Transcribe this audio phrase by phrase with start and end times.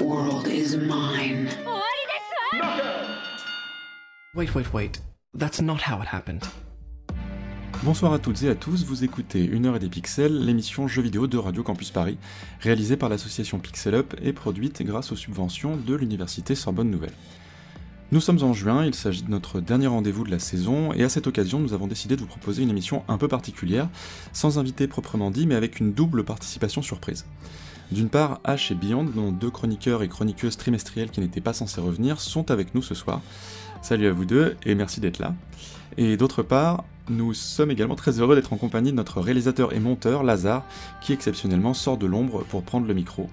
[0.00, 1.48] world is mine.
[4.34, 5.02] Wait, wait, wait.
[5.34, 6.42] That's not how it happened.
[7.84, 11.02] Bonsoir à toutes et à tous, vous écoutez Une heure et des pixels, l'émission jeux
[11.02, 12.18] vidéo de Radio Campus Paris,
[12.60, 17.14] réalisée par l'association Pixel Up et produite grâce aux subventions de l'université Sorbonne Nouvelle.
[18.10, 21.08] Nous sommes en juin, il s'agit de notre dernier rendez-vous de la saison, et à
[21.08, 23.88] cette occasion nous avons décidé de vous proposer une émission un peu particulière,
[24.32, 27.26] sans invité proprement dit, mais avec une double participation surprise.
[27.90, 31.80] D'une part, H et Beyond, nos deux chroniqueurs et chroniqueuses trimestriels qui n'étaient pas censés
[31.80, 33.22] revenir, sont avec nous ce soir.
[33.80, 35.34] Salut à vous deux et merci d'être là.
[35.96, 39.80] Et d'autre part, nous sommes également très heureux d'être en compagnie de notre réalisateur et
[39.80, 40.64] monteur, Lazare,
[41.00, 43.30] qui exceptionnellement sort de l'ombre pour prendre le micro.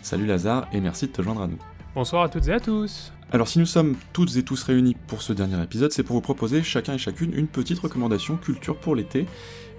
[0.00, 1.58] Salut Lazare et merci de te joindre à nous.
[1.94, 5.20] Bonsoir à toutes et à tous Alors si nous sommes toutes et tous réunis pour
[5.20, 8.94] ce dernier épisode, c'est pour vous proposer chacun et chacune une petite recommandation culture pour
[8.94, 9.26] l'été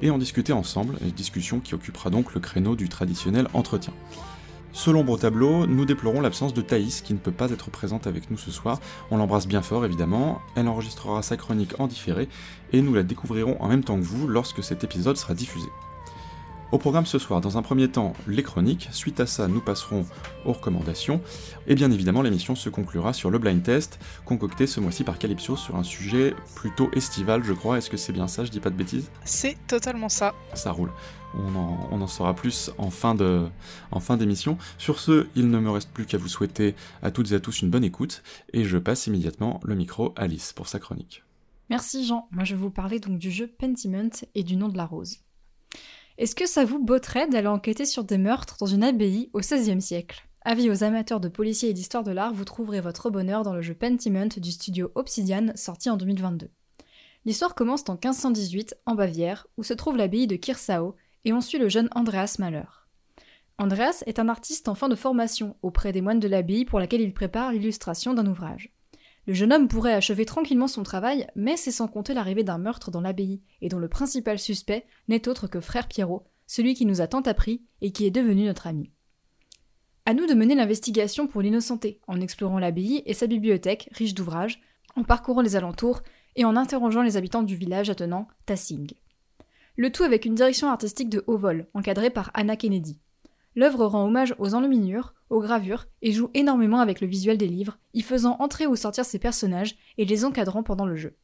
[0.01, 3.93] et en discuter ensemble, une discussion qui occupera donc le créneau du traditionnel entretien.
[4.71, 8.05] Selon l'ombre au tableau, nous déplorons l'absence de Thaïs qui ne peut pas être présente
[8.05, 8.79] avec nous ce soir.
[9.09, 12.29] On l'embrasse bien fort évidemment, elle enregistrera sa chronique en différé
[12.71, 15.67] et nous la découvrirons en même temps que vous lorsque cet épisode sera diffusé.
[16.71, 20.05] Au programme ce soir, dans un premier temps, les chroniques, suite à ça nous passerons
[20.45, 21.19] aux recommandations,
[21.65, 25.55] et bien évidemment l'émission se conclura sur le blind test, concocté ce mois-ci par Calypso
[25.55, 28.69] sur un sujet plutôt estival je crois, est-ce que c'est bien ça, je dis pas
[28.69, 29.09] de bêtises?
[29.25, 30.35] C'est totalement ça.
[30.53, 30.91] Ça roule.
[31.33, 33.47] On en, on en saura plus en fin de,
[33.89, 34.59] en fin d'émission.
[34.77, 37.63] Sur ce, il ne me reste plus qu'à vous souhaiter à toutes et à tous
[37.63, 38.21] une bonne écoute,
[38.53, 41.23] et je passe immédiatement le micro à Alice pour sa chronique.
[41.71, 44.77] Merci Jean, moi je vais vous parler donc du jeu Pentiment et du nom de
[44.77, 45.17] la rose.
[46.19, 49.81] Est-ce que ça vous botterait d'aller enquêter sur des meurtres dans une abbaye au XVIe
[49.81, 50.27] siècle?
[50.41, 53.61] Avis aux amateurs de policiers et d'histoire de l'art, vous trouverez votre bonheur dans le
[53.61, 56.49] jeu Pentiment du studio Obsidian sorti en 2022.
[57.23, 61.57] L'histoire commence en 1518 en Bavière, où se trouve l'abbaye de Kirsau, et on suit
[61.57, 62.67] le jeune Andreas Mahler.
[63.57, 66.99] Andreas est un artiste en fin de formation auprès des moines de l'abbaye pour laquelle
[66.99, 68.73] il prépare l'illustration d'un ouvrage.
[69.29, 72.89] Le jeune homme pourrait achever tranquillement son travail, mais c'est sans compter l'arrivée d'un meurtre
[72.89, 76.99] dans l'abbaye, et dont le principal suspect n'est autre que frère Pierrot, celui qui nous
[76.99, 78.89] a tant appris et qui est devenu notre ami.
[80.07, 84.61] À nous de mener l'investigation pour l'innocenter, en explorant l'abbaye et sa bibliothèque, riche d'ouvrages,
[84.95, 86.01] en parcourant les alentours
[86.35, 88.93] et en interrogeant les habitants du village attenant Tassing.
[89.75, 92.99] Le tout avec une direction artistique de haut vol, encadrée par Anna Kennedy.
[93.55, 97.77] L'œuvre rend hommage aux enluminures, aux gravures et joue énormément avec le visuel des livres,
[97.93, 101.15] y faisant entrer ou sortir ses personnages et les encadrant pendant le jeu.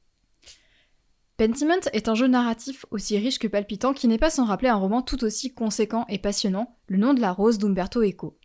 [1.37, 4.77] Pentiment est un jeu narratif aussi riche que palpitant qui n'est pas sans rappeler un
[4.77, 8.37] roman tout aussi conséquent et passionnant, Le nom de la rose d'Umberto Eco.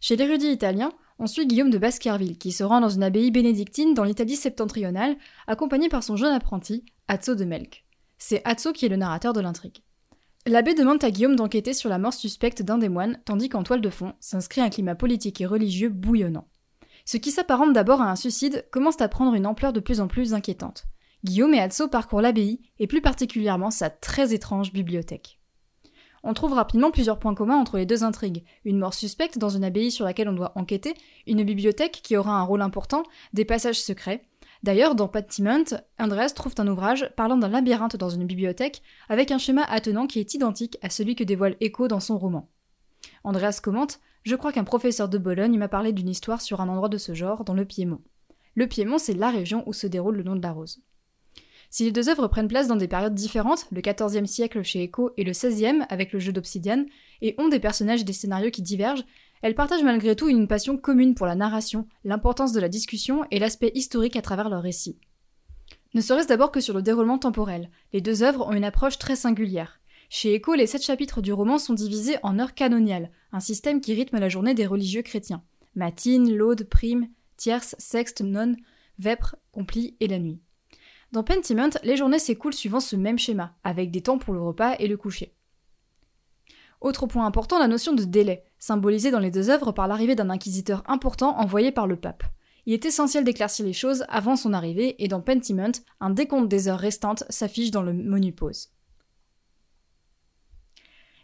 [0.00, 3.94] Chez l'érudit italien, on suit Guillaume de Baskerville qui se rend dans une abbaye bénédictine
[3.94, 5.16] dans l'Italie septentrionale,
[5.46, 7.84] accompagné par son jeune apprenti, Azzo de Melk.
[8.18, 9.82] C'est Azzo qui est le narrateur de l'intrigue.
[10.48, 13.80] L'abbé demande à Guillaume d'enquêter sur la mort suspecte d'un des moines, tandis qu'en toile
[13.80, 16.46] de fond s'inscrit un climat politique et religieux bouillonnant.
[17.04, 20.06] Ce qui s'apparente d'abord à un suicide commence à prendre une ampleur de plus en
[20.06, 20.84] plus inquiétante.
[21.24, 25.40] Guillaume et Atso parcourent l'abbaye, et plus particulièrement sa très étrange bibliothèque.
[26.22, 28.44] On trouve rapidement plusieurs points communs entre les deux intrigues.
[28.64, 30.94] Une mort suspecte dans une abbaye sur laquelle on doit enquêter,
[31.26, 33.02] une bibliothèque qui aura un rôle important,
[33.32, 34.22] des passages secrets,
[34.66, 35.62] D'ailleurs, dans Pentiment,
[35.96, 40.18] Andreas trouve un ouvrage parlant d'un labyrinthe dans une bibliothèque avec un schéma attenant qui
[40.18, 42.50] est identique à celui que dévoile Echo dans son roman.
[43.22, 46.88] Andreas commente Je crois qu'un professeur de Bologne m'a parlé d'une histoire sur un endroit
[46.88, 48.00] de ce genre dans le Piémont.
[48.56, 50.80] Le Piémont, c'est la région où se déroule le nom de la rose.
[51.70, 55.12] Si les deux œuvres prennent place dans des périodes différentes, le XIVe siècle chez Echo
[55.16, 56.86] et le XVIe avec le jeu d'Obsidian,
[57.22, 59.04] et ont des personnages et des scénarios qui divergent,
[59.46, 63.38] elles partagent malgré tout une passion commune pour la narration, l'importance de la discussion et
[63.38, 64.98] l'aspect historique à travers leur récit.
[65.94, 69.14] Ne serait-ce d'abord que sur le déroulement temporel, les deux œuvres ont une approche très
[69.14, 69.80] singulière.
[70.08, 73.94] Chez Echo, les sept chapitres du roman sont divisés en heures canoniales, un système qui
[73.94, 75.44] rythme la journée des religieux chrétiens.
[75.76, 77.06] Matine, laude, prime,
[77.36, 78.56] tierce, sexte, nonne,
[78.98, 80.40] vêpres, complis et la nuit.
[81.12, 84.74] Dans Pentiment, les journées s'écoulent suivant ce même schéma, avec des temps pour le repas
[84.80, 85.35] et le coucher.
[86.80, 90.30] Autre point important, la notion de délai, symbolisée dans les deux œuvres par l'arrivée d'un
[90.30, 92.24] inquisiteur important envoyé par le pape.
[92.66, 96.68] Il est essentiel d'éclaircir les choses avant son arrivée, et dans Pentiment, un décompte des
[96.68, 98.70] heures restantes s'affiche dans le menu pause.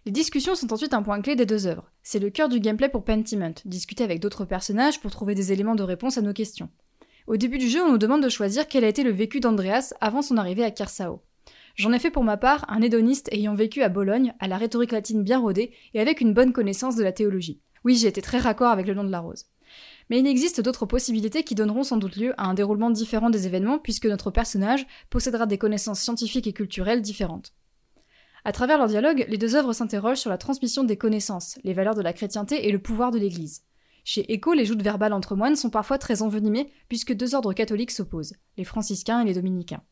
[0.05, 1.91] Les discussions sont ensuite un point clé des deux œuvres.
[2.03, 5.77] C'est le cœur du gameplay pour Pentiment, discuter avec d'autres personnages pour trouver des éléments
[5.77, 6.71] de réponse à nos questions.
[7.29, 9.95] Au début du jeu, on nous demande de choisir quel a été le vécu d'Andreas
[10.01, 11.23] avant son arrivée à Kersao.
[11.77, 14.93] J'en ai fait pour ma part un hédoniste ayant vécu à Bologne, à la rhétorique
[14.93, 17.61] latine bien rodée et avec une bonne connaissance de la théologie.
[17.85, 19.47] Oui, j'ai été très raccord avec le nom de la rose.
[20.11, 23.47] Mais il existe d'autres possibilités qui donneront sans doute lieu à un déroulement différent des
[23.47, 27.55] événements puisque notre personnage possédera des connaissances scientifiques et culturelles différentes.
[28.45, 31.95] À travers leur dialogue, les deux œuvres s'interrogent sur la transmission des connaissances, les valeurs
[31.95, 33.63] de la chrétienté et le pouvoir de l'Église.
[34.05, 37.93] Chez Echo, les joutes verbales entre moines sont parfois très envenimées puisque deux ordres catholiques
[37.93, 39.83] s'opposent, les franciscains et les dominicains.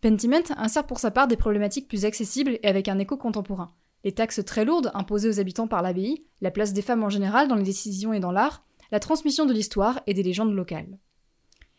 [0.00, 3.74] Pentiment insère pour sa part des problématiques plus accessibles et avec un écho contemporain.
[4.02, 7.48] Les taxes très lourdes imposées aux habitants par l'abbaye, la place des femmes en général
[7.48, 10.98] dans les décisions et dans l'art, la transmission de l'histoire et des légendes locales.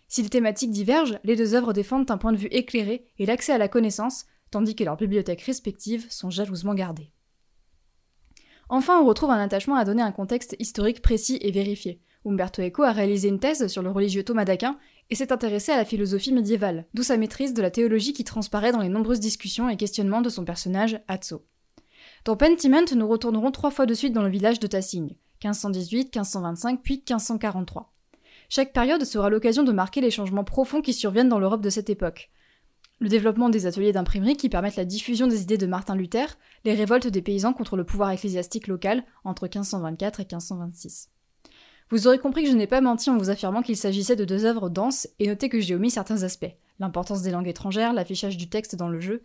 [0.07, 3.53] Si les thématiques divergent, les deux œuvres défendent un point de vue éclairé et l'accès
[3.53, 7.11] à la connaissance, tandis que leurs bibliothèques respectives sont jalousement gardées.
[8.69, 12.01] Enfin, on retrouve un attachement à donner un contexte historique précis et vérifié.
[12.25, 14.77] Umberto Eco a réalisé une thèse sur le religieux Thomas d'Aquin
[15.11, 18.71] et s'est intéressé à la philosophie médiévale, d'où sa maîtrise de la théologie qui transparaît
[18.71, 21.45] dans les nombreuses discussions et questionnements de son personnage, Atso.
[22.23, 26.81] Dans Pentiment, nous retournerons trois fois de suite dans le village de Tassing, 1518, 1525
[26.81, 27.93] puis 1543.
[28.47, 31.89] Chaque période sera l'occasion de marquer les changements profonds qui surviennent dans l'Europe de cette
[31.89, 32.31] époque.
[32.99, 36.73] Le développement des ateliers d'imprimerie qui permettent la diffusion des idées de Martin Luther, les
[36.73, 41.09] révoltes des paysans contre le pouvoir ecclésiastique local entre 1524 et 1526.
[41.91, 44.45] Vous aurez compris que je n'ai pas menti en vous affirmant qu'il s'agissait de deux
[44.45, 48.49] œuvres denses et notez que j'ai omis certains aspects, l'importance des langues étrangères, l'affichage du
[48.49, 49.21] texte dans le jeu,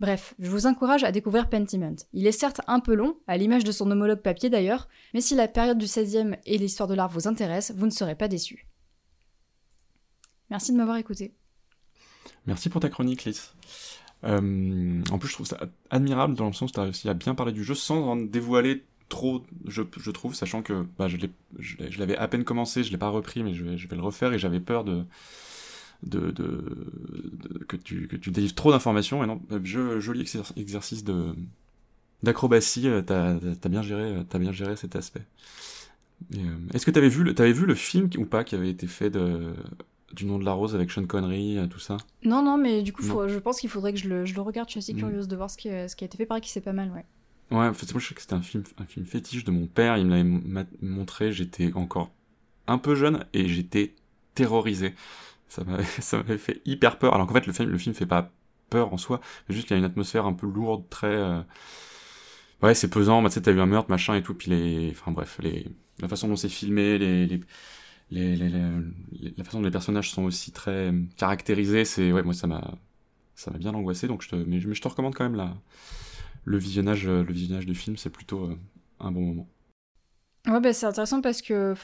[0.00, 1.96] Bref, je vous encourage à découvrir Pentiment.
[2.12, 5.34] Il est certes un peu long, à l'image de son homologue papier d'ailleurs, mais si
[5.34, 8.66] la période du XVIe et l'histoire de l'art vous intéressent, vous ne serez pas déçus.
[10.50, 11.34] Merci de m'avoir écouté.
[12.46, 13.54] Merci pour ta chronique, Lys.
[14.24, 15.58] Euh, en plus, je trouve ça
[15.90, 18.16] admirable dans le sens où tu as réussi à bien parler du jeu sans en
[18.16, 23.08] dévoiler trop, je, trouve, sachant que bah, je l'avais à peine commencé, je l'ai pas
[23.08, 25.04] repris, mais je vais, je vais le refaire et j'avais peur de,
[26.02, 29.22] de, de, que, tu, que tu délivres trop d'informations.
[29.22, 30.26] Et non, joli
[30.56, 31.34] exercice de
[32.22, 35.22] d'acrobatie, euh, t'as as bien géré, euh, as bien géré cet aspect.
[36.36, 36.38] Euh,
[36.72, 39.10] est-ce que t'avais vu, le, avais vu le film ou pas qui avait été fait
[39.10, 39.54] de,
[40.12, 41.96] du nom de la rose avec Sean Connery, tout ça?
[42.22, 44.68] Non, non, mais du coup, je pense qu'il faudrait que je le, je le, regarde.
[44.68, 44.98] Je suis assez mm.
[44.98, 46.26] curieuse de voir ce qui, ce qui a été fait.
[46.26, 47.04] Pareil, qui c'est pas mal, ouais.
[47.52, 49.66] Ouais, en fait, moi je sais que c'était un film, un film fétiche de mon
[49.66, 49.98] père.
[49.98, 51.32] Il me l'avait montré.
[51.32, 52.10] J'étais encore
[52.66, 53.94] un peu jeune et j'étais
[54.34, 54.94] terrorisé.
[55.48, 57.14] ça m'avait fait hyper peur.
[57.14, 58.32] Alors qu'en fait, le film, le film fait pas
[58.70, 61.08] peur en soi, mais juste qu'il y a une atmosphère un peu lourde, très.
[61.08, 61.42] Euh,
[62.62, 64.90] ouais, c'est pesant, bah, tu sais, t'as eu un meurtre, machin et tout, puis les.
[64.92, 65.66] Enfin bref, les...
[66.00, 67.26] la façon dont c'est filmé, les.
[67.26, 67.40] les...
[68.10, 72.34] Les, les, la façon dont les personnages sont aussi très euh, caractérisés, c'est ouais moi
[72.34, 72.74] ça m'a
[73.34, 75.56] ça m'a bien angoissé donc je te mais, je te recommande quand même la
[76.44, 78.58] le visionnage le visionnage du film c'est plutôt euh,
[79.00, 79.48] un bon moment.
[80.48, 81.74] Ouais, bah, c'est intéressant parce que,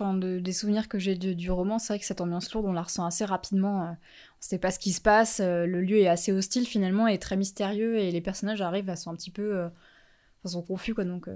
[0.40, 3.06] des souvenirs que j'ai du, roman, c'est vrai que cette ambiance lourde, on la ressent
[3.06, 3.84] assez rapidement.
[3.84, 7.06] Euh, on sait pas ce qui se passe, euh, le lieu est assez hostile finalement,
[7.06, 9.69] et très mystérieux, et les personnages arrivent, à sont un petit peu, euh,
[10.44, 11.28] sont confus quoi, donc.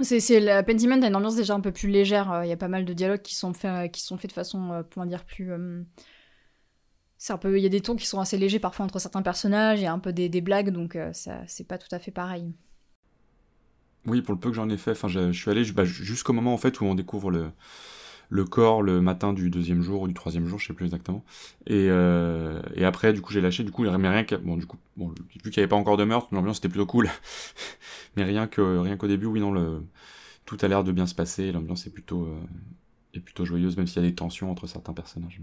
[0.00, 2.42] C'est, c'est la Pentiment a une ambiance déjà un peu plus légère.
[2.44, 4.84] Il y a pas mal de dialogues qui sont faits, qui sont faits de façon,
[4.92, 5.52] comment dire, plus.
[7.28, 9.86] Il y a des tons qui sont assez légers parfois entre certains personnages, il y
[9.86, 12.52] a un peu des, blagues, donc ça, c'est pas tout à fait pareil.
[14.06, 16.52] Oui, pour le peu que j'en ai fait, enfin, je, suis allé bah, jusqu'au moment
[16.52, 17.50] en fait où on découvre le,
[18.28, 21.24] le corps le matin du deuxième jour ou du troisième jour, je sais plus exactement.
[21.66, 23.64] Et, euh, après, du coup, j'ai lâché.
[23.64, 24.24] Du coup, rien.
[24.42, 26.86] Bon, du coup, bon, vu qu'il n'y avait pas encore de meurtre, l'ambiance était plutôt
[26.86, 27.08] cool.
[28.16, 29.82] Mais rien que rien qu'au début, oui, non,
[30.44, 31.52] tout a l'air de bien se passer.
[31.52, 32.40] L'ambiance est plutôt euh,
[33.14, 35.40] est plutôt joyeuse, même s'il y a des tensions entre certains personnages.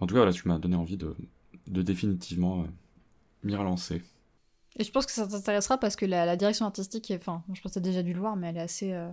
[0.00, 1.14] En tout cas, voilà, tu m'as donné envie de,
[1.66, 2.66] de définitivement euh,
[3.44, 4.02] m'y relancer.
[4.78, 7.72] Et je pense que ça t'intéressera parce que la, direction artistique, est, enfin, je pense
[7.72, 9.10] que t'as déjà dû le voir, mais elle est assez, euh,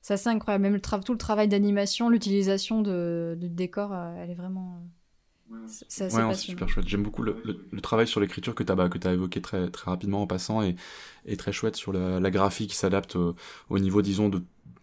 [0.00, 0.62] c'est assez incroyable.
[0.62, 4.80] Même le tout le travail d'animation, l'utilisation de, de décor, euh, elle est vraiment.
[5.52, 6.88] Euh, c'est ouais, super chouette.
[6.88, 9.90] J'aime beaucoup le, le, travail sur l'écriture que tu as, bah, as évoqué très, très
[9.90, 10.74] rapidement en passant et,
[11.24, 13.36] et très chouette sur la, la graphie qui s'adapte au,
[13.68, 14.42] au, niveau, disons, de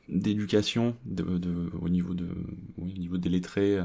[0.10, 2.28] d'éducation, de, de, au niveau de,
[2.78, 3.80] au niveau des lettrés.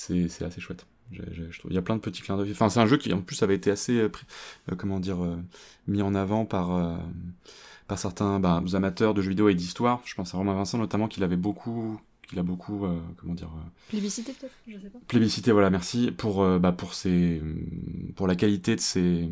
[0.00, 0.86] C'est assez chouette.
[1.12, 2.52] Il y a plein de petits clins d'œil.
[2.52, 4.10] Enfin, c'est un jeu qui, en plus, avait été assez, euh,
[4.70, 5.36] euh, comment dire, euh,
[5.88, 6.98] mis en avant par,
[7.86, 10.00] par certains bah, amateurs de jeux vidéo et d'histoire.
[10.04, 12.86] Je pense à Romain Vincent, notamment, qu'il avait beaucoup, qu'il a beaucoup,
[13.18, 13.50] comment dire.
[13.88, 14.98] Plébiscité, peut-être Je sais pas.
[15.06, 16.12] Plébiscité, voilà, merci.
[16.12, 17.42] Pour, bah, pour, ses,
[18.16, 19.28] pour la qualité de, ses,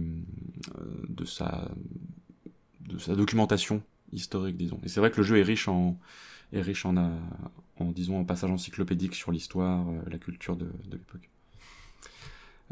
[1.08, 1.70] de, sa,
[2.88, 3.82] de sa documentation
[4.12, 4.80] historique, disons.
[4.84, 5.96] Et c'est vrai que le jeu est riche en,
[6.52, 11.28] est riche en, en disons, en passage encyclopédique sur l'histoire, la culture de, l'époque.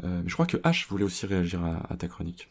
[0.03, 2.49] Euh, mais je crois que H voulait aussi réagir à, ta chronique.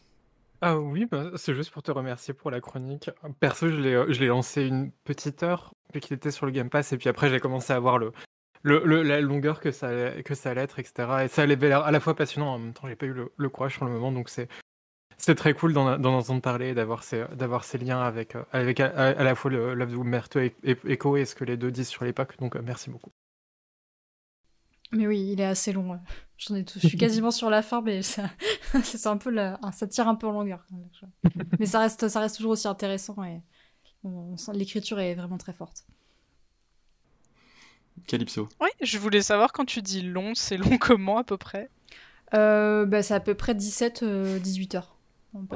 [0.61, 3.11] Ah oui, bah, c'est juste pour te remercier pour la chronique.
[3.39, 6.93] Perso, je l'ai, euh, lancé une petite heure, puis qu'il était sur le Game Pass,
[6.93, 8.11] et puis après j'ai commencé à voir le,
[8.63, 11.25] la longueur que ça, allait- que ça allait être, etc.
[11.25, 13.49] Et ça l'air à la fois passionnant, en même temps j'ai pas eu le, le
[13.49, 14.49] courage sur le moment, donc c'est,
[15.17, 18.79] c'est très cool d'en, d'en entendre parler, d'avoir ces, d'avoir ces liens avec, euh, avec
[18.79, 21.43] à, à- à la fois le, l'œuvre de Umberto et, et Eco et ce que
[21.45, 23.11] les deux disent sur l'époque, donc euh, merci beaucoup.
[24.93, 25.91] Mais oui, il est assez long.
[25.91, 25.97] ouais.
[26.37, 26.79] J'en ai tout.
[26.79, 28.29] Je suis quasiment sur la fin, mais ça,
[28.83, 30.65] c'est un peu la- ça tire un peu en longueur.
[31.59, 33.41] Mais ça reste, ça reste toujours aussi intéressant et
[34.03, 35.85] on, on sent l'écriture est vraiment très forte.
[38.07, 38.47] Calypso.
[38.61, 41.69] Oui, je voulais savoir quand tu dis long, c'est long comment à peu près?
[42.33, 44.96] Euh, bah, c'est à peu près 17-18 heures.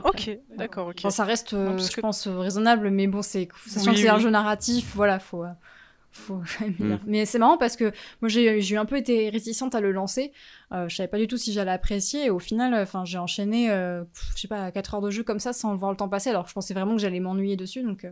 [0.03, 0.95] Ok, d'accord, ok.
[0.99, 3.95] Enfin, ça reste, euh, Non, je que- pense, euh, raisonnable, mais bon, c'est, sachant Oui,
[3.97, 5.49] que c'est un jeu narratif, voilà, faut, euh,
[6.11, 6.41] faut
[6.79, 6.95] Mm.
[7.05, 10.31] Mais c'est marrant parce que moi, j'ai, j'ai un peu été réticente à le lancer.
[10.73, 13.71] Euh, je savais pas du tout si j'allais apprécier, et au final, enfin, j'ai enchaîné,
[13.71, 14.03] euh,
[14.35, 16.43] je sais pas, 4 heures de jeu comme ça sans voir le temps passer, alors
[16.43, 18.11] que je pensais vraiment que j'allais m'ennuyer dessus, donc euh,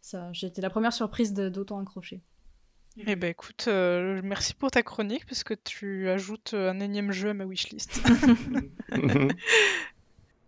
[0.00, 2.20] ça, j'ai été la première surprise de- d'autant accrocher.
[3.06, 7.28] Eh ben écoute, euh, merci pour ta chronique parce que tu ajoutes un énième jeu
[7.28, 8.00] à ma wishlist.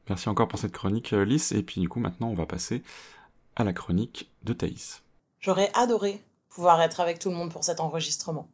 [0.08, 1.52] Merci encore pour cette chronique, euh, Lys.
[1.52, 2.82] Et puis du coup, maintenant, on va passer
[3.56, 5.02] à la chronique de Thaïs.
[5.40, 8.48] J'aurais adoré pouvoir être avec tout le monde pour cet enregistrement.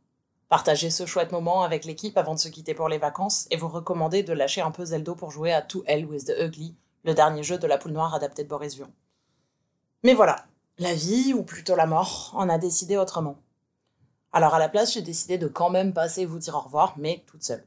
[0.48, 3.68] Partager ce chouette moment avec l'équipe avant de se quitter pour les vacances et vous
[3.68, 7.14] recommander de lâcher un peu Zeldo pour jouer à To Hell with the Ugly, le
[7.14, 8.78] dernier jeu de la poule noire adapté de Boris.
[10.02, 10.44] Mais voilà,
[10.78, 13.38] la vie, ou plutôt la mort, en a décidé autrement.
[14.32, 17.24] Alors à la place, j'ai décidé de quand même passer vous dire au revoir, mais
[17.26, 17.64] toute seule.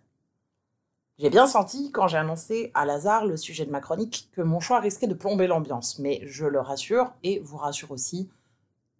[1.20, 4.60] J'ai bien senti, quand j'ai annoncé à Lazare le sujet de ma chronique, que mon
[4.60, 8.30] choix risquait de plomber l'ambiance, mais je le rassure, et vous rassure aussi,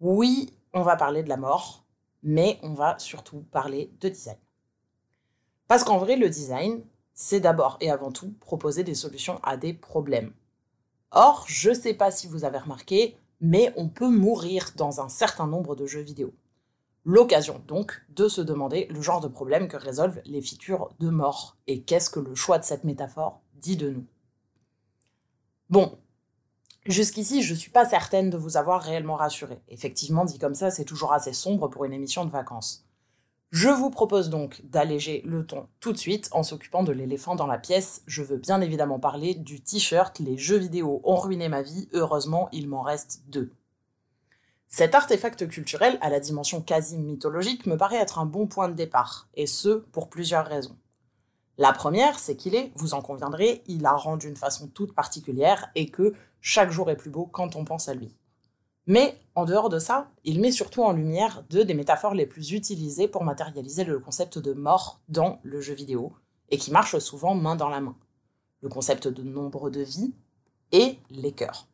[0.00, 1.84] oui, on va parler de la mort,
[2.24, 4.36] mais on va surtout parler de design.
[5.68, 6.82] Parce qu'en vrai, le design,
[7.14, 10.32] c'est d'abord et avant tout proposer des solutions à des problèmes.
[11.12, 15.46] Or, je sais pas si vous avez remarqué, mais on peut mourir dans un certain
[15.46, 16.34] nombre de jeux vidéo.
[17.08, 21.56] L'occasion donc de se demander le genre de problème que résolvent les features de mort
[21.66, 24.04] et qu'est-ce que le choix de cette métaphore dit de nous?
[25.70, 25.98] Bon,
[26.84, 29.62] jusqu'ici je suis pas certaine de vous avoir réellement rassuré.
[29.68, 32.84] Effectivement, dit comme ça, c'est toujours assez sombre pour une émission de vacances.
[33.52, 37.46] Je vous propose donc d'alléger le ton tout de suite en s'occupant de l'éléphant dans
[37.46, 38.02] la pièce.
[38.06, 42.50] Je veux bien évidemment parler du t-shirt Les jeux vidéo ont ruiné ma vie, heureusement
[42.52, 43.50] il m'en reste deux.
[44.70, 48.74] Cet artefact culturel à la dimension quasi mythologique me paraît être un bon point de
[48.74, 50.76] départ, et ce, pour plusieurs raisons.
[51.56, 56.12] La première, c'est qu'il est, vous en conviendrez, hilarant d'une façon toute particulière, et que
[56.42, 58.14] chaque jour est plus beau quand on pense à lui.
[58.86, 62.52] Mais, en dehors de ça, il met surtout en lumière deux des métaphores les plus
[62.52, 66.12] utilisées pour matérialiser le concept de mort dans le jeu vidéo,
[66.50, 67.96] et qui marchent souvent main dans la main.
[68.60, 70.12] Le concept de nombre de vies
[70.72, 71.67] et les cœurs.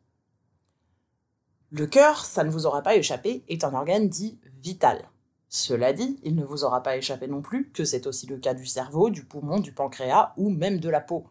[1.71, 5.09] Le cœur, ça ne vous aura pas échappé, est un organe dit vital.
[5.49, 8.53] Cela dit, il ne vous aura pas échappé non plus que c'est aussi le cas
[8.53, 11.27] du cerveau, du poumon, du pancréas ou même de la peau.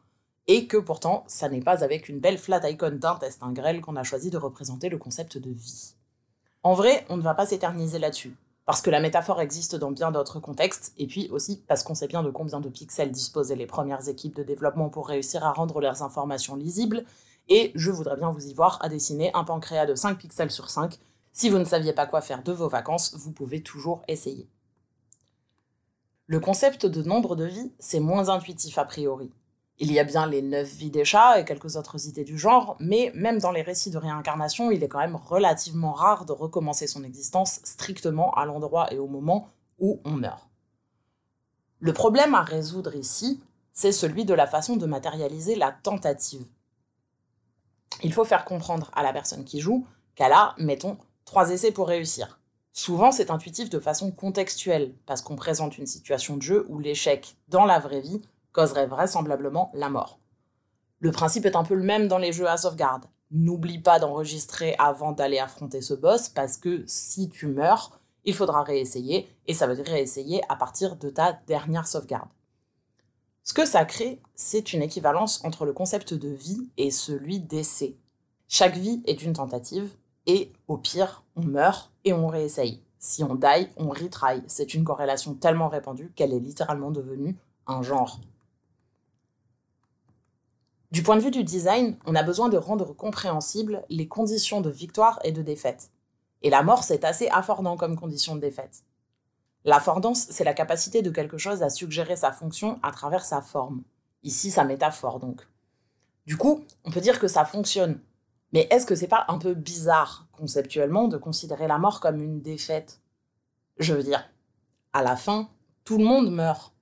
[0.46, 4.02] Et que pourtant, ça n'est pas avec une belle flat icon d'intestin grêle qu'on a
[4.02, 5.94] choisi de représenter le concept de vie.
[6.62, 8.34] En vrai, on ne va pas s'éterniser là-dessus,
[8.66, 12.08] parce que la métaphore existe dans bien d'autres contextes, et puis aussi parce qu'on sait
[12.08, 15.80] bien de combien de pixels disposaient les premières équipes de développement pour réussir à rendre
[15.80, 17.04] leurs informations lisibles,
[17.48, 20.70] et je voudrais bien vous y voir à dessiner un pancréas de 5 pixels sur
[20.70, 20.98] 5.
[21.32, 24.48] Si vous ne saviez pas quoi faire de vos vacances, vous pouvez toujours essayer.
[26.26, 29.30] Le concept de nombre de vies, c'est moins intuitif a priori.
[29.78, 32.76] Il y a bien les 9 vies des chats et quelques autres idées du genre,
[32.78, 36.86] mais même dans les récits de réincarnation, il est quand même relativement rare de recommencer
[36.86, 39.48] son existence strictement à l'endroit et au moment
[39.78, 40.48] où on meurt.
[41.80, 46.46] Le problème à résoudre ici, c'est celui de la façon de matérialiser la tentative
[48.02, 51.88] il faut faire comprendre à la personne qui joue qu'elle a, mettons, trois essais pour
[51.88, 52.38] réussir.
[52.72, 57.36] Souvent, c'est intuitif de façon contextuelle, parce qu'on présente une situation de jeu où l'échec
[57.48, 58.20] dans la vraie vie
[58.52, 60.18] causerait vraisemblablement la mort.
[60.98, 63.04] Le principe est un peu le même dans les jeux à sauvegarde.
[63.30, 68.62] N'oublie pas d'enregistrer avant d'aller affronter ce boss, parce que si tu meurs, il faudra
[68.62, 72.28] réessayer, et ça veut dire réessayer à partir de ta dernière sauvegarde.
[73.44, 77.94] Ce que ça crée, c'est une équivalence entre le concept de vie et celui d'essai.
[78.48, 79.90] Chaque vie est une tentative,
[80.26, 82.80] et au pire, on meurt et on réessaye.
[82.98, 84.42] Si on die, on retry.
[84.46, 87.36] C'est une corrélation tellement répandue qu'elle est littéralement devenue
[87.66, 88.18] un genre.
[90.90, 94.70] Du point de vue du design, on a besoin de rendre compréhensibles les conditions de
[94.70, 95.90] victoire et de défaite.
[96.40, 98.84] Et la mort, c'est assez affordant comme condition de défaite.
[99.64, 103.82] L'affordance, c'est la capacité de quelque chose à suggérer sa fonction à travers sa forme.
[104.22, 105.46] Ici, sa métaphore donc.
[106.26, 108.00] Du coup, on peut dire que ça fonctionne.
[108.52, 112.40] Mais est-ce que c'est pas un peu bizarre conceptuellement de considérer la mort comme une
[112.40, 113.00] défaite?
[113.78, 114.30] Je veux dire,
[114.92, 115.48] à la fin,
[115.84, 116.72] tout le monde meurt.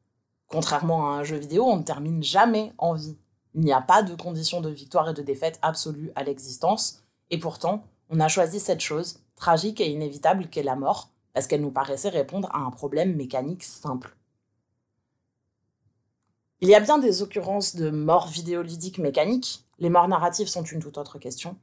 [0.48, 3.16] Contrairement à un jeu vidéo, on ne termine jamais en vie.
[3.54, 7.38] Il n'y a pas de condition de victoire et de défaite absolue à l'existence, et
[7.38, 11.70] pourtant, on a choisi cette chose, tragique et inévitable qu'est la mort, parce qu'elle nous
[11.70, 14.16] paraissait répondre à un problème mécanique simple.
[16.60, 20.80] Il y a bien des occurrences de morts vidéoludiques mécaniques, les morts narratives sont une
[20.80, 21.56] toute autre question,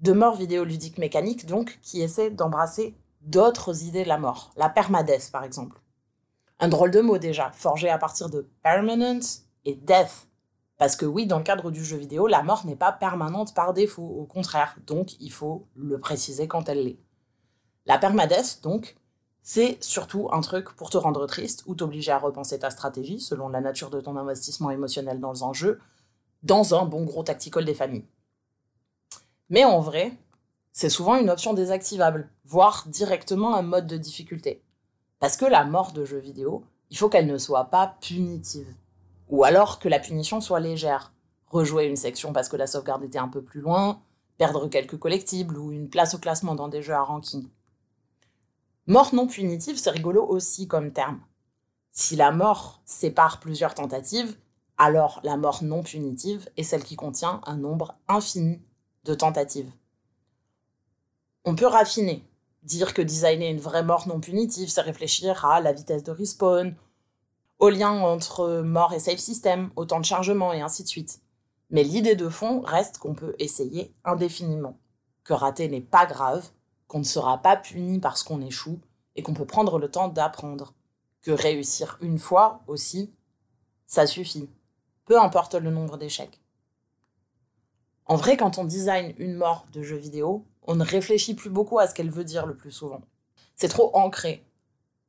[0.00, 5.30] de morts vidéoludiques mécaniques donc, qui essaient d'embrasser d'autres idées de la mort, la permadesse
[5.30, 5.80] par exemple.
[6.60, 9.20] Un drôle de mot déjà, forgé à partir de permanent
[9.64, 10.28] et death.
[10.76, 13.72] Parce que oui, dans le cadre du jeu vidéo, la mort n'est pas permanente par
[13.72, 16.98] défaut, au contraire, donc il faut le préciser quand elle l'est.
[17.86, 18.96] La permadesse, donc,
[19.42, 23.48] c'est surtout un truc pour te rendre triste ou t'obliger à repenser ta stratégie selon
[23.48, 25.78] la nature de ton investissement émotionnel dans un jeu,
[26.42, 28.06] dans un bon gros tactical des familles.
[29.50, 30.12] Mais en vrai,
[30.72, 34.62] c'est souvent une option désactivable, voire directement un mode de difficulté.
[35.20, 38.74] Parce que la mort de jeu vidéo, il faut qu'elle ne soit pas punitive.
[39.28, 41.12] Ou alors que la punition soit légère.
[41.48, 44.00] Rejouer une section parce que la sauvegarde était un peu plus loin,
[44.38, 47.46] perdre quelques collectibles ou une place au classement dans des jeux à ranking.
[48.86, 51.20] Mort non punitive, c'est rigolo aussi comme terme.
[51.90, 54.36] Si la mort sépare plusieurs tentatives,
[54.76, 58.60] alors la mort non punitive est celle qui contient un nombre infini
[59.04, 59.70] de tentatives.
[61.46, 62.28] On peut raffiner,
[62.62, 66.74] dire que designer une vraie mort non punitive, c'est réfléchir à la vitesse de respawn,
[67.58, 71.20] au lien entre mort et save system, au temps de chargement et ainsi de suite.
[71.70, 74.76] Mais l'idée de fond reste qu'on peut essayer indéfiniment,
[75.22, 76.50] que rater n'est pas grave,
[76.86, 78.80] qu'on ne sera pas puni parce qu'on échoue
[79.16, 80.74] et qu'on peut prendre le temps d'apprendre,
[81.22, 83.12] que réussir une fois aussi,
[83.86, 84.50] ça suffit,
[85.04, 86.40] peu importe le nombre d'échecs.
[88.06, 91.78] En vrai, quand on design une mort de jeu vidéo, on ne réfléchit plus beaucoup
[91.78, 93.00] à ce qu'elle veut dire le plus souvent.
[93.56, 94.44] C'est trop ancré.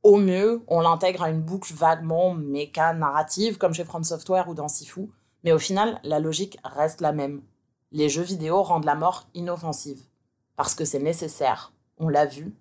[0.03, 4.53] Au mieux, on l'intègre à une boucle vaguement méca narrative comme chez From Software ou
[4.53, 5.09] dans Sifu,
[5.43, 7.41] mais au final, la logique reste la même.
[7.91, 10.03] Les jeux vidéo rendent la mort inoffensive,
[10.55, 12.53] parce que c'est nécessaire, on l'a vu,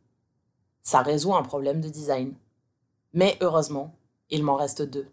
[0.83, 2.35] ça résout un problème de design.
[3.13, 3.97] Mais heureusement,
[4.31, 5.07] il m'en reste deux.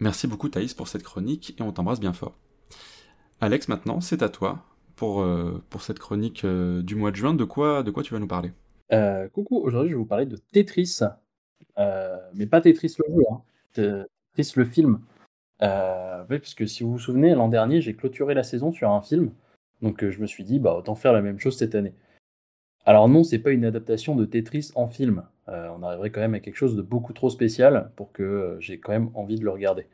[0.00, 2.36] Merci beaucoup Thaïs pour cette chronique et on t'embrasse bien fort.
[3.40, 4.64] Alex, maintenant, c'est à toi
[4.96, 7.34] pour, euh, pour cette chronique euh, du mois de juin.
[7.34, 8.52] De quoi, de quoi tu vas nous parler?
[8.92, 11.00] Euh, Coucou, aujourd'hui je vais vous parler de Tetris.
[12.34, 13.42] mais pas Tetris le jeu, hein.
[13.72, 15.00] Tetris le film.
[15.60, 19.00] oui, parce que si vous vous souvenez, l'an dernier, j'ai clôturé la saison sur un
[19.00, 19.30] film.
[19.82, 21.94] Donc je me suis dit, bah, autant faire la même chose cette année.
[22.86, 25.24] Alors non, c'est pas une adaptation de Tetris en film.
[25.48, 28.60] Euh, on arriverait quand même à quelque chose de beaucoup trop spécial pour que euh,
[28.60, 29.86] j'ai quand même envie de le regarder.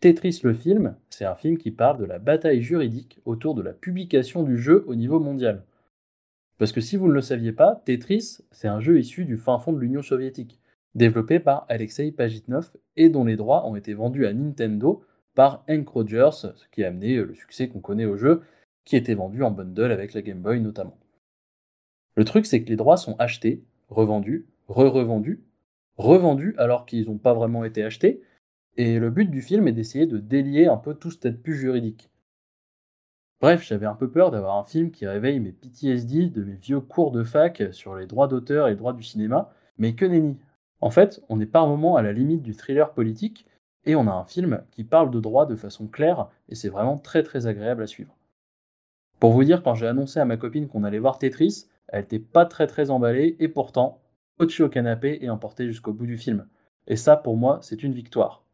[0.00, 3.72] Tetris le film, c'est un film qui parle de la bataille juridique autour de la
[3.72, 5.64] publication du jeu au niveau mondial.
[6.58, 9.58] Parce que si vous ne le saviez pas, Tetris, c'est un jeu issu du fin
[9.58, 10.60] fond de l'Union soviétique,
[10.94, 15.02] développé par Alexei Pajitnov et dont les droits ont été vendus à Nintendo
[15.34, 18.42] par Hank Rogers, ce qui a amené le succès qu'on connaît au jeu,
[18.84, 20.96] qui était vendu en bundle avec la Game Boy notamment.
[22.16, 25.42] Le truc, c'est que les droits sont achetés, revendus, re-revendus,
[25.96, 28.22] revendus alors qu'ils n'ont pas vraiment été achetés,
[28.76, 31.56] et le but du film est d'essayer de délier un peu tout ce tête plus
[31.56, 32.10] juridique.
[33.40, 36.80] Bref, j'avais un peu peur d'avoir un film qui réveille mes PTSD de mes vieux
[36.80, 40.38] cours de fac sur les droits d'auteur et les droits du cinéma, mais que nenni.
[40.80, 43.46] En fait, on est par moment à la limite du thriller politique,
[43.86, 46.96] et on a un film qui parle de droits de façon claire, et c'est vraiment
[46.96, 48.16] très très agréable à suivre.
[49.20, 52.18] Pour vous dire, quand j'ai annoncé à ma copine qu'on allait voir Tetris, elle n'était
[52.18, 54.02] pas très très emballée et pourtant,
[54.38, 56.46] au au canapé et emportée jusqu'au bout du film.
[56.86, 58.44] Et ça, pour moi, c'est une victoire.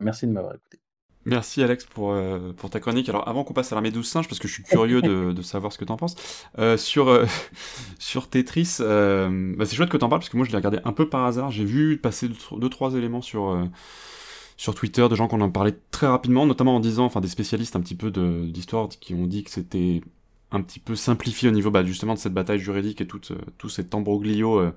[0.00, 0.78] Merci de m'avoir écouté.
[1.26, 3.08] Merci Alex pour, euh, pour ta chronique.
[3.08, 5.72] Alors avant qu'on passe à l'armée 12 singes, parce que je suis curieux de, savoir
[5.72, 6.16] ce que t'en penses,
[6.58, 7.24] euh, sur, euh,
[7.98, 10.92] sur Tetris, bah, c'est chouette que t'en parles, parce que moi je l'ai regardé un
[10.92, 11.50] peu par hasard.
[11.50, 13.58] J'ai vu passer deux, trois éléments sur,
[14.58, 17.74] sur Twitter de gens qu'on en parlait très rapidement, notamment en disant, enfin des spécialistes
[17.74, 20.02] un petit peu d'histoire qui ont dit que c'était
[20.54, 23.36] un petit peu simplifié au niveau bah, justement de cette bataille juridique et tout, euh,
[23.58, 24.72] tout cet ambroglio euh,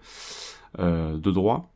[0.80, 1.72] euh, de droit.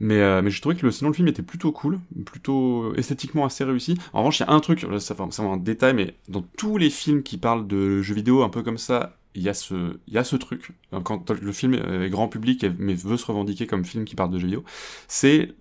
[0.00, 3.62] Mais, mais je trouvais que le, sinon le film était plutôt cool, plutôt esthétiquement assez
[3.62, 3.96] réussi.
[4.12, 6.90] En revanche, il y a un truc, ça c'est un détail, mais dans tous les
[6.90, 10.18] films qui parlent de jeux vidéo un peu comme ça, il y a ce, y
[10.18, 10.72] a ce truc.
[11.04, 14.38] Quand le film est grand public mais veut se revendiquer comme film qui parle de
[14.40, 14.64] jeux vidéo,
[15.06, 15.54] c'est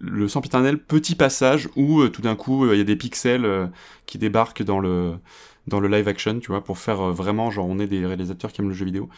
[0.00, 3.70] le sempiternel petit passage où tout d'un coup il y a des pixels
[4.06, 5.18] qui débarquent dans le
[5.66, 8.52] dans le live action, tu vois, pour faire euh, vraiment genre on est des réalisateurs
[8.52, 9.08] qui aiment le jeu vidéo.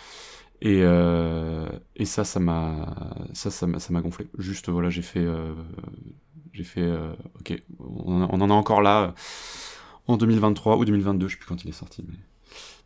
[0.60, 2.94] Et, euh, et ça, ça m'a,
[3.32, 4.28] ça, ça m'a, gonflé.
[4.38, 5.54] Juste, voilà, j'ai fait, euh,
[6.52, 6.88] j'ai fait,
[7.40, 9.12] ok, on, en a encore là
[10.06, 12.06] en 2023 ou 2022, je sais plus quand il est sorti.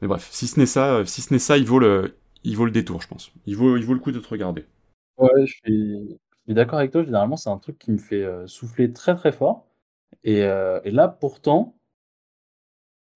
[0.00, 2.64] Mais, bref, si ce n'est ça, si ce n'est ça, il vaut le, il vaut
[2.64, 3.30] le détour, je pense.
[3.44, 4.64] Il vaut, il vaut le coup d'être regardé.
[5.18, 7.04] Ouais, je suis, d'accord avec toi.
[7.04, 9.66] Généralement, c'est un truc qui me fait souffler très très fort.
[10.24, 11.76] Et, et là, pourtant,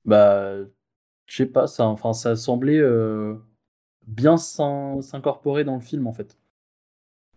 [0.04, 0.56] bah,
[1.26, 3.36] je sais pas, ça, enfin, ça semblait euh,
[4.08, 6.38] bien s'in- s'incorporer dans le film en fait.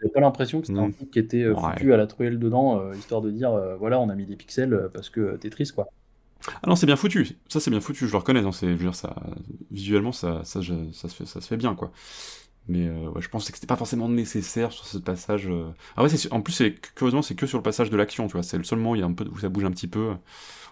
[0.03, 0.91] J'ai pas l'impression que c'était un Mm.
[0.91, 1.57] truc qui était euh, Ouais.
[1.57, 4.35] foutu à la truelle dedans, euh, histoire de dire euh, voilà, on a mis des
[4.35, 5.87] pixels parce que euh, Tetris quoi.
[6.61, 7.37] Ah non, c'est bien foutu.
[7.47, 8.05] Ça, c'est bien foutu.
[8.07, 8.41] Je le reconnais.
[8.41, 9.15] hein, c'est, je veux dire, ça,
[9.71, 11.91] visuellement, ça, ça, je- ça, se fait, ça se fait bien, quoi.
[12.67, 15.47] Mais euh, ouais, je pensais que c'était pas forcément nécessaire sur ce passage.
[15.49, 15.71] euh.
[15.97, 18.43] Ah ouais, en plus, c'est, curieusement, c'est que sur le passage de l'action, tu vois.
[18.43, 19.87] C'est le seul moment où, il y a un peu, où ça bouge un petit
[19.87, 20.13] peu.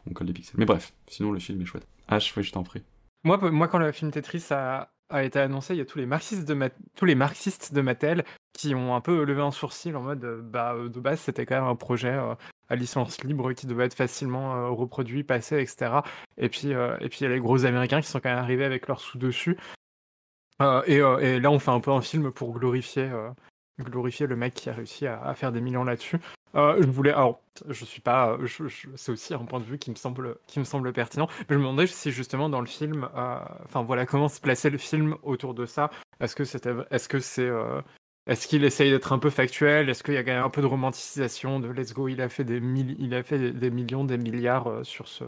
[0.10, 0.56] On colle des pixels.
[0.58, 1.88] Mais bref, sinon, le film est chouette.
[2.10, 2.84] H, ouais, je t'en prie.
[3.24, 6.06] Moi, moi, quand le film Tetris a, a été annoncé, il y a tous les
[6.06, 10.02] marxistes de, tous les marxistes de Mattel qui ont un peu levé un sourcil en
[10.02, 12.36] mode euh, bah, euh, de base, c'était quand même un projet euh,
[12.70, 16.00] à licence libre qui devait être facilement reproduit, passé, etc.
[16.38, 18.64] Et puis, et puis, il y a les gros américains qui sont quand même arrivés
[18.64, 19.58] avec leur sous dessus.
[20.62, 23.10] Euh, et, là, on fait un peu un film pour glorifier,
[23.80, 26.20] glorifier le mec qui a réussi à, faire des millions là-dessus.
[26.56, 29.90] Euh, je voulais, alors, je suis pas, je- c'est aussi un point de vue qui
[29.90, 31.28] me semble, qui me semble pertinent.
[31.40, 34.70] Mais je me demandais si justement dans le film, euh, enfin voilà, comment se plaçait
[34.70, 35.90] le film autour de ça.
[36.20, 37.82] Est-ce que c'était, est-ce que c'est, euh,
[38.28, 39.90] est-ce qu'il essaye d'être un peu factuel?
[39.90, 42.60] Est-ce qu'il y a un peu de romanticisation de Let's Go Il a fait des
[42.60, 45.24] mille, il a fait des, millions, des milliards euh, sur ce,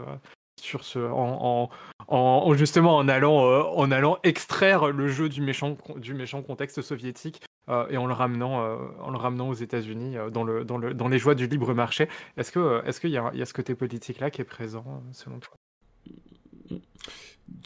[0.60, 1.70] sur ce, en,
[2.08, 6.42] en, en- justement en allant, euh, en allant extraire le jeu du méchant, du méchant
[6.42, 10.64] contexte soviétique euh, et en le ramenant, euh, en le ramenant aux États-Unis dans, le,
[10.64, 12.08] dans, le, dans les joies du libre marché.
[12.36, 15.02] Est-ce que, est-ce qu'il y a, y a ce côté politique là qui est présent
[15.12, 15.54] selon toi?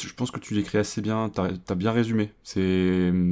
[0.02, 2.32] Je pense que tu l'écris assez bien, t'as as bien résumé.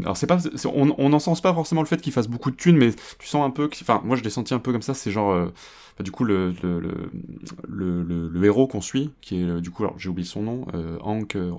[0.04, 2.56] Alors c'est pas, on on n'en sens pas forcément le fait qu'il fasse beaucoup de
[2.56, 4.94] thunes, mais tu sens un peu, enfin moi je l'ai senti un peu comme ça.
[4.94, 5.50] C'est genre,
[5.98, 9.70] bah, du coup le le, le, le, le- héros qu'on suit, qui est euh, du
[9.70, 11.52] coup, alors j'ai oublié son nom, euh, Hank, euh,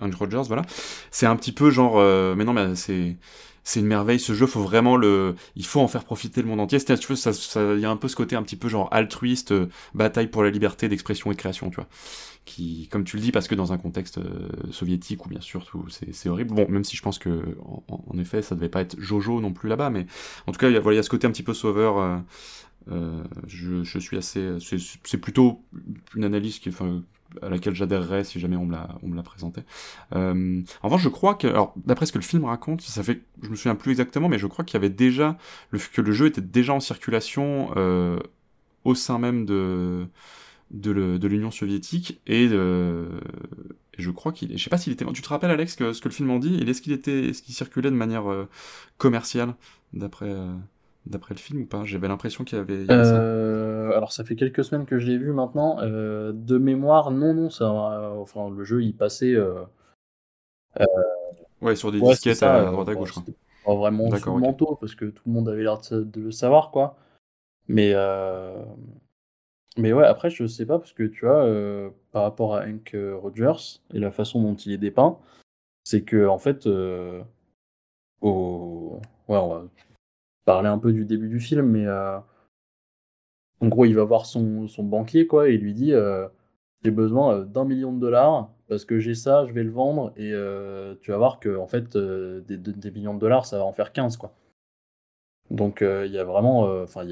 [0.00, 0.62] Hank Rogers, voilà.
[1.10, 3.16] C'est un petit peu genre, euh, mais non mais c'est
[3.64, 6.60] c'est une merveille ce jeu, faut vraiment le, il faut en faire profiter le monde
[6.60, 6.78] entier.
[6.78, 7.32] C'est-à-dire, tu vois, ça,
[7.74, 9.52] il y a un peu ce côté un petit peu genre altruiste,
[9.92, 11.88] bataille pour la liberté d'expression et de création, tu vois
[12.46, 15.66] qui, comme tu le dis, parce que dans un contexte euh, soviétique où bien sûr
[15.66, 16.54] tout c'est horrible.
[16.54, 19.68] Bon, même si je pense que en, effet ça devait pas être Jojo non plus
[19.68, 20.06] là-bas, mais
[20.46, 21.98] en tout cas il y a, ce côté un petit peu sauveur.
[21.98, 22.18] euh,
[22.92, 24.58] euh, je, suis assez,
[25.02, 25.60] c'est plutôt
[26.14, 26.60] une analyse
[27.42, 29.64] à laquelle j'adhérerais si jamais on me la, on me présentait.
[30.14, 33.22] Euh, en revanche, je crois que, alors d'après ce que le film raconte, ça fait,
[33.42, 35.36] je me souviens plus exactement, mais je crois qu'il y avait déjà
[35.92, 37.74] que le jeu était déjà en circulation
[38.84, 40.06] au sein même de
[40.70, 42.48] de l'Union soviétique et,
[43.98, 46.08] je crois qu'il je sais pas s'il était tu te rappelles Alex que ce que
[46.08, 46.56] le film en dit?
[46.56, 48.48] Et est-ce qu'il était est-ce qu'il circulait de manière euh,
[48.98, 49.54] commerciale
[49.92, 50.52] d'après euh,
[51.06, 51.84] d'après le film ou pas?
[51.84, 53.16] J'avais l'impression qu'il y avait, il y avait ça.
[53.16, 55.76] Euh, alors ça fait quelques semaines que je l'ai vu maintenant.
[55.80, 59.36] De mémoire, non, non, ça, enfin le jeu il passait.
[61.62, 63.22] ouais sur des ouais, disquettes ça, à droite à gauche quoi.
[63.64, 64.46] Pas vraiment sous D'accord, le ok.
[64.46, 66.96] manteau parce que tout le monde avait l'air de, le savoir quoi.
[67.68, 67.94] Mais
[69.76, 72.94] mais ouais, après je sais pas parce que tu vois euh, par rapport à Hank
[72.94, 75.18] euh, Rogers et la façon dont il est dépeint,
[75.84, 77.22] c'est que en fait euh,
[78.20, 79.64] au ouais on va
[80.44, 81.86] parler un peu du début du film, mais
[83.60, 85.92] en gros, il va voir son, son banquier, quoi, et il lui dit
[86.84, 90.30] J'ai besoin d'un million de dollars parce que j'ai ça, je vais le vendre, et
[91.02, 93.92] tu vas voir que, en fait, des, des- millions de dollars, ça va en faire
[93.92, 94.32] 15, quoi.
[95.50, 96.62] Donc, il y a vraiment.
[96.82, 97.04] Enfin,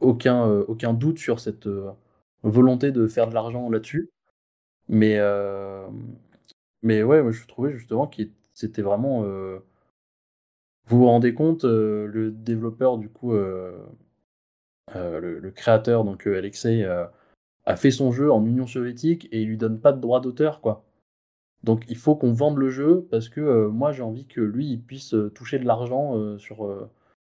[0.00, 1.90] aucun, euh, aucun doute sur cette euh,
[2.42, 4.10] volonté de faire de l'argent là-dessus.
[4.88, 5.88] Mais, euh,
[6.82, 8.22] mais ouais, moi, je trouvais justement que
[8.54, 9.22] c'était vraiment.
[10.86, 13.80] vous vous rendez compte, le développeur, du coup, le,
[15.54, 16.84] créateur, donc Alexei,
[17.66, 20.60] a fait son jeu en Union soviétique et il lui donne pas de droit d'auteur,
[20.60, 20.84] quoi.
[21.64, 24.80] Donc il faut qu'on vende le jeu parce que moi j'ai envie que lui il
[24.80, 26.88] puisse toucher de l'argent sur,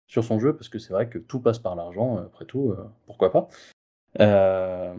[0.06, 2.70] sur son jeu parce que c'est vrai que tout passe par l'argent, euh, après tout,
[2.70, 3.48] euh, pourquoi pas.
[4.20, 4.94] Euh,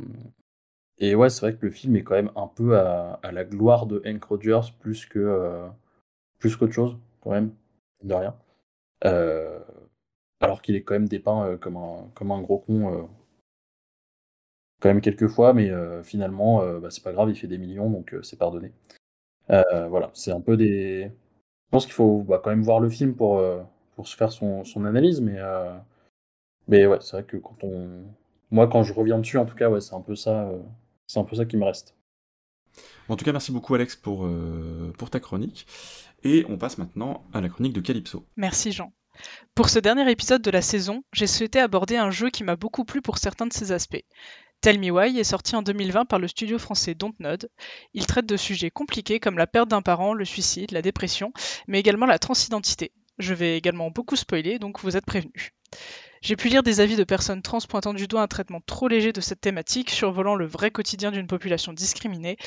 [0.99, 3.85] et ouais, c'est vrai que le film est quand même un peu à, la gloire
[3.85, 5.67] de Hank Rogers plus que
[6.39, 7.53] plus qu'autre chose, quand même,
[8.03, 8.35] de rien.
[10.39, 13.09] Alors qu'il est quand même dépeint comme, un, comme un gros con
[14.79, 15.71] quand même quelques fois, mais
[16.03, 18.71] finalement, bah, c'est pas grave, il fait des millions, donc c'est pardonné.
[19.49, 21.11] Voilà, c'est un peu des...
[21.65, 23.39] Je pense qu'il faut bah, quand même voir le film pour,
[23.97, 25.75] pour se faire son, son analyse, mais, euh,
[26.67, 28.05] mais ouais, c'est vrai que quand on...
[28.51, 30.59] Moi, quand je reviens dessus, en tout cas, ouais, c'est un peu ça, euh,
[31.07, 31.95] c'est un peu ça qui me reste.
[33.09, 35.65] En tout cas, merci beaucoup Alex pour, euh, pour ta chronique.
[36.23, 38.23] Et on passe maintenant à la chronique de Calypso.
[38.35, 38.93] Merci Jean.
[39.55, 42.85] Pour ce dernier épisode de la saison, j'ai souhaité aborder un jeu qui m'a beaucoup
[42.85, 44.05] plu pour certains de ses aspects.
[44.61, 47.49] Tell Me Why est sorti en 2020 par le studio français Dontnod.
[47.95, 51.33] Il traite de sujets compliqués comme la perte d'un parent, le suicide, la dépression,
[51.67, 52.91] mais également la transidentité.
[53.19, 55.51] Je vais également beaucoup spoiler, donc vous êtes prévenus.
[56.21, 59.13] J'ai pu lire des avis de personnes trans pointant du doigt un traitement trop léger
[59.13, 62.37] de cette thématique, survolant le vrai quotidien d'une population discriminée,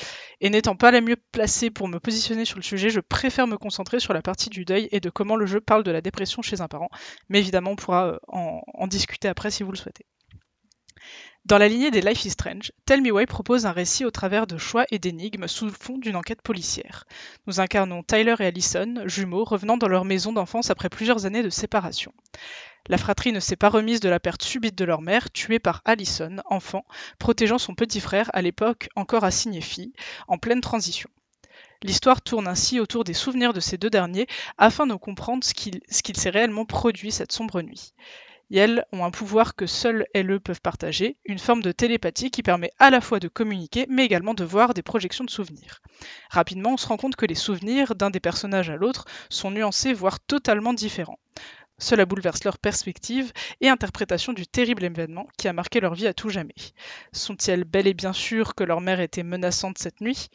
[0.41, 3.57] et n'étant pas la mieux placée pour me positionner sur le sujet, je préfère me
[3.57, 6.41] concentrer sur la partie du deuil et de comment le jeu parle de la dépression
[6.41, 6.89] chez un parent,
[7.29, 10.05] mais évidemment on pourra euh, en, en discuter après si vous le souhaitez.
[11.45, 14.45] Dans la lignée des Life is Strange, Tell Me Why propose un récit au travers
[14.45, 17.05] de choix et d'énigmes sous le fond d'une enquête policière.
[17.47, 21.49] Nous incarnons Tyler et Allison, jumeaux, revenant dans leur maison d'enfance après plusieurs années de
[21.49, 22.13] séparation.
[22.87, 25.81] La fratrie ne s'est pas remise de la perte subite de leur mère, tuée par
[25.83, 26.85] Allison, enfant,
[27.17, 29.93] protégeant son petit frère, à l'époque encore assigné fille,
[30.27, 31.09] en pleine transition.
[31.81, 34.27] L'histoire tourne ainsi autour des souvenirs de ces deux derniers
[34.59, 37.93] afin de comprendre ce qu'il qu s'est réellement produit cette sombre nuit
[38.57, 42.71] elles ont un pouvoir que seuls eux peuvent partager, une forme de télépathie qui permet
[42.79, 45.81] à la fois de communiquer mais également de voir des projections de souvenirs.
[46.29, 49.93] Rapidement, on se rend compte que les souvenirs d'un des personnages à l'autre sont nuancés
[49.93, 51.19] voire totalement différents.
[51.77, 56.13] Cela bouleverse leur perspective et interprétation du terrible événement qui a marqué leur vie à
[56.13, 56.53] tout jamais.
[57.11, 60.29] Sont-ils bel et bien sûrs que leur mère était menaçante cette nuit?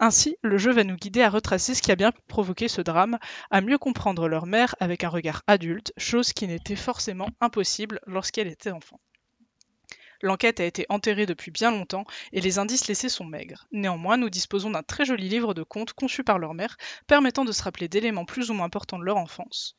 [0.00, 3.18] Ainsi, le jeu va nous guider à retracer ce qui a bien provoqué ce drame,
[3.50, 8.48] à mieux comprendre leur mère avec un regard adulte, chose qui n'était forcément impossible lorsqu'elle
[8.48, 9.00] était enfant.
[10.20, 13.68] L'enquête a été enterrée depuis bien longtemps et les indices laissés sont maigres.
[13.70, 17.52] Néanmoins, nous disposons d'un très joli livre de contes conçu par leur mère, permettant de
[17.52, 19.76] se rappeler d'éléments plus ou moins importants de leur enfance.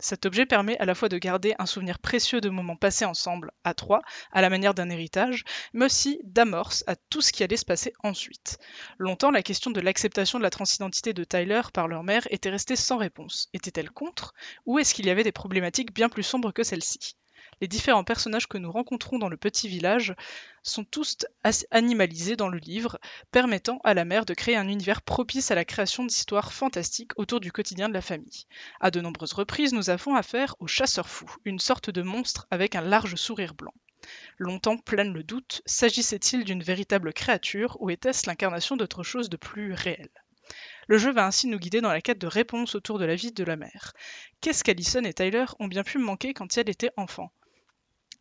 [0.00, 3.52] Cet objet permet à la fois de garder un souvenir précieux de moments passés ensemble
[3.62, 4.02] à trois,
[4.32, 7.92] à la manière d'un héritage, mais aussi d'amorce à tout ce qui allait se passer
[8.02, 8.58] ensuite.
[8.98, 12.76] Longtemps, la question de l'acceptation de la transidentité de Tyler par leur mère était restée
[12.76, 13.48] sans réponse.
[13.52, 14.34] Était-elle contre?
[14.66, 17.16] Ou est-ce qu'il y avait des problématiques bien plus sombres que celle-ci
[17.60, 20.14] les différents personnages que nous rencontrons dans le petit village
[20.62, 21.18] sont tous
[21.70, 22.98] animalisés dans le livre,
[23.30, 27.40] permettant à la mère de créer un univers propice à la création d'histoires fantastiques autour
[27.40, 28.46] du quotidien de la famille.
[28.80, 32.74] À de nombreuses reprises, nous avons affaire au chasseur fou, une sorte de monstre avec
[32.74, 33.74] un large sourire blanc.
[34.38, 39.72] Longtemps plane le doute, s'agissait-il d'une véritable créature ou était-ce l'incarnation d'autre chose de plus
[39.72, 40.10] réel?
[40.88, 43.32] Le jeu va ainsi nous guider dans la quête de réponses autour de la vie
[43.32, 43.94] de la mère.
[44.42, 47.32] Qu'est-ce qu'Alison et Tyler ont bien pu manquer quand elle était enfant?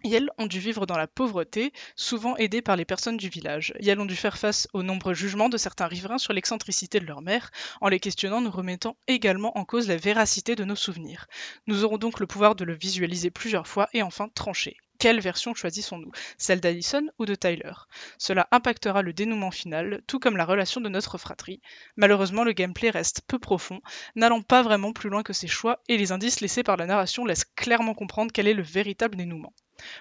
[0.04, 3.74] Yel ont dû vivre dans la pauvreté, souvent aidés par les personnes du village.
[3.80, 7.22] Yel ont dû faire face aux nombreux jugements de certains riverains sur l'excentricité de leur
[7.22, 11.28] mère, en les questionnant, nous remettant également en cause la véracité de nos souvenirs.
[11.68, 14.76] Nous aurons donc le pouvoir de le visualiser plusieurs fois et enfin trancher.
[15.00, 16.12] Quelle version choisissons-nous?
[16.38, 17.74] Celle d'Allison ou de Tyler?
[18.18, 21.62] Cela impactera le dénouement final, tout comme la relation de notre fratrie.
[21.98, 23.82] Malheureusement, le gameplay reste peu profond,
[24.16, 27.26] n'allant pas vraiment plus loin que ses choix, et les indices laissés par la narration
[27.26, 29.54] laissent clairement comprendre quel est le véritable dénouement.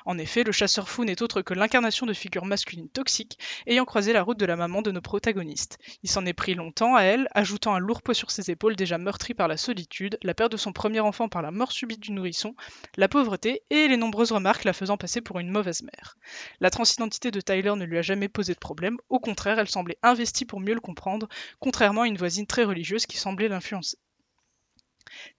[0.04, 4.12] En effet, le chasseur fou n'est autre que l'incarnation de figures masculines toxiques ayant croisé
[4.12, 5.78] la route de la maman de nos protagonistes.
[6.02, 8.98] Il s'en est pris longtemps à elle, ajoutant un lourd poids sur ses épaules déjà
[8.98, 12.12] meurtries par la solitude, la perte de son premier enfant par la mort subite du
[12.12, 12.54] nourrisson,
[12.96, 16.16] la pauvreté et les nombreuses remarques la faisant passer pour une mauvaise mère.
[16.60, 19.98] La transidentité de Tyler ne lui a jamais posé de problème, au contraire, elle semblait
[20.02, 21.28] investie pour mieux le comprendre,
[21.60, 23.98] contrairement à une voisine très religieuse qui semblait l'influencer.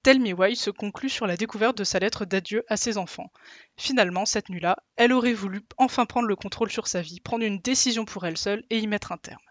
[0.04, 3.32] Tell Me Why se conclut sur la découverte de sa lettre d'adieu à ses enfants.
[3.78, 7.60] Finalement, cette nuit-là, elle aurait voulu enfin prendre le contrôle sur sa vie, prendre une
[7.60, 9.42] décision pour elle seule et y mettre un terme.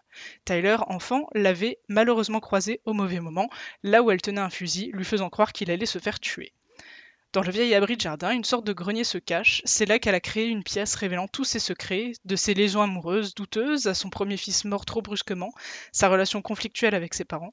[0.45, 3.49] Tyler, enfant, l'avait malheureusement croisée au mauvais moment,
[3.81, 6.53] là où elle tenait un fusil, lui faisant croire qu'il allait se faire tuer.
[7.33, 9.63] Dans le vieil abri de jardin, une sorte de grenier se cache.
[9.65, 13.33] C'est là qu'elle a créé une pièce révélant tous ses secrets, de ses liaisons amoureuses
[13.33, 15.51] douteuses à son premier fils mort trop brusquement,
[15.91, 17.51] sa relation conflictuelle avec ses parents.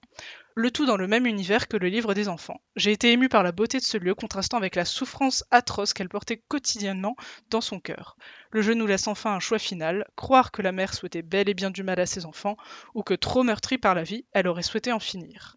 [0.54, 2.60] Le tout dans le même univers que le livre des enfants.
[2.76, 6.10] J'ai été ému par la beauté de ce lieu, contrastant avec la souffrance atroce qu'elle
[6.10, 7.16] portait quotidiennement
[7.48, 8.18] dans son cœur.
[8.50, 11.54] Le jeu nous laisse enfin un choix final, croire que la mère souhaitait bel et
[11.54, 12.58] bien du mal à ses enfants,
[12.92, 15.56] ou que trop meurtrie par la vie, elle aurait souhaité en finir.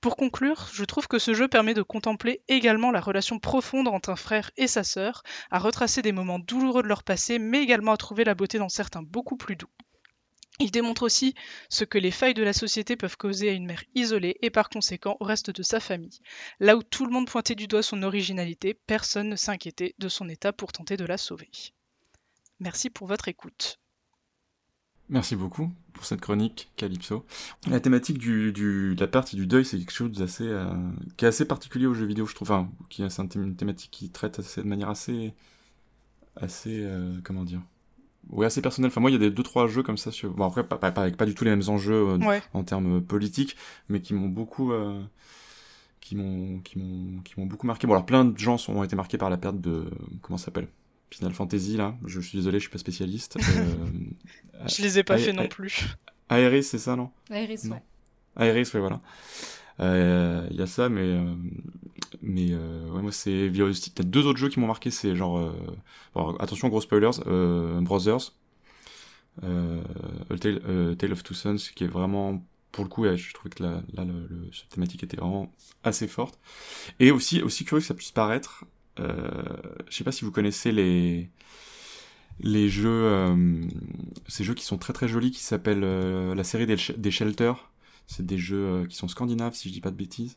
[0.00, 4.10] Pour conclure, je trouve que ce jeu permet de contempler également la relation profonde entre
[4.10, 7.92] un frère et sa sœur, à retracer des moments douloureux de leur passé, mais également
[7.92, 9.70] à trouver la beauté dans certains beaucoup plus doux.
[10.60, 11.34] Il démontre aussi
[11.68, 14.68] ce que les failles de la société peuvent causer à une mère isolée et par
[14.68, 16.20] conséquent au reste de sa famille.
[16.58, 20.28] Là où tout le monde pointait du doigt son originalité, personne ne s'inquiétait de son
[20.28, 21.50] état pour tenter de la sauver.
[22.58, 23.78] Merci pour votre écoute.
[25.10, 27.24] Merci beaucoup pour cette chronique, Calypso.
[27.68, 30.70] La thématique du, du, de la perte et du deuil, c'est quelque chose d'assez, euh,
[31.16, 32.50] qui est assez particulier aux jeux vidéo, je trouve.
[32.50, 35.34] Enfin, qui est une thématique qui traite assez, de manière assez,
[36.36, 37.60] assez, euh, comment dire,
[38.30, 38.90] oui, assez personnel.
[38.90, 40.12] Enfin, moi, il y a des deux trois jeux comme ça.
[40.12, 40.34] Sur...
[40.34, 42.42] Bon, après, pas, pas, avec pas du tout les mêmes enjeux euh, ouais.
[42.52, 43.56] en termes politiques,
[43.88, 44.72] mais qui m'ont beaucoup,
[46.00, 47.86] qui m'ont qui m'ont qui m'ont beaucoup marqué.
[47.86, 49.90] Bon alors plein de gens sont, ont été marqués par la perte de
[50.22, 50.68] comment ça s'appelle?
[51.10, 51.96] Final Fantasy là.
[52.06, 53.38] Je, suis désolé, je suis pas spécialiste.
[54.60, 55.86] Euh, je les ai pas fait non plus.
[56.28, 57.80] Aeris, c'est ça non Aeris, ouais.
[58.44, 59.00] Aeris, ouais voilà.
[59.78, 61.34] Il euh, y a ça, mais euh,
[62.20, 63.90] mais euh, ouais, moi c'est Velocity.
[63.90, 65.54] Peut-être deux autres jeux qui m'ont marqué, c'est genre
[66.14, 67.20] bon, attention gros spoilers,
[67.82, 68.32] Brothers,
[69.40, 72.42] Tale, Tale, of Two Sons, qui est vraiment
[72.72, 75.52] pour le coup, je trouvais que la, là, le, cette thématique était vraiment
[75.84, 76.38] assez forte.
[77.00, 80.72] Et aussi, aussi curieux que ça puisse paraître, euh, je sais pas si vous connaissez
[80.72, 81.30] les
[82.40, 83.62] les jeux, euh,
[84.28, 87.70] ces jeux qui sont très très jolis, qui s'appellent euh, la série des, des Shelters.
[88.06, 90.36] C'est des jeux qui sont scandinaves, si je dis pas de bêtises.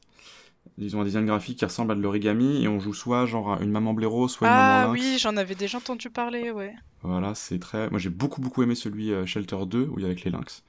[0.78, 3.62] Ils ont un design graphique qui ressemble à de l'origami et on joue soit genre
[3.62, 5.04] une maman blaireau, soit une ah, maman lynx.
[5.04, 6.74] Ah oui, j'en avais déjà entendu parler, ouais.
[7.04, 7.90] Voilà, c'est très.
[7.90, 10.64] Moi j'ai beaucoup beaucoup aimé celui Shelter 2 où il y a avec les lynx.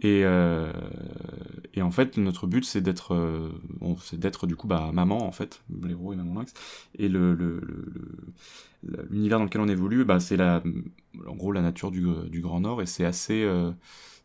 [0.00, 0.72] Et, euh,
[1.72, 3.48] et en fait, notre but, c'est d'être, euh,
[4.02, 6.52] c'est d'être du coup bah, maman en fait, l'héros et maman lynx.
[6.98, 7.60] Et le, le,
[8.82, 10.62] le, l'univers dans lequel on évolue, bah, c'est la,
[11.26, 13.70] en gros la nature du, du Grand Nord et c'est assez, euh,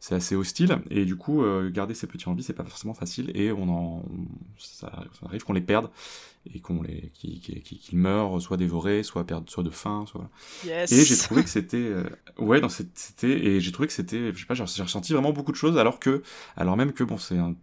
[0.01, 0.79] c'est assez hostile.
[0.89, 3.31] Et du coup, euh, garder ces petits en vie, c'est pas forcément facile.
[3.35, 4.03] Et on en,
[4.57, 5.91] ça, ça arrive qu'on les perde
[6.51, 10.27] et qu'on les, qu'ils qui, meurent, soit dévorés, soit perdent, soit de faim, soit.
[10.65, 10.91] Yes.
[10.91, 12.03] Et j'ai trouvé que c'était, euh,
[12.39, 15.51] ouais, dans c'était, et j'ai trouvé que c'était, je sais pas, j'ai ressenti vraiment beaucoup
[15.51, 16.23] de choses, alors que,
[16.57, 17.55] alors même que bon, c'est un,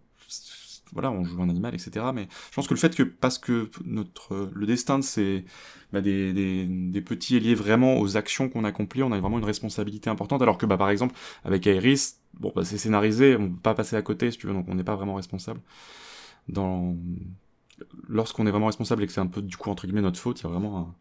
[0.93, 2.05] voilà, on joue un animal, etc.
[2.13, 5.43] Mais je pense que le fait que, parce que notre, le destin c'est
[5.91, 9.39] bah, des, des, des, petits est lié vraiment aux actions qu'on accomplit, on a vraiment
[9.39, 13.49] une responsabilité importante, alors que, bah, par exemple, avec Aeris, bon, bah, c'est scénarisé, on
[13.49, 15.61] peut pas passer à côté, si tu veux, donc on n'est pas vraiment responsable.
[16.47, 16.95] Dans,
[18.07, 20.39] lorsqu'on est vraiment responsable et que c'est un peu du coup entre guillemets notre faute,
[20.41, 20.95] il y a vraiment un,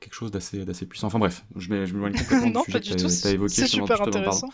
[0.00, 1.06] quelque chose d'assez d'assez puissant.
[1.06, 3.28] Enfin bref, je m'éloigne complètement non, du sujet pas du tout.
[3.28, 3.54] évoqué.
[3.54, 4.48] C'est super intéressant.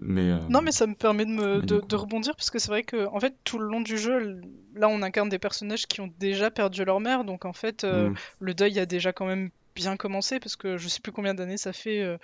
[0.00, 0.38] Mais euh...
[0.48, 3.06] non, mais ça me permet de, me, de, de, rebondir parce que c'est vrai que
[3.06, 4.40] en fait tout le long du jeu,
[4.74, 8.10] là on incarne des personnages qui ont déjà perdu leur mère, donc en fait euh,
[8.10, 8.14] mm.
[8.40, 11.56] le deuil a déjà quand même bien commencé parce que je sais plus combien d'années
[11.56, 12.18] ça fait euh,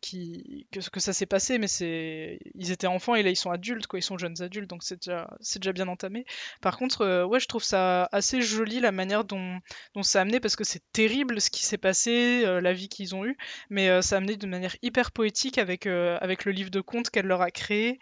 [0.00, 3.86] que, que ça s'est passé, mais c'est ils étaient enfants et là ils sont adultes,
[3.86, 6.24] quoi, ils sont jeunes adultes, donc c'est déjà, c'est déjà bien entamé.
[6.60, 9.58] Par contre, euh, ouais, je trouve ça assez joli la manière dont,
[9.94, 12.88] dont ça a amené, parce que c'est terrible ce qui s'est passé, euh, la vie
[12.88, 13.36] qu'ils ont eue,
[13.68, 17.10] mais euh, ça a amené de manière hyper poétique avec, avec le livre de contes
[17.10, 17.98] qu'elle leur a créé.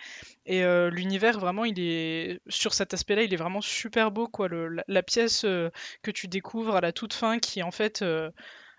[0.46, 4.48] Et l'univers, vraiment, il est sur cet aspect-là, il est vraiment super beau, quoi.
[4.86, 8.02] La, pièce que tu découvres à la toute fin, qui en fait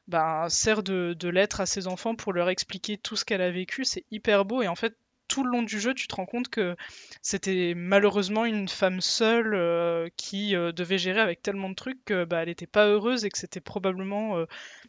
[0.10, 3.86] ben, sert de, lettre à ses enfants pour leur expliquer tout ce qu'elle a vécu.
[3.86, 4.96] C'est hyper beau et en fait,
[5.28, 6.76] tout le long du jeu, tu te rends compte que
[7.22, 12.26] c'était malheureusement une femme seule euh, qui euh, devait gérer avec tellement de trucs que
[12.26, 14.46] bah, n'était pas heureuse et que c'était probablement euh,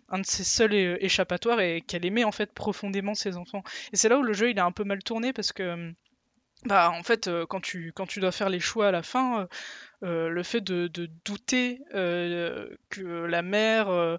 [0.08, 3.62] un de ses seuls échappatoires et qu'elle aimait en fait profondément ses enfants.
[3.92, 5.92] Et c'est là où le jeu il un peu mal tourné parce que
[6.64, 9.48] bah en fait quand tu dois faire les choix à la fin
[10.02, 10.88] le fait de,
[11.24, 14.18] douter euh, que la mère euh,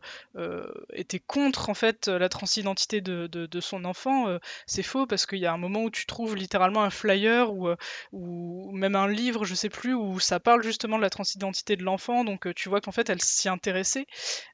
[0.94, 5.54] était contre en fait la transidentité de, son enfant, c'est faux parce qu'il y a
[5.54, 7.70] un moment où tu trouves littéralement un flyer ou,
[8.12, 11.84] ou même un livre, je sais plus, où ça parle justement de la transidentité de
[11.84, 14.08] l'enfant, donc tu vois qu'en fait elle s'y intéressait.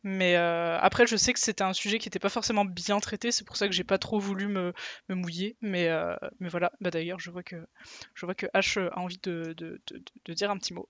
[0.03, 3.45] Mais après, je sais que c'était un sujet qui n'était pas forcément bien traité, c'est
[3.45, 4.73] pour ça que j'ai pas trop voulu me,
[5.09, 5.55] me mouiller.
[5.61, 5.89] Mais,
[6.39, 7.55] mais voilà, bah, d'ailleurs, je vois que
[8.13, 9.79] je vois que H a envie de
[10.27, 10.89] dire un petit mot.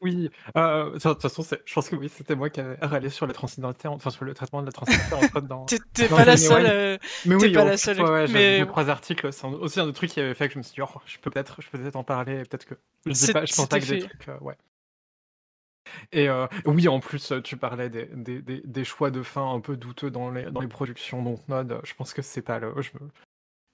[0.00, 3.26] Oui, euh, de toute façon, je pense que oui, c'était moi qui avais râlé sur
[3.26, 5.66] la transidentité, enfin sur le traitement de la transidentité en fait dans.
[5.94, 6.66] T'es pas la seule.
[6.66, 8.00] Euh, mais oui, pas la seule.
[8.00, 10.62] Ouais, mais trois articles, c'est aussi un des trucs qui avait fait que je me
[10.62, 12.74] suis dit, oh, je peux peut-être, je peux peut-être en parler, peut-être que
[13.06, 14.56] je sais pas, je pense pas que des trucs, euh, ouais.
[16.12, 19.60] Et euh, oui, en plus, tu parlais des, des, des, des, choix de fin un
[19.60, 21.80] peu douteux dans les, dans les productions Dontnod.
[21.84, 22.72] Je pense que c'est pas le.
[22.80, 22.90] Je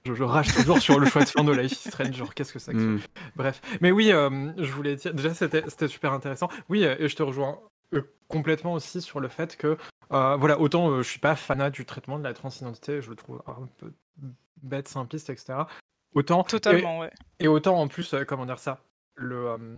[0.06, 2.52] je, je, rage toujours sur le choix de fin de Life is Strange, genre qu'est-ce
[2.52, 3.00] que c'est que mm.
[3.36, 3.60] Bref.
[3.80, 6.48] Mais oui, euh, je voulais dire, déjà c'était super intéressant.
[6.68, 7.58] Oui, et je te rejoins
[7.94, 9.76] euh, complètement aussi sur le fait que,
[10.12, 13.16] euh, voilà, autant euh, je suis pas fanat du traitement de la transidentité, je le
[13.16, 13.92] trouve un peu
[14.62, 15.64] bête, simpliste, etc.
[16.14, 16.44] Autant.
[16.44, 17.10] Totalement, et, ouais.
[17.40, 18.80] Et autant en plus, comment dire ça,
[19.16, 19.76] le,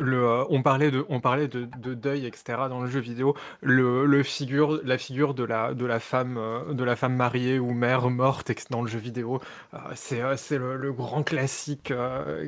[0.00, 2.58] le, euh, on parlait de, on parlait de, de, deuil, etc.
[2.68, 3.36] dans le jeu vidéo.
[3.60, 7.58] Le, le figure, la figure de la, de la femme, euh, de la femme mariée
[7.58, 9.40] ou mère morte dans le jeu vidéo,
[9.74, 11.92] euh, c'est, c'est le, le, grand classique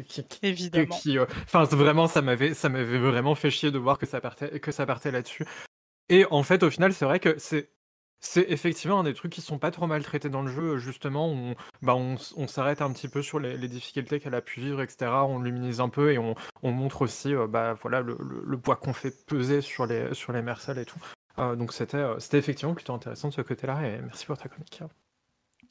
[0.09, 0.97] qui, qui, évidemment.
[0.97, 4.59] Qui, enfin, vraiment, ça m'avait, ça m'avait vraiment fait chier de voir que ça partait,
[4.59, 5.47] que ça partait là-dessus.
[6.09, 7.71] Et en fait, au final, c'est vrai que c'est
[8.23, 11.57] c'est effectivement un des trucs qui sont pas trop maltraités dans le jeu, justement, on,
[11.83, 12.17] bah on,
[12.47, 15.11] s'arrête un petit peu sur les, difficultés qu'elle a pu vivre, etc.
[15.29, 18.93] On luminise un peu et on, on montre aussi euh, bah, voilà, le, poids qu'on
[18.93, 21.01] fait peser sur les, sur les et tout.
[21.39, 24.49] Euh, donc c'était, euh, c'était effectivement plutôt intéressant de ce côté-là et merci pour ta
[24.49, 24.83] chronique.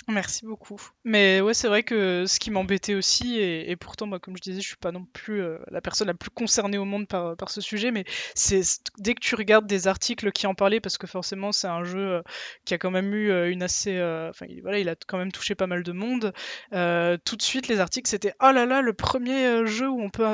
[0.07, 0.81] Merci beaucoup.
[1.03, 4.41] Mais ouais, c'est vrai que ce qui m'embêtait aussi, et, et pourtant, moi, comme je
[4.41, 7.37] disais, je suis pas non plus euh, la personne la plus concernée au monde par,
[7.37, 8.03] par ce sujet, mais
[8.35, 8.61] c'est
[8.97, 11.99] dès que tu regardes des articles qui en parlaient, parce que forcément, c'est un jeu
[11.99, 12.21] euh,
[12.65, 13.91] qui a quand même eu euh, une assez.
[14.29, 16.33] Enfin, il- voilà, il a quand même touché pas mal de monde.
[16.71, 20.25] tout de suite, les articles, c'était Oh là là, le premier jeu où on peut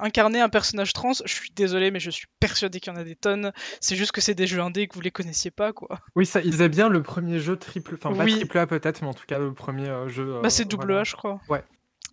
[0.00, 1.12] incarner un personnage trans.
[1.24, 3.52] Je suis désolé, mais je suis persuadé qu'il y en a des tonnes.
[3.80, 6.00] C'est juste que c'est des jeux indés et que vous les connaissiez pas, quoi.
[6.14, 8.36] Oui, ça, ils faisaient bien le premier jeu triple, enfin pas Oui.
[8.36, 10.36] triple A peut-être, mais en tout cas le premier euh, jeu.
[10.36, 11.00] euh, Bah, c'est double voilà.
[11.00, 11.40] A, je crois.
[11.48, 11.62] Ouais.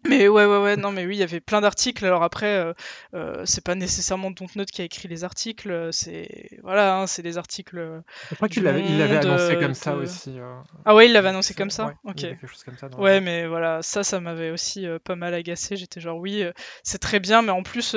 [0.06, 2.06] Mais ouais, ouais, ouais, non, mais oui, il y avait plein d'articles.
[2.06, 2.74] Alors après, euh,
[3.14, 7.22] euh, c'est pas nécessairement Dontnod qui a écrit les articles, euh, c'est voilà, hein, c'est
[7.22, 8.02] les articles.
[8.30, 10.38] Je crois qu'il l'avait, il l'avait Monde, annoncé comme ça aussi.
[10.38, 11.86] euh, Ah ouais, il l'avait annoncé comme ça.
[11.86, 12.22] ouais, il Ok.
[12.22, 13.22] y avait quelque chose comme ça dans le Ouais, jeu.
[13.22, 15.78] mais voilà, ça, ça m'avait aussi pas mal agacé.
[15.78, 16.44] J'étais genre oui,
[16.84, 17.96] c'est très bien, mais en plus,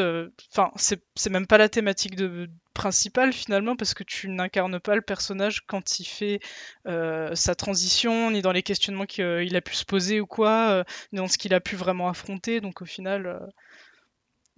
[0.52, 5.00] enfin, c'est même pas la thématique de principale finalement parce que tu n'incarnes pas le
[5.00, 6.40] personnage quand il fait
[6.86, 10.84] euh, sa transition, ni dans les questionnements qu'il a pu se poser ou quoi, euh,
[11.12, 12.60] ni dans ce qu'il a pu vraiment affronter.
[12.60, 13.38] Donc au final, euh,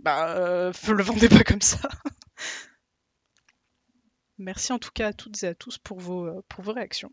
[0.00, 1.88] bah, euh, le vendez pas comme ça.
[4.38, 7.12] Merci en tout cas à toutes et à tous pour vos, euh, pour vos réactions.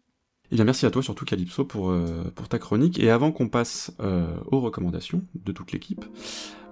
[0.51, 2.99] Eh bien, merci à toi surtout Calypso pour, euh, pour ta chronique.
[2.99, 6.06] Et avant qu'on passe euh, aux recommandations de toute l'équipe,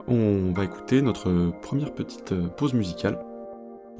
[0.08, 3.20] on va écouter notre première petite euh, pause musicale.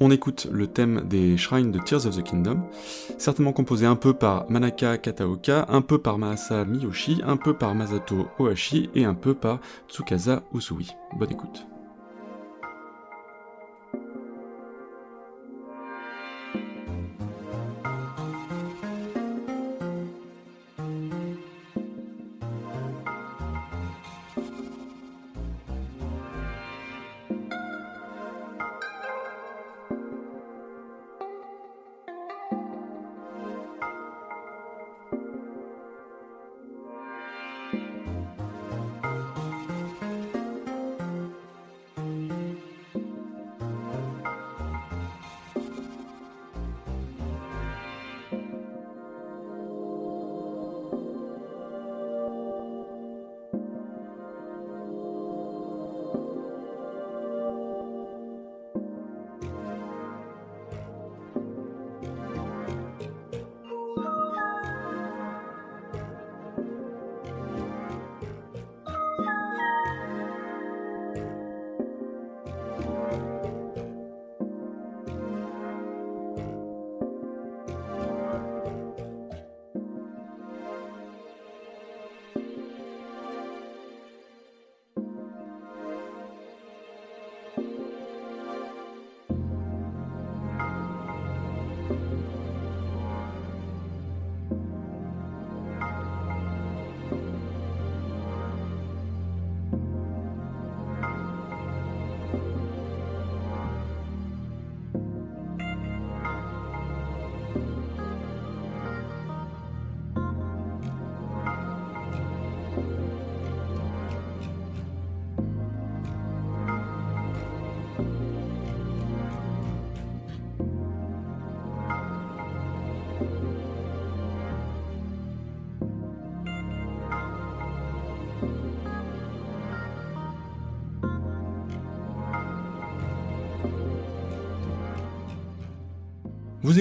[0.00, 2.68] On écoute le thème des shrines de Tears of the Kingdom,
[3.16, 7.74] certainement composé un peu par Manaka Kataoka, un peu par Maasa Miyoshi, un peu par
[7.74, 10.90] Masato Ohashi et un peu par Tsukasa Usui.
[11.16, 11.66] Bonne écoute.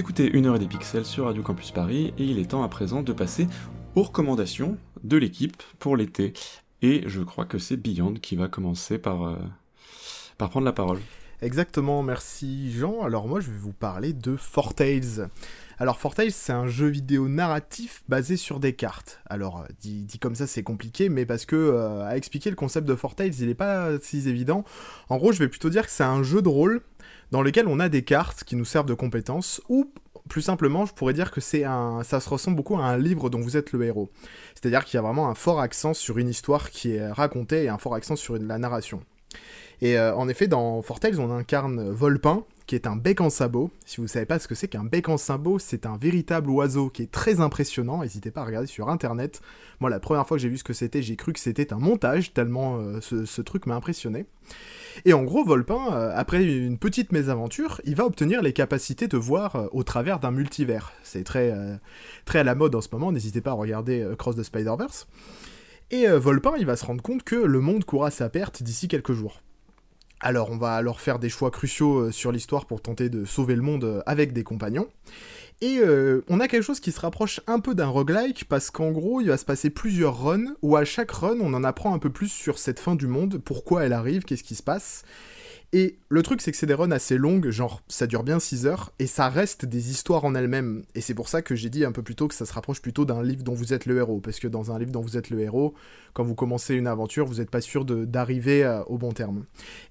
[0.03, 2.67] Écoutez Une heure et des pixels sur Radio Campus Paris et il est temps à
[2.67, 3.47] présent de passer
[3.95, 6.33] aux recommandations de l'équipe pour l'été.
[6.81, 9.37] Et je crois que c'est Beyond qui va commencer par, euh,
[10.37, 10.99] prendre la parole.
[11.41, 13.01] Exactement, merci Jean.
[13.01, 15.29] Alors moi je vais vous parler de Fortales.
[15.79, 19.21] Alors Fortales c'est un jeu vidéo narratif basé sur des cartes.
[19.25, 22.87] Alors euh, dit, comme ça c'est compliqué mais parce que euh, à expliquer le concept
[22.87, 24.63] de Fortales il n'est pas si évident.
[25.09, 26.81] En gros je vais plutôt dire que c'est un jeu de rôle
[27.31, 29.91] dans lequel on a des cartes qui nous servent de compétences ou
[30.29, 33.29] plus simplement, je pourrais dire que c'est un, ça se ressemble beaucoup à un livre
[33.29, 34.09] dont vous êtes le héros.
[34.55, 37.69] C'est-à-dire qu'il y a vraiment un fort accent sur une histoire qui est racontée et
[37.69, 39.01] un fort accent sur la narration.
[39.81, 43.69] Et euh, en effet, dans Fortales, on incarne Volpin, qui est un bec en sabot.
[43.85, 46.49] Si vous ne savez pas ce que c'est qu'un bec en sabot, c'est un véritable
[46.49, 48.01] oiseau qui est très impressionnant.
[48.01, 49.41] N'hésitez pas à regarder sur internet.
[49.79, 51.77] Moi, la première fois que j'ai vu ce que c'était, j'ai cru que c'était un
[51.77, 54.25] montage, tellement euh, ce, truc m'a impressionné.
[55.05, 59.17] Et en gros, Volpin, euh, après une petite mésaventure, il va obtenir les capacités de
[59.17, 60.93] voir euh, au travers d'un multivers.
[61.03, 61.53] C'est très,
[62.25, 65.07] très à la mode en ce moment, n'hésitez pas à regarder Cross the Spider-Verse.
[65.91, 68.87] Et Volpin, il va se rendre compte que le monde court à sa perte d'ici
[68.87, 69.41] quelques jours.
[70.25, 73.57] Alors on va alors faire des choix cruciaux euh, sur l'histoire pour tenter de sauver
[73.57, 74.87] le monde euh, avec des compagnons.
[75.59, 78.91] Et euh, on a quelque chose qui se rapproche un peu d'un roguelike parce qu'en
[78.91, 81.99] gros, il va se passer plusieurs runs où à chaque run, on en apprend un
[81.99, 85.03] peu plus sur cette fin du monde, pourquoi elle arrive, qu'est-ce qui se passe.
[85.75, 88.67] Et le truc, c'est que c'est des runs assez longues, genre ça dure bien 6
[88.67, 90.83] heures, et ça reste des histoires en elles-mêmes.
[90.93, 92.79] Et c'est pour ça que j'ai dit un peu plus tôt que ça se rapproche
[92.79, 94.19] plutôt d'un livre dont vous êtes le héros.
[94.19, 95.73] Parce que dans un livre dont vous êtes le héros,
[96.13, 99.45] quand vous commencez une aventure, vous n'êtes pas sûr d'arriver euh, au bon terme.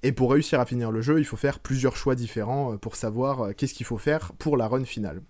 [0.04, 2.94] Et pour réussir à finir le jeu, il faut faire plusieurs choix différents euh, pour
[2.94, 5.20] savoir euh, qu'est-ce qu'il faut faire pour la run finale.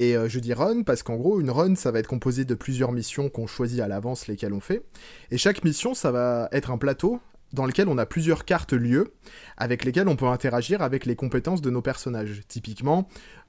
[0.00, 2.92] Et je dis run parce qu'en gros, une run, ça va être composé de plusieurs
[2.92, 4.84] missions qu'on choisit à l'avance lesquelles on fait.
[5.32, 7.20] Et chaque mission, ça va être un plateau
[7.52, 9.14] dans lequel on a plusieurs cartes lieux
[9.56, 12.42] avec lesquelles on peut interagir avec les compétences de nos personnages.
[12.48, 13.08] Typiquement,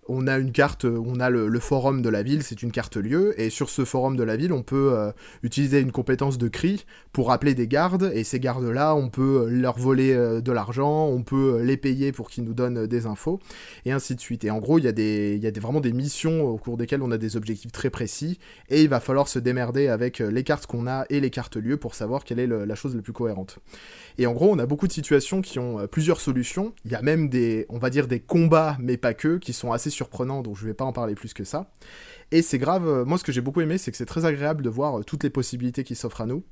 [0.09, 3.39] on a une carte, on a le, forum de la ville, c'est une carte lieu,
[3.39, 5.11] et sur ce forum de la ville, on peut euh,
[5.43, 9.77] utiliser une compétence de cri pour appeler des gardes, et ces gardes-là, on peut leur
[9.77, 13.39] voler euh, de l'argent, on peut les payer pour qu'ils nous donnent des infos,
[13.85, 14.43] et ainsi de suite.
[14.43, 17.17] Et en gros, il y a, des, vraiment des missions au cours desquelles on a
[17.17, 18.39] des objectifs très précis,
[18.69, 21.77] et il va falloir se démerder avec les cartes qu'on a et les cartes lieu
[21.77, 23.59] pour savoir quelle est la chose la plus cohérente.
[24.19, 26.73] Et en gros, on a beaucoup de situations qui ont euh, plusieurs solutions.
[26.83, 29.71] Il y a même des, on va dire, des combats, mais pas que, qui sont
[29.71, 31.69] assez surprenants, donc je vais pas en parler plus que ça.
[32.31, 34.63] Et c'est grave, euh, moi ce que j'ai beaucoup aimé, c'est que c'est très agréable
[34.63, 36.43] de voir euh, toutes les possibilités qui s'offrent à nous.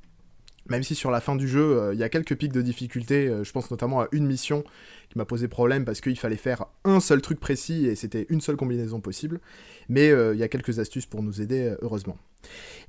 [0.66, 3.52] Même si sur la fin du jeu, il y a quelques pics de difficulté, je
[3.52, 4.64] pense notamment à une mission
[5.08, 8.42] qui m'a posé problème parce qu'il fallait faire un seul truc précis et c'était une
[8.42, 9.40] seule combinaison possible.
[9.88, 12.18] Mais il y a quelques astuces pour nous aider, heureusement.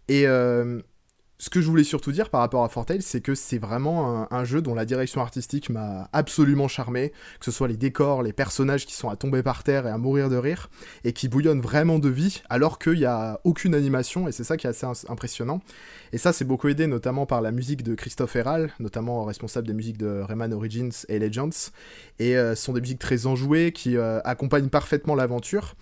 [0.10, 0.26] Et
[1.42, 4.44] ce que je voulais surtout dire par rapport à Fortale, c'est que c'est vraiment un,
[4.44, 8.86] jeu dont la direction artistique m'a absolument charmé, que ce soit les décors, les personnages
[8.86, 10.70] qui sont à tomber par terre et à mourir de rire,
[11.06, 14.58] et qui bouillonnent vraiment de vie, alors qu'il n'y a aucune animation, et c'est ça
[14.58, 15.62] qui est assez impressionnant.
[16.12, 19.74] Et ça, c'est beaucoup aidé notamment par la musique de Christophe Herral, notamment responsable des
[19.74, 21.72] musiques de Rayman Origins et Legends,
[22.20, 25.76] et euh, ce sont des musiques très enjouées qui euh, accompagnent parfaitement l'aventure,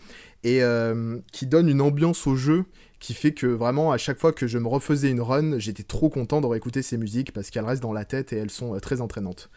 [0.43, 2.65] et euh, qui donnent une ambiance au jeu
[2.99, 6.09] qui fait que vraiment à chaque fois que je me refaisais une run, j'étais trop
[6.09, 8.79] content de réécouter ces musiques parce qu'elles restent dans la tête et elles sont euh,
[8.79, 9.49] très entraînantes.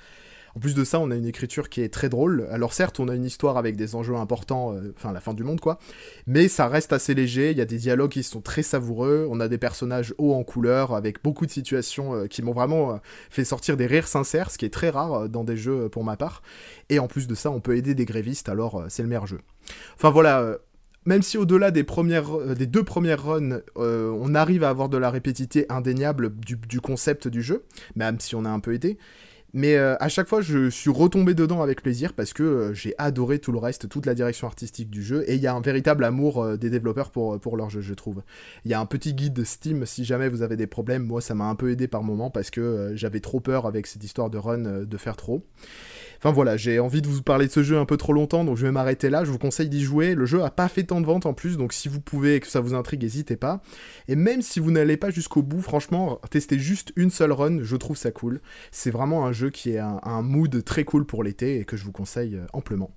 [0.56, 2.48] En plus de ça, on a une écriture qui est très drôle.
[2.50, 5.44] Alors certes, on a une histoire avec des enjeux importants, euh, enfin la fin du
[5.44, 5.78] monde quoi,
[6.26, 9.38] mais ça reste assez léger, il y a des dialogues qui sont très savoureux, on
[9.38, 13.00] a des personnages hauts en couleur, avec beaucoup de situations qui m'ont vraiment
[13.30, 16.16] fait sortir des rires sincères, ce qui est très rare dans des jeux pour ma
[16.16, 16.42] part.
[16.88, 19.38] Et en plus de ça, on peut aider des grévistes, alors c'est le meilleur jeu.
[19.94, 20.58] Enfin voilà,
[21.06, 24.98] même si au-delà des, euh, des deux premières runs, euh, on arrive à avoir de
[24.98, 27.64] la répétitivité indéniable du, concept du jeu,
[27.96, 28.98] même si on a un peu aidé,
[29.52, 33.40] mais euh, à chaque fois, je suis retombé dedans avec plaisir parce que j'ai adoré
[33.40, 35.24] tout le reste, toute la direction artistique du jeu.
[35.26, 38.22] Et il y a un véritable amour des développeurs pour, pour leur jeu, je trouve.
[38.64, 41.02] Il y a un petit guide Steam si jamais vous avez des problèmes.
[41.04, 44.04] Moi, ça m'a un peu aidé par moment parce que j'avais trop peur avec cette
[44.04, 45.42] histoire de run de faire trop.
[46.22, 48.58] Enfin voilà, j'ai envie de vous parler de ce jeu un peu trop longtemps, donc
[48.58, 49.24] je vais m'arrêter là.
[49.24, 50.14] Je vous conseille d'y jouer.
[50.14, 52.40] Le jeu a pas fait tant de ventes en plus, donc si vous pouvez et
[52.40, 53.62] que ça vous intrigue, n'hésitez pas.
[54.06, 57.74] Et même si vous n'allez pas jusqu'au bout, franchement, tester juste une seule run, je
[57.74, 58.42] trouve ça cool.
[58.70, 61.84] C'est vraiment un jeu qui est un, mood très cool pour l'été et que je
[61.84, 62.90] vous conseille euh, amplement.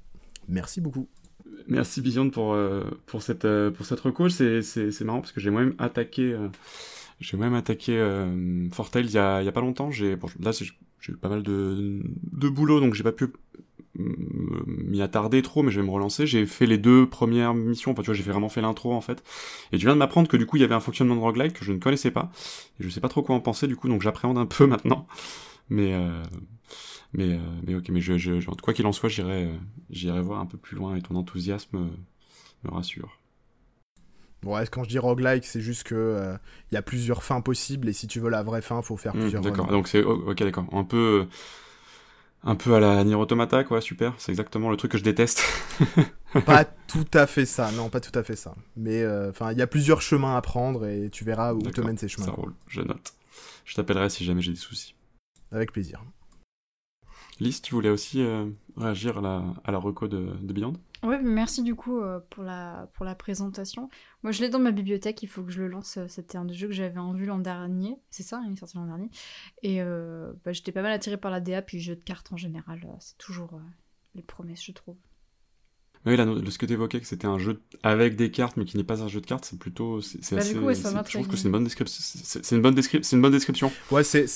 [0.50, 1.08] Merci beaucoup.
[1.70, 2.02] Merci
[2.34, 4.28] pour, euh, pour, cette, euh, cette reco.
[4.28, 6.38] C'est marrant parce que j'ai moi-même attaqué,
[7.22, 8.06] j'ai même attaqué
[8.74, 9.92] Fortel il y a, y a pas longtemps.
[9.92, 10.52] J'ai bon, là
[11.04, 12.02] j'ai eu pas mal de,
[12.32, 13.28] de boulot, donc j'ai pas pu
[13.96, 16.26] m'y attarder trop, mais je vais me relancer.
[16.26, 19.22] J'ai fait les deux premières missions, enfin tu vois, j'ai vraiment fait l'intro en fait.
[19.74, 21.54] Et tu viens de m'apprendre que du coup il y avait un fonctionnement de roguelike
[21.54, 22.32] que je ne connaissais pas,
[22.80, 25.06] et je sais pas trop quoi en penser du coup, donc j'appréhende un peu maintenant.
[25.70, 26.24] Mais euh,
[27.14, 29.50] mais euh, mais ok, mais je, je, quoi qu'il en soit, j'irai
[29.90, 31.90] j'irai voir un peu plus loin et ton enthousiasme
[32.64, 33.20] me rassure.
[34.44, 36.36] Ouais, quand je dis roguelike, c'est juste que euh,
[36.72, 39.16] il y a plusieurs fins possibles et si tu veux la vraie fin, faut faire
[39.16, 39.42] mmh, plusieurs.
[39.42, 39.68] D'accord.
[39.68, 40.66] Donc c'est oh, ok, d'accord.
[40.72, 41.28] Un peu,
[42.44, 43.82] un peu à la Nier Automata, quoi.
[43.82, 44.14] Super.
[44.18, 45.44] C'est exactement le truc que je déteste.
[46.46, 47.72] pas tout à fait ça.
[47.72, 48.56] Non, pas tout à fait ça.
[48.76, 51.82] Mais euh, enfin, il y a plusieurs chemins à prendre et tu verras où te
[51.82, 52.26] mènent ces chemins.
[52.26, 52.54] Ça roule.
[52.68, 53.14] Je note.
[53.66, 54.96] Je t'appellerai si jamais j'ai des soucis.
[55.52, 56.04] Avec plaisir.
[57.40, 58.46] Lise, tu voulais aussi euh,
[58.78, 60.74] réagir à la, à la reco de, de Beyond?
[61.04, 63.90] Ouais, merci du coup euh, pour, la, pour la présentation.
[64.24, 65.98] Moi, je l'ai dans ma bibliothèque, il faut que je le lance.
[65.98, 67.98] Euh, c'était un des jeux que j'avais en vue l'an dernier.
[68.10, 69.10] C'est ça, il est sorti l'an dernier.
[69.64, 69.82] Et
[70.46, 72.88] bah, j'étais pas mal attirée par la DA, puis jeu de cartes en général.
[73.00, 73.60] c'est toujours
[74.16, 74.96] les promesses, je trouve.
[76.06, 78.76] Oui, là, ce que tu évoquais, que c'était un jeu avec des cartes, mais qui
[78.76, 80.02] n'est pas un jeu de cartes, c'est plutôt.
[80.02, 82.02] C'est, bah, assez, je trouve que c'est une bonne description.
[82.02, 83.72] C'est, une, bonne c'est une bonne description.
[83.90, 84.28] Ouais, c'est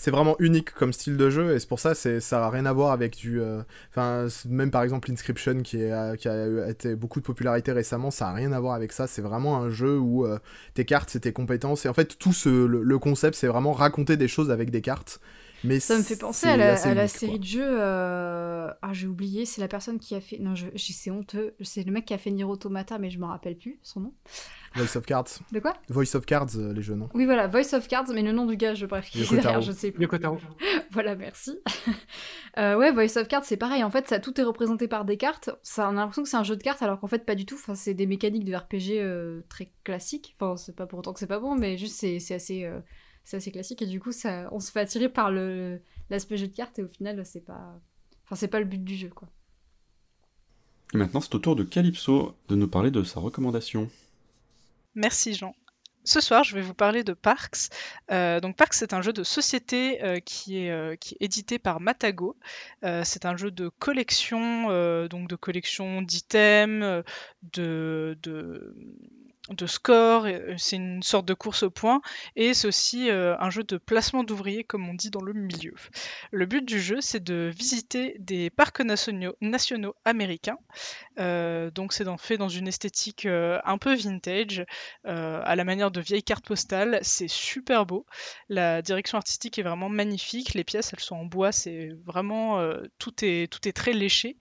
[0.00, 2.64] c'est vraiment unique comme style de jeu et c'est pour ça c'est ça a rien
[2.64, 5.76] à voir avec du euh, enfin même par exemple Inscription qui,
[6.18, 9.20] qui a été beaucoup de popularité récemment ça a rien à voir avec ça c'est
[9.20, 10.38] vraiment un jeu où euh,
[10.72, 14.16] tes cartes c'est tes compétences et en fait tout ce, le, concept c'est vraiment raconter
[14.16, 15.20] des choses avec des cartes
[15.64, 17.38] Mais Ça me fait penser à la, assez à la unique, série quoi.
[17.38, 17.80] de jeux.
[17.80, 20.38] euh, Ah, j'ai oublié, c'est la personne qui a fait.
[20.38, 20.66] Non, je...
[20.76, 21.54] c'est honteux.
[21.60, 24.14] C'est le mec qui a fait Nier Automata, mais je me rappelle plus son nom.
[24.76, 25.26] Voice of Cards.
[25.52, 25.74] De quoi?
[25.88, 27.08] Voice of Cards, euh, les jeux, non?
[27.14, 29.34] Oui, voilà, Voice of Cards, mais le nom du gars, je bref, qui est Yoko
[29.36, 30.02] derrière, je sais plus.
[30.04, 30.38] Yoko Taro.
[30.92, 31.58] voilà, merci.
[32.58, 33.84] Euh, ouais, Voice of Cards, c'est pareil.
[33.84, 35.50] En fait, ça tout est représenté par des cartes.
[35.62, 37.46] Ça, on a l'impression que c'est un jeu de cartes, alors qu'en fait, pas du
[37.46, 37.54] tout.
[37.54, 40.34] Enfin, c'est des mécaniques de RPG euh, très classiques.
[40.36, 42.80] Enfin, c'est pas pour autant que c'est pas bon, mais juste c'est c'est assez, euh,
[43.30, 43.82] c'est assez classique.
[43.82, 46.82] Et du coup, ça, on se fait attirer par le l'aspect jeu de cartes, et
[46.82, 47.80] au final, c'est pas,
[48.24, 49.28] enfin, c'est pas le but du jeu, quoi.
[50.92, 53.88] Et maintenant, c'est au tour de Calypso de nous parler de sa recommandation.
[54.96, 55.54] Merci Jean.
[56.02, 57.68] Ce soir, je vais vous parler de Parks.
[58.10, 61.58] Euh, donc Parks, c'est un jeu de société euh, qui, est, euh, qui est édité
[61.58, 62.36] par Matago.
[62.84, 67.04] Euh, c'est un jeu de collection, euh, donc de collection d'items,
[67.52, 68.74] de, de,
[69.54, 70.26] de scores.
[70.26, 72.00] et, euh, C'est une sorte de course au point.
[72.36, 75.74] Et c'est aussi euh, un jeu de placement d'ouvriers, comme on dit dans le milieu.
[76.30, 80.58] Le but du jeu, c'est de visiter des parcs nationaux, américains.
[81.18, 84.64] Euh, donc c'est fait dans une esthétique un peu vintage,
[85.04, 86.98] à la manière de vieilles cartes postales.
[87.02, 88.06] C'est super beau.
[88.48, 90.54] La direction artistique est vraiment magnifique.
[90.54, 91.52] Les pièces, elles sont en bois.
[91.52, 92.60] C'est vraiment
[92.98, 94.36] tout est tout est très léché.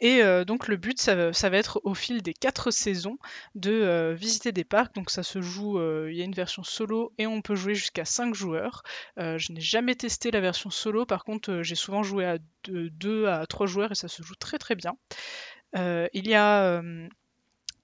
[0.00, 3.18] Et euh, donc le but, ça, va- être au fil des quatre saisons
[3.54, 4.94] de euh, visiter des parcs.
[4.94, 7.74] Donc ça se joue, euh, il y a une version solo et on peut jouer
[7.74, 8.82] jusqu'à 5 joueurs.
[9.16, 12.38] Je n'ai jamais testé la version solo, par contre j'ai souvent joué à
[12.68, 14.96] 2 à 3 joueurs et ça se joue très très bien.
[15.74, 16.82] Il y a...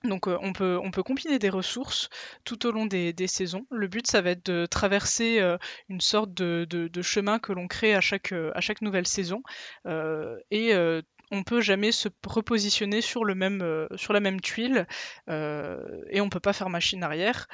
[0.05, 2.09] donc on peut, on peut combiner des ressources
[2.45, 3.67] tout au long des, saisons.
[3.71, 5.41] Le but, ça va être de traverser
[5.89, 9.43] une sorte de, chemin que l'on crée à chaque, à chaque nouvelle saison.
[10.51, 10.73] Et
[11.35, 13.25] on peut jamais se repositionner sur,
[13.63, 14.87] euh, la même tuile.
[15.29, 15.79] euh,
[16.11, 17.49] et on peut pas faire machine arrière.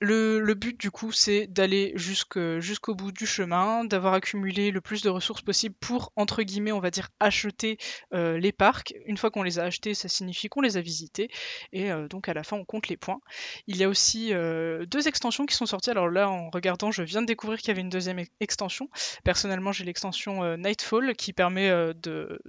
[0.00, 5.10] Le, but du coup c'est d'aller jusqu'au bout du chemin, d'avoir accumulé le plus de
[5.10, 7.76] ressources possible pour entre guillemets on va dire acheter
[8.14, 8.94] euh, les parcs.
[9.04, 11.30] Une fois qu'on les a achetés, ça signifie qu'on les a visités
[11.72, 13.20] et euh, donc à la fin on compte les points.
[13.66, 15.90] Il y a aussi euh, deux extensions qui sont sorties.
[15.90, 18.88] Alors là en regardant, je viens de découvrir qu'il y avait une deuxième extension.
[19.22, 22.40] Personnellement, j'ai l'extension Nightfall qui permet de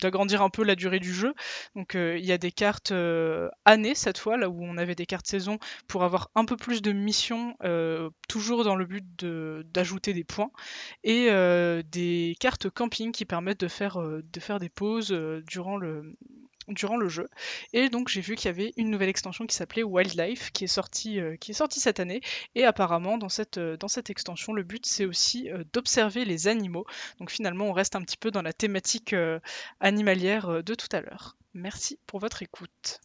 [0.00, 1.34] d'agrandir un peu la durée du jeu.
[1.74, 4.94] Donc euh, il y a des cartes euh, années cette fois, là où on avait
[4.94, 9.04] des cartes saison pour avoir un peu plus de missions, euh, toujours dans le but
[9.72, 10.50] d'ajouter des points,
[11.04, 11.28] et
[11.90, 15.12] des cartes camping qui permettent de faire, de faire des pauses
[15.46, 16.16] durant le
[16.70, 17.28] durant le jeu.
[17.72, 20.68] Et donc j'ai vu qu'il y avait une nouvelle extension qui s'appelait Wildlife qui est
[20.68, 22.20] sortie euh, qui est sortie cette année
[22.54, 26.48] et apparemment dans cette euh, dans cette extension le but c'est aussi euh, d'observer les
[26.48, 26.86] animaux.
[27.18, 29.14] Donc finalement on reste un petit peu dans la thématique
[29.80, 31.36] animalière de tout à l'heure.
[31.54, 33.00] Merci pour votre écoute.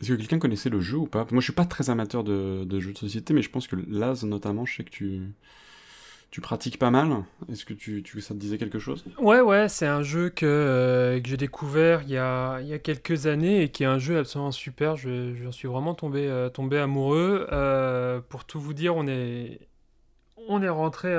[0.00, 1.26] Est-ce que quelqu'un connaissait le jeu ou pas?
[1.30, 4.24] Moi, je suis pas très amateur de jeux de société, mais je pense que Laz,
[4.24, 5.22] notamment, je sais que tu,
[6.30, 7.24] tu pratiques pas mal?
[7.50, 9.04] Est-ce que tu, ça te disait quelque chose?
[9.18, 12.74] Ouais, ouais, c'est un jeu que, euh, que j'ai découvert il y, a, il y
[12.74, 14.96] a quelques années et qui est un jeu absolument super.
[14.96, 17.46] Je, suis vraiment tombé, euh, tombé amoureux.
[17.50, 19.68] Euh, pour tout vous dire, on est,
[20.48, 21.14] on est rentré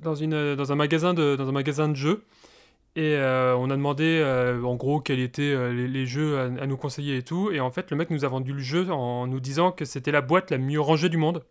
[0.00, 2.24] dans, une, dans, un magasin de, dans un magasin de jeux
[2.96, 4.24] et on a demandé
[4.64, 7.50] en gros quels étaient les, les jeux à, à nous conseiller et tout.
[7.52, 10.10] Et en fait, le mec nous a vendu le jeu en nous disant que c'était
[10.10, 11.44] la boîte la mieux rangée du monde.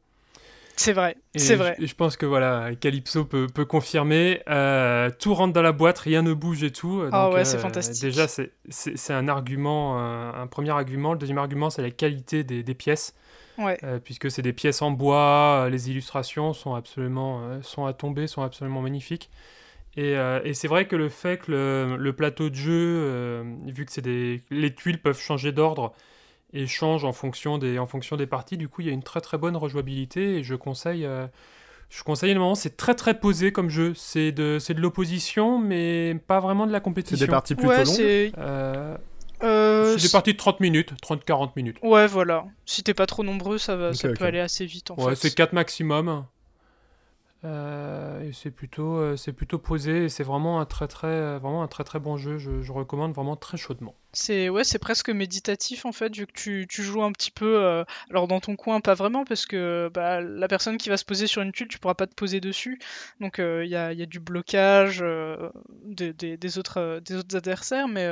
[0.80, 1.75] C'est vrai, c'est vrai.
[1.80, 4.41] Et je pense que voilà, Calypso peut, peut confirmer.
[4.47, 7.03] euh, tout rentre dans la boîte, rien ne bouge et tout.
[7.11, 8.01] Ah ouais, c'est euh, fantastique.
[8.01, 11.13] Déjà, c'est- c'est c'est un argument, un premier argument.
[11.13, 13.15] Le deuxième argument, c'est la qualité des, des pièces.
[13.57, 13.80] Ouais.
[13.84, 18.43] Euh, puisque c'est des pièces en bois, les illustrations sont absolument sont à tomber, sont
[18.43, 19.32] absolument magnifiques.
[19.95, 23.43] Et, euh, et c'est vrai que le fait que le, le plateau de jeu, euh,
[23.65, 25.91] vu que c'est des, les tuiles peuvent changer d'ordre
[26.53, 29.03] et changent en fonction des, en fonction des parties, du coup il y a une
[29.03, 31.27] très très bonne rejouabilité et je conseille, euh,
[31.89, 32.55] je conseille énormément.
[32.55, 33.93] C'est très très posé comme jeu.
[33.95, 37.17] C'est de, c'est de l'opposition, mais pas vraiment de la compétition.
[37.17, 38.97] C'est des parties plutôt Ouais, longues c'est- Euh,
[39.43, 41.77] Euh, c'est des parties de 30 minutes, 30-40 minutes.
[41.83, 42.45] Ouais, voilà.
[42.65, 45.27] Si t'es pas trop nombreux, ça, va, ça peut aller assez vite en Ouais, fait.
[45.29, 46.25] c'est 4 maximum.
[47.45, 51.37] Euh, et c'est plutôt, euh, c'est plutôt posé et c'est vraiment un très très, euh,
[51.39, 52.39] vraiment un très très bon jeu.
[52.39, 53.93] Je, je recommande vraiment très chaudement.
[54.20, 57.63] C'est ouais, c'est presque méditatif en fait, vu que tu, tu joues un petit peu.
[57.63, 61.05] euh, alors dans ton coin, pas vraiment, parce que bah, la personne qui va se
[61.05, 62.80] poser sur une tuile, tu pourras pas te poser dessus.
[63.20, 65.51] Donc euh, il y, a, y a du blocage euh,
[65.84, 68.07] des, des- autres, des autres adversaires, mais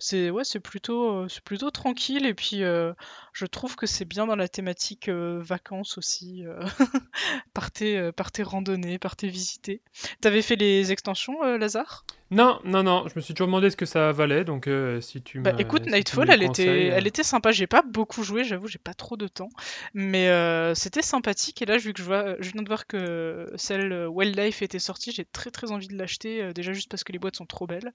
[0.00, 2.26] c'est ouais, c'est plutôt, c'est plutôt tranquille.
[2.26, 6.44] Et puis je trouve que c'est bien dans la thématique vacances aussi.
[7.54, 9.80] partez, partez randonner, partez visiter.
[10.20, 12.04] T'avais fait les extensions, Lazare?
[12.32, 15.22] Non, non, non, je me suis toujours demandé ce que ça valait, donc euh, si
[15.22, 17.52] tu Bah écoute, si Nightfall, elle le était, euh, elle était sympa.
[17.52, 19.48] J'ai pas beaucoup joué, j'avoue, j'ai pas trop de temps,
[19.94, 21.62] mais euh, c'était sympathique.
[21.62, 24.80] Et là, vu que je vois, je viens de voir que celle euh, Wildlife était
[24.80, 27.46] sortie, j'ai très très envie de l'acheter, euh, déjà juste parce que les boîtes sont
[27.46, 27.92] trop belles.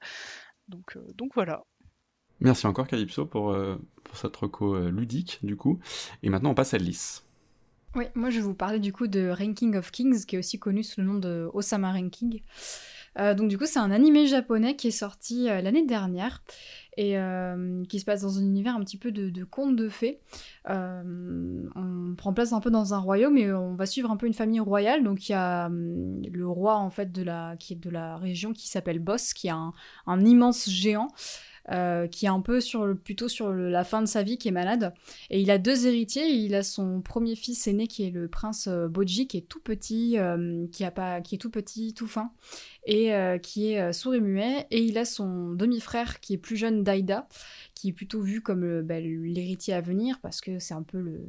[0.70, 1.64] Donc, euh, donc voilà.
[2.40, 3.76] Merci encore Calypso pour, euh,
[4.06, 5.80] pour cette reco euh, ludique du coup.
[6.24, 7.26] Et maintenant on passe à Lys.
[7.96, 10.58] Oui, moi je vais vous parler du coup de Ranking of Kings, qui est aussi
[10.58, 12.42] connu sous le nom de Osama Ranking.
[13.20, 16.42] Euh, donc du coup c'est un animé japonais qui est sorti euh, l'année dernière
[16.96, 20.20] et euh, qui se passe dans un univers un petit peu de, contes de fées.
[20.68, 24.34] On prend place un peu dans un royaume et on va suivre un peu une
[24.34, 25.04] famille royale.
[25.04, 29.34] Donc il y a hum, le roi en fait de la, région qui s'appelle Boss,
[29.34, 31.08] qui est un immense géant.
[31.70, 34.52] Euh, qui est un peu sur plutôt sur la fin de sa vie, qui est
[34.52, 34.94] malade.
[35.30, 36.28] Et il a deux héritiers.
[36.28, 39.60] Il a son premier fils aîné qui est le prince euh, Boji, qui est tout
[39.60, 42.32] petit, euh, qui, a pas, qui est tout petit, tout fin,
[42.86, 43.12] et
[43.44, 44.66] qui est sourd et muet.
[44.72, 47.28] Et il a son demi-frère qui est plus jeune, Daida,
[47.76, 51.24] qui est plutôt vu comme bah, l'héritier à venir, parce que c'est un peu le,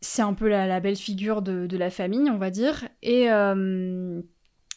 [0.00, 2.86] c'est un peu la, la belle figure de, la famille, on va dire.
[3.02, 3.28] Et,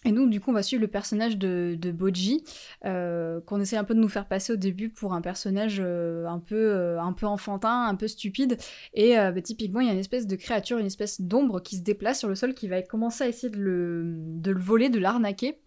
[0.07, 2.41] et nous, du coup, on va suivre le personnage de, Boji,
[2.85, 6.25] euh, qu'on essaie un peu de nous faire passer au début pour un personnage euh,
[6.27, 8.57] un, peu, euh, un peu enfantin, un peu stupide.
[8.93, 11.81] Et bah, typiquement, il y a une espèce de créature, une espèce d'ombre qui se
[11.81, 14.99] déplace sur le sol, qui va commencer à essayer de le, de le voler, de
[14.99, 15.59] l'arnaquer.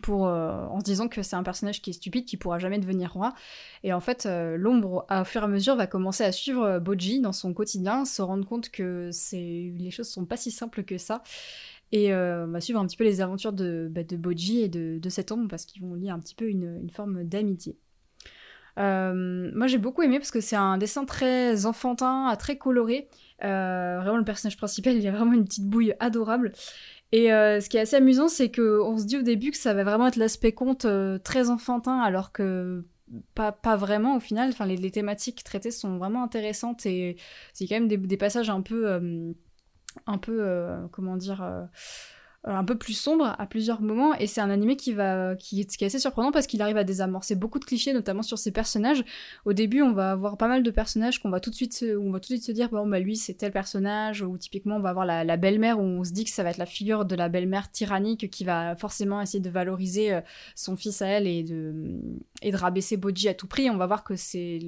[0.00, 3.12] Pour, en se disant que c'est un personnage qui est stupide, qui pourra jamais devenir
[3.12, 3.34] roi.
[3.82, 4.26] Et en fait,
[4.56, 8.22] l'ombre, au fur et à mesure, va commencer à suivre Boji dans son quotidien, se
[8.22, 11.22] rendre compte que les choses sont pas si simples que ça.
[11.92, 14.68] Et euh, on va suivre un petit peu les aventures de, bah, de Boji et
[14.68, 17.76] de, de cette ombre parce qu'ils vont lier un petit peu une, une forme d'amitié.
[18.76, 23.08] Euh, moi j'ai beaucoup aimé parce que c'est un dessin très enfantin, très coloré.
[23.44, 26.52] Euh, vraiment le personnage principal il a vraiment une petite bouille adorable.
[27.12, 29.74] Et euh, ce qui est assez amusant c'est qu'on se dit au début que ça
[29.74, 32.84] va vraiment être l'aspect conte euh, très enfantin alors que
[33.34, 34.50] pas, pas vraiment au final.
[34.50, 37.16] Enfin, les, les thématiques traitées sont vraiment intéressantes et
[37.52, 39.32] c'est quand même des, passages un peu, euh,
[40.06, 41.64] un peu, euh, comment dire, euh,
[42.44, 44.14] un peu plus sombre à plusieurs moments.
[44.14, 47.34] Et c'est un animé qui va, qui est, assez surprenant parce qu'il arrive à désamorcer
[47.34, 49.04] beaucoup de clichés, notamment sur ses personnages.
[49.44, 51.96] Au début, on va avoir pas mal de personnages qu'on va tout de suite, se,
[51.96, 54.22] on va tout de suite se dire, bon bah lui c'est tel personnage.
[54.22, 56.58] Ou typiquement, on va avoir la, belle-mère où on se dit que ça va être
[56.58, 60.20] la figure de la belle-mère tyrannique qui va forcément essayer de valoriser euh,
[60.54, 62.00] son fils à elle et de,
[62.42, 63.70] et de rabaisser Boji à tout prix.
[63.70, 64.58] On va voir que c'est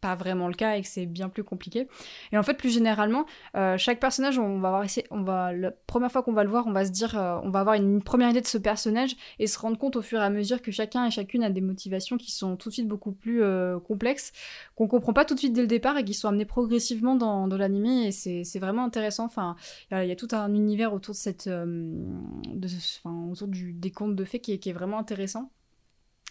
[0.00, 1.88] pas vraiment le cas et que c'est bien plus compliqué.
[2.32, 3.24] Et en fait, plus généralement,
[3.56, 6.50] euh, chaque personnage, on va avoir essayé, on va la première fois qu'on va le
[6.50, 9.16] voir, on va se dire, euh, on va avoir une première idée de ce personnage
[9.38, 11.60] et se rendre compte au fur et à mesure que chacun et chacune a des
[11.60, 14.32] motivations qui sont tout de suite beaucoup plus euh, complexes,
[14.74, 17.48] qu'on comprend pas tout de suite dès le départ et qui sont amenées progressivement dans,
[17.48, 19.24] dans l'animé et c'est vraiment intéressant.
[19.24, 19.56] Enfin,
[19.90, 24.24] il y, a- tout un univers autour de cette, enfin, autour du, des contes de
[24.24, 25.50] fées qui qui est vraiment intéressant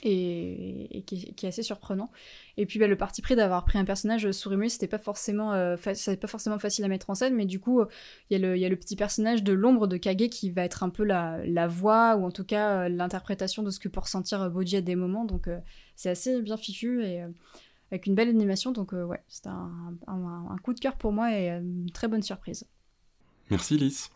[0.04, 2.12] et, qui, est, assez surprenant.
[2.58, 5.76] Et puis bah, le parti pris d'avoir pris un personnage souris c'était pas forcément euh,
[5.78, 7.82] pas forcément facile à mettre en scène, mais du coup
[8.30, 11.04] il y, a le- petit personnage de l'ombre de Kage qui va être un peu
[11.04, 14.78] la, voix ou en tout cas euh, l'interprétation de ce que peut ressentir euh, Boji
[14.78, 15.26] à des moments.
[15.26, 15.60] Donc euh,
[15.95, 17.24] c'est assez bien fichu et
[17.91, 18.72] avec une belle animation.
[18.72, 22.66] Donc ouais, c'était un, un- coup de cœur pour moi et une très bonne surprise.
[23.50, 24.10] Merci Lys.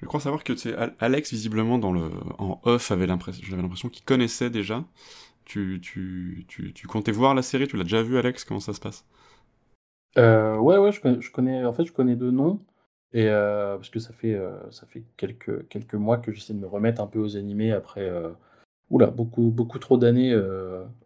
[0.00, 4.04] Je crois savoir que c'est Al- Alex visiblement en off avait l'impression j'avais l'impression qu'il
[4.04, 4.84] connaissait déjà.
[5.44, 5.80] Tu,
[6.88, 9.04] comptais voir la série, tu l'as déjà vu Alex, comment ça se passe?
[10.16, 12.60] Euh, ouais, ouais, je connais, en fait, je connais deux noms.
[13.12, 16.58] Et euh, parce que ça fait, euh, ça fait quelques, quelques mois que j'essaie de
[16.58, 18.10] me remettre un peu aux animés après
[18.90, 20.34] oula, beaucoup, beaucoup trop d'années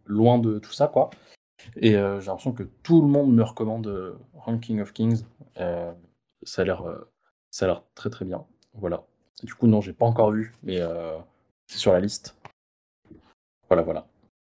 [0.05, 1.09] loin de tout ça, quoi.
[1.77, 5.23] Et j'ai l'impression que tout le monde me recommande Ranking of Kings.
[6.43, 6.83] Ça a l'air,
[7.51, 8.45] ça a l'air très très bien.
[8.73, 9.03] Voilà.
[9.43, 11.17] Du coup, non, j'ai pas encore vu, mais euh,
[11.67, 12.35] c'est sur la liste.
[13.69, 14.07] Voilà, voilà.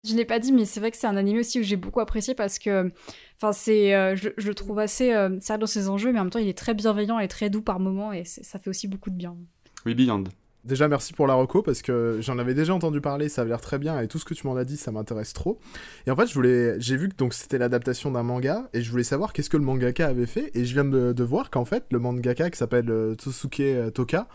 [0.06, 2.00] Je l'ai pas dit, mais c'est vrai que c'est un anime aussi où j'ai beaucoup
[2.00, 2.92] apprécié parce que,
[3.36, 6.24] enfin, c'est, euh, je, je le trouve assez euh, sérieux dans ses enjeux, mais en
[6.24, 8.86] même temps, il est très bienveillant et très doux par moments, et ça fait aussi
[8.86, 9.36] beaucoup de bien.
[9.84, 10.24] Oui, Beyond.
[10.68, 13.60] Déjà, merci pour la reco parce que j'en avais déjà entendu parler, ça avait l'air
[13.62, 15.58] très bien et tout ce que tu m'en as dit, ça m'intéresse trop.
[16.06, 18.90] Et en fait, je voulais, j'ai vu que donc c'était l'adaptation d'un manga et je
[18.90, 21.64] voulais savoir qu'est-ce que le mangaka avait fait et je viens de, de voir qu'en
[21.64, 24.28] fait, le mangaka qui s'appelle euh, Tsusuke euh, Toka,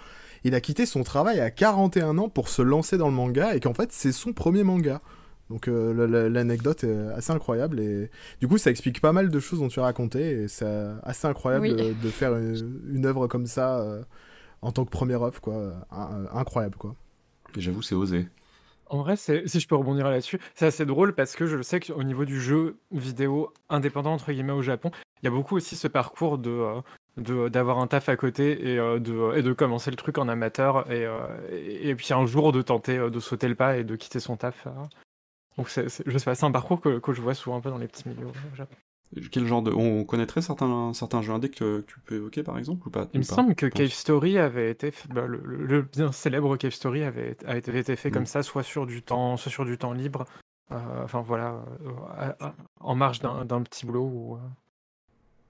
[0.44, 3.60] il a quitté son travail à 41 ans pour se lancer dans le manga et
[3.60, 5.02] qu'en fait, c'est son premier manga.
[5.50, 8.10] Donc euh, l'anecdote est assez incroyable et
[8.40, 10.66] du coup ça explique pas mal de choses dont tu as raconté et c'est
[11.04, 11.76] assez incroyable Oui.
[11.76, 14.02] de, de faire une, une œuvre comme ça euh,
[14.64, 15.74] en tant que première œuvre quoi,
[16.34, 16.96] incroyable quoi.
[17.56, 18.28] Et j'avoue, c'est osé.
[18.88, 22.04] En vrai, si je peux rebondir là-dessus, c'est assez drôle parce que je sais qu'au
[22.04, 24.92] niveau du jeu vidéo indépendant, entre guillemets, au Japon,
[25.22, 26.82] il y a beaucoup aussi ce parcours de,
[27.30, 30.28] euh, d'avoir un taf à côté et, euh, de, et de commencer le truc en
[30.28, 31.18] amateur et, euh,
[31.52, 34.36] et, et puis un jour de tenter de sauter le pas et de quitter son
[34.38, 34.68] taf.
[34.68, 34.72] euh.
[35.58, 37.62] Donc c'est, c'est- je sais pas, c'est un parcours que, que je vois souvent un
[37.62, 38.28] peu dans les petits milieux.
[38.28, 38.76] au Japon.
[39.32, 39.72] Quel genre de.
[39.72, 43.08] On connaîtrait certains, certains jeux indés que, que tu peux évoquer par exemple ou pas
[43.14, 43.66] Il me pas semble que.
[43.68, 47.96] Cave Story avait été fait- bah, le, bien célèbre Cave Story avait a été, été
[47.96, 48.14] fait Mm.
[48.14, 50.26] comme ça, soit sur du temps, soit sur du temps libre.
[50.72, 52.50] euh, enfin voilà, euh,
[52.80, 54.06] en marge d'un, petit boulot.
[54.06, 54.40] Ou, euh,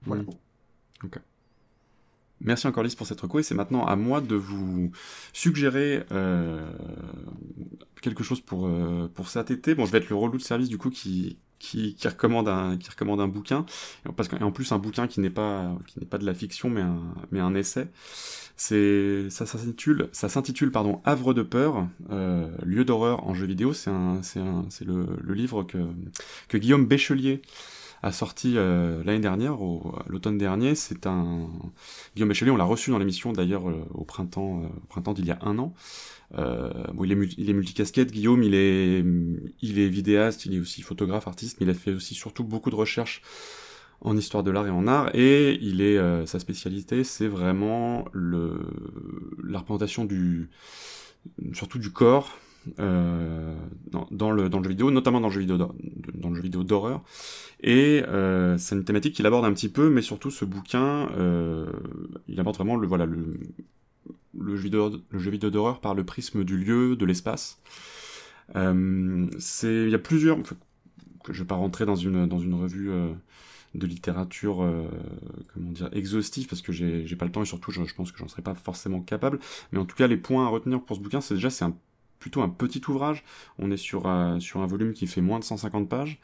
[0.02, 0.22] voilà.
[0.24, 0.30] Mm.
[1.04, 1.18] Ok.
[2.40, 4.90] Merci encore Lise pour cette reco et c'est maintenant à moi de vous
[5.32, 6.70] suggérer euh,
[8.02, 9.74] quelque chose pour, euh, pour cet été.
[9.74, 12.76] Bon, je vais être le relou de service du coup qui, qui, qui, recommande, un,
[12.76, 13.64] qui recommande un bouquin,
[14.16, 16.82] parce qu'en plus un bouquin qui n'est pas, qui n'est pas de la fiction mais
[16.82, 17.88] un, mais un essai.
[18.56, 23.72] C'est, ça, s'intitule, ça s'intitule pardon, Havre de peur, euh, lieu d'horreur en jeu vidéo.
[23.72, 25.78] C'est, un, c'est, un, c'est le, le livre que,
[26.48, 27.42] que Guillaume Béchelier
[28.04, 29.56] a sorti euh, l'année dernière,
[30.06, 30.74] l'automne dernier.
[30.74, 31.48] C'est un
[32.14, 35.30] Guillaume Béchelier, on l'a reçu dans l'émission d'ailleurs euh, au printemps, euh, printemps d'il y
[35.30, 35.74] a un an.
[36.36, 39.04] Il est, multicasquette, Guillaume, il est,
[39.62, 42.70] il est vidéaste, il est aussi photographe, artiste, mais il a fait aussi surtout beaucoup
[42.70, 43.22] de recherches
[44.00, 48.58] en histoire de l'art et en art, et il est, sa spécialité, c'est vraiment le,
[49.44, 50.50] la représentation du,
[51.52, 52.36] surtout du corps,
[52.78, 53.54] euh,
[54.10, 57.02] dans, le, dans le jeu vidéo, notamment dans le jeu vidéo d'horreur.
[57.60, 61.66] Et euh, c'est une thématique qu'il aborde un petit peu, mais surtout ce bouquin, euh,
[62.28, 63.38] il aborde vraiment le voilà le,
[64.38, 67.60] le jeu vidéo d'horreur par le prisme du lieu, de l'espace.
[68.54, 69.28] Il
[69.88, 70.38] y a plusieurs
[71.30, 72.90] je vais pas rentrer dans une dans une revue
[73.74, 74.56] de littérature
[75.54, 78.18] comment dire exhaustive parce que j'ai pas le temps et surtout je, je pense que
[78.18, 79.38] j'en serais pas forcément capable
[79.72, 81.74] mais en tout cas les points à retenir pour ce bouquin c'est déjà c'est un
[82.24, 83.22] plutôt un petit ouvrage.
[83.58, 86.18] On est sur, un- sur un volume qui fait moins de 150 pages,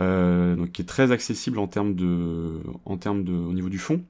[0.00, 3.78] euh, donc qui est très accessible en termes de, en termes de, au niveau du
[3.78, 4.02] fond.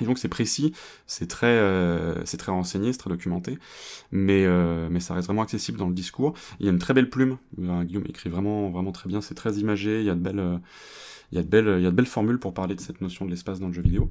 [0.00, 0.74] Et donc c'est précis,
[1.06, 3.58] c'est très, euh, c'est très renseigné, c'est très documenté,
[4.12, 6.34] mais, euh, mais ça reste vraiment accessible dans le discours.
[6.60, 9.54] Il y a une très belle plume, Guillaume écrit vraiment, vraiment très bien, c'est très
[9.54, 10.60] imagé, il y a de belles,
[11.32, 13.00] il y a de belles, il y a de belles formules pour parler de cette
[13.00, 14.10] notion de l'espace dans le jeu vidéo.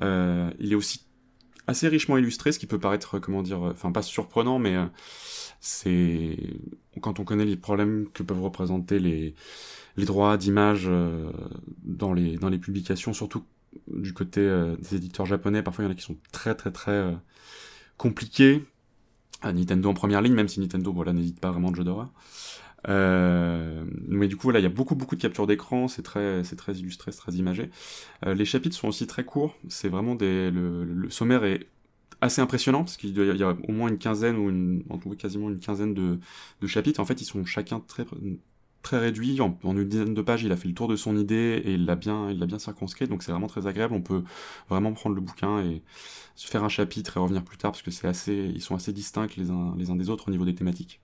[0.00, 1.06] Il est aussi
[1.66, 4.86] assez richement illustré, ce qui peut paraître, comment dire, enfin pas surprenant, mais euh,
[5.60, 6.36] c'est
[7.00, 9.34] quand on connaît les problèmes que peuvent représenter les,
[9.96, 11.30] les droits d'image euh,
[11.84, 13.44] dans, les, dans les publications, surtout
[13.86, 16.70] du côté euh, des éditeurs japonais, parfois il y en a qui sont très très
[16.72, 17.12] très euh,
[17.96, 18.64] compliqués.
[19.44, 22.10] Nintendo en première ligne, même si Nintendo voilà, n'hésite pas vraiment de jeux d'horreur.
[22.88, 26.44] Euh, mais du coup, voilà, il y a beaucoup beaucoup de captures d'écran, c'est très,
[26.44, 27.70] c'est très illustré, c'est très imagé.
[28.26, 31.68] Euh, les chapitres sont aussi très courts, c'est vraiment des, le, le sommaire est
[32.20, 35.16] assez impressionnant parce qu'il y a- au moins une quinzaine ou une, en tout cas
[35.16, 36.18] quasiment une quinzaine de,
[36.60, 37.00] de chapitres.
[37.00, 38.04] En fait, ils sont chacun très
[38.82, 39.40] très réduits.
[39.40, 41.74] En, en une dizaine de pages, il a fait le tour de son idée et
[41.74, 43.06] il l'a bien, il l'a bien circonscrit.
[43.08, 43.94] Donc c'est vraiment très agréable.
[43.94, 44.22] On peut
[44.68, 45.82] vraiment prendre le bouquin et
[46.36, 48.92] se faire un chapitre et revenir plus tard parce que c'est assez, ils sont assez
[48.92, 51.00] distincts les uns les uns des autres au niveau des thématiques.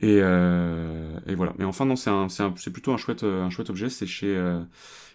[0.00, 1.54] Et, euh, et voilà.
[1.58, 3.88] Mais enfin, non, c'est plutôt un chouette, euh, un chouette objet.
[3.88, 4.60] C'est chez, euh,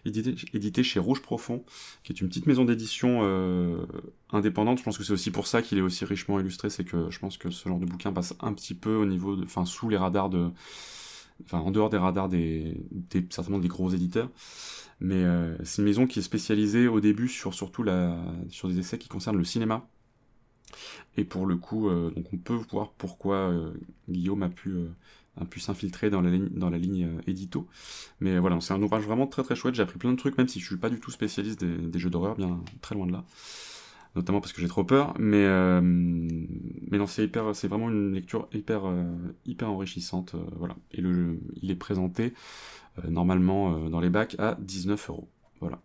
[0.05, 1.63] édité, édité chez Rouge Profond,
[2.03, 3.85] qui est une petite maison d'édition euh,
[4.31, 4.79] indépendante.
[4.79, 6.69] Je pense que c'est aussi pour ça qu'il est aussi richement illustré.
[6.69, 9.35] C'est que je pense que ce genre de bouquin passe un petit peu au niveau,
[9.35, 10.49] de, enfin, sous les radars de,
[11.45, 14.29] enfin, en dehors des radars des, des certainement des gros éditeurs.
[15.01, 18.17] Mais euh, c'est une maison qui est spécialisée au début sur surtout la,
[18.49, 19.87] sur des essais qui concernent le cinéma.
[21.17, 23.73] Et pour le coup, euh, donc on peut voir pourquoi euh,
[24.07, 27.67] Guillaume a pu, euh, pu s'infiltrer dans la ligne, dans la ligne édito.
[28.19, 29.75] Mais voilà, c'est un ouvrage vraiment très très chouette.
[29.75, 32.09] J'ai appris plein de trucs, même si je suis pas du tout spécialiste des, jeux
[32.09, 33.25] d'horreur, bien très loin de là.
[34.15, 35.13] Notamment parce que j'ai trop peur.
[35.19, 35.45] Mais,
[35.81, 38.83] mais non, c'est vraiment une lecture hyper,
[39.45, 40.35] hyper enrichissante.
[40.55, 40.75] voilà.
[40.91, 42.33] Et le, il est présenté
[43.07, 45.29] normalement dans les bacs à 19 euros.
[45.59, 45.81] Voilà.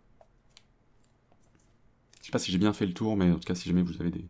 [2.21, 3.83] Je sais pas si j'ai bien fait le tour, mais en tout cas, si jamais
[3.83, 4.25] vous avez des,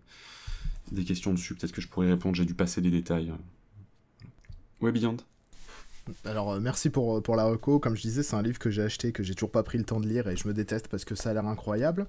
[0.91, 2.35] des questions dessus, peut-être que je pourrais répondre.
[2.35, 3.33] J'ai dû passer des détails.
[4.81, 5.17] Ouais, Beyond.
[6.23, 8.83] Alors euh, merci pour, pour la reco, comme je disais c'est un livre que j'ai
[8.83, 11.03] acheté, que j'ai toujours pas pris le temps de lire et je me déteste parce
[11.03, 12.05] que ça a l'air incroyable.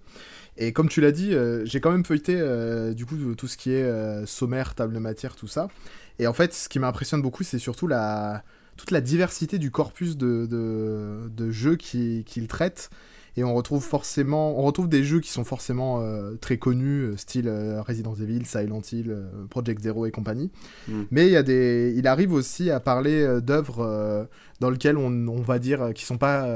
[0.58, 3.56] Et comme tu l'as dit, euh, j'ai quand même feuilleté euh, du coup tout ce
[3.56, 5.68] qui est euh, sommaire, table de matière, tout ça.
[6.18, 8.44] Et en fait ce qui m'impressionne beaucoup c'est surtout la,
[8.76, 12.90] toute la diversité du corpus de, de, jeux qu'il qu'il traite.
[13.36, 17.16] Et on retrouve forcément, on retrouve des jeux qui sont forcément euh, très connus, euh,
[17.16, 20.50] style euh, Resident Evil, Silent Hill, euh, Project Zero et compagnie.
[20.88, 21.02] Mm.
[21.10, 24.28] Mais il y a des, il arrive aussi à parler d'œuvres
[24.60, 26.46] dans lesquelles on, on va dire qui sont pas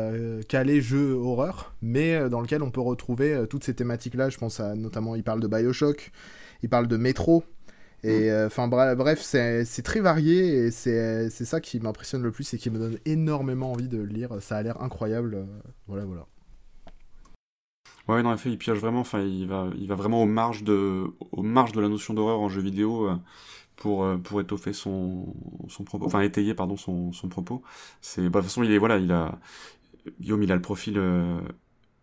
[0.49, 4.31] calés jeux horreur, mais dans lesquelles on peut retrouver toutes ces thématiques-là.
[4.31, 6.12] Je pense à notamment, il parle de Bioshock,
[6.62, 7.45] il parle de Metro.
[8.03, 12.53] Et euh, enfin bref, c'est très varié et c'est c'est ça qui m'impressionne le plus
[12.55, 14.41] et qui me donne énormément envie de le lire.
[14.41, 15.35] Ça a l'air incroyable.
[15.35, 15.45] euh,
[15.87, 16.26] voilà, voilà.
[18.11, 19.01] Ouais, non, en effet, il pioche vraiment.
[19.01, 22.41] Enfin, il va, il va vraiment aux marges de, aux marges de la notion d'horreur
[22.41, 23.17] en jeu vidéo euh,
[23.77, 25.35] pour, euh, pour étoffer son,
[25.69, 27.63] son propos, enfin étayer pardon son, son propos.
[28.01, 29.39] C'est, bah, de toute façon, il est voilà, il a
[30.21, 31.41] Guillaume, il a le profil euh,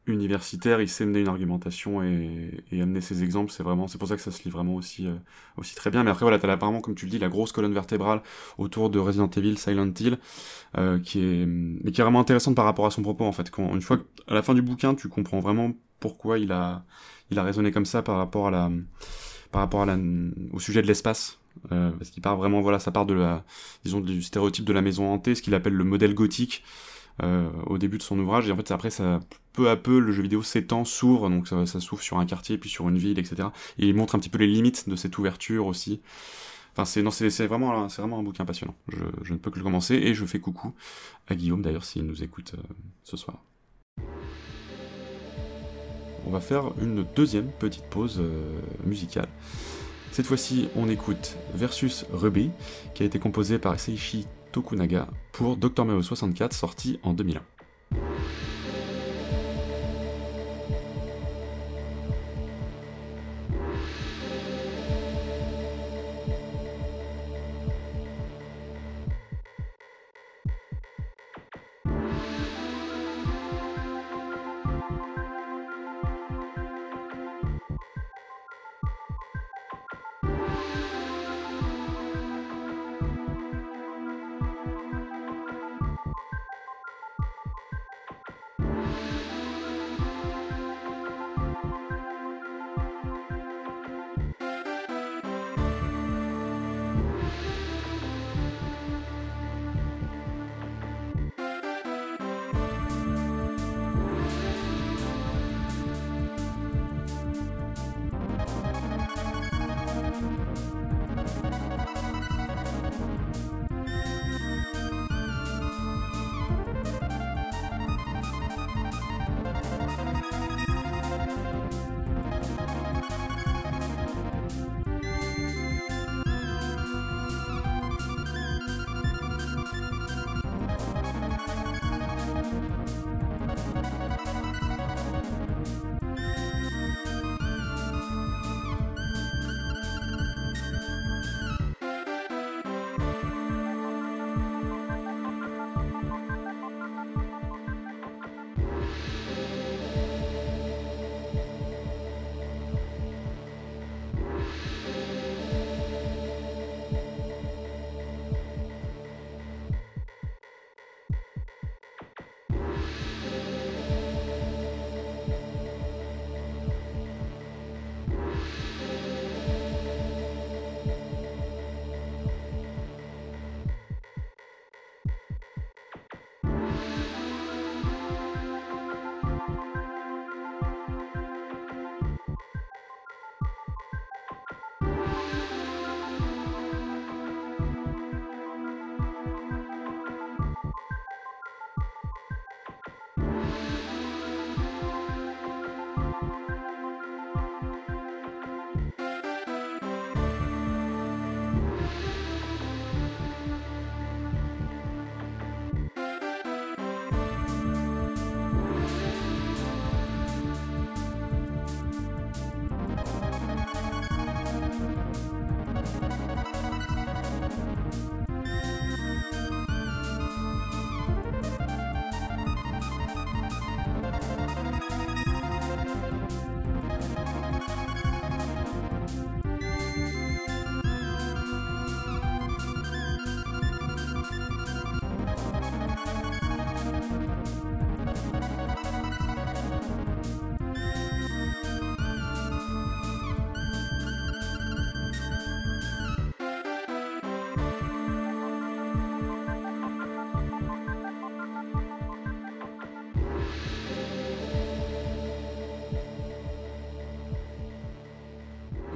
[0.08, 3.52] universitaire, il sait mener une argumentation et, et amener ses exemples.
[3.52, 5.08] C'est vraiment, c'est pour ça que ça se lit vraiment aussi,
[5.58, 6.04] aussi très bien.
[6.04, 8.24] Mais après, voilà, t'as apparemment, comme tu le dis, la grosse colonne vertébrale
[8.58, 10.20] autour de Resident Evil, Silent Hill,
[11.04, 13.50] qui est, mais qui est vraiment intéressante par rapport à son propos en fait.
[13.52, 16.84] Quand, une fois à la fin du bouquin, tu comprends vraiment pourquoi il a,
[17.32, 18.72] il a raisonné comme ça par rapport à la,
[19.52, 19.98] par rapport à
[20.54, 21.40] au sujet de l'espace.
[21.72, 23.44] Euh, parce qu'il part vraiment, voilà, ça part de la,
[23.84, 26.64] du stéréotype de la maison hantée, ce qu'il appelle le modèle gothique.
[27.24, 28.48] Euh, au début de son ouvrage.
[28.48, 29.20] Et en fait après ça
[29.52, 31.32] peu à peu le jeu vidéo s'étend s'ouvre.
[31.32, 34.20] Donc ça, s'ouvre sur un quartier puis sur une ville etc et il montre un
[34.20, 36.00] petit peu les limites de cette ouverture aussi.
[36.74, 38.76] Enfin c'est non c'est c'est vraiment c'est vraiment un bouquin passionnant.
[38.90, 40.76] Je, je ne peux que le commencer et je fais coucou
[41.28, 42.62] à Guillaume d'ailleurs s'il nous écoute euh,
[43.04, 43.42] ce soir
[46.28, 49.28] on va faire une deuxième petite pause euh, musicale
[50.18, 52.50] cette fois-ci, on écoute Versus Ruby,
[52.96, 55.86] qui a été composé par Seishi Tokunaga pour Dr.
[55.86, 57.57] Mario 64, sorti en 2001.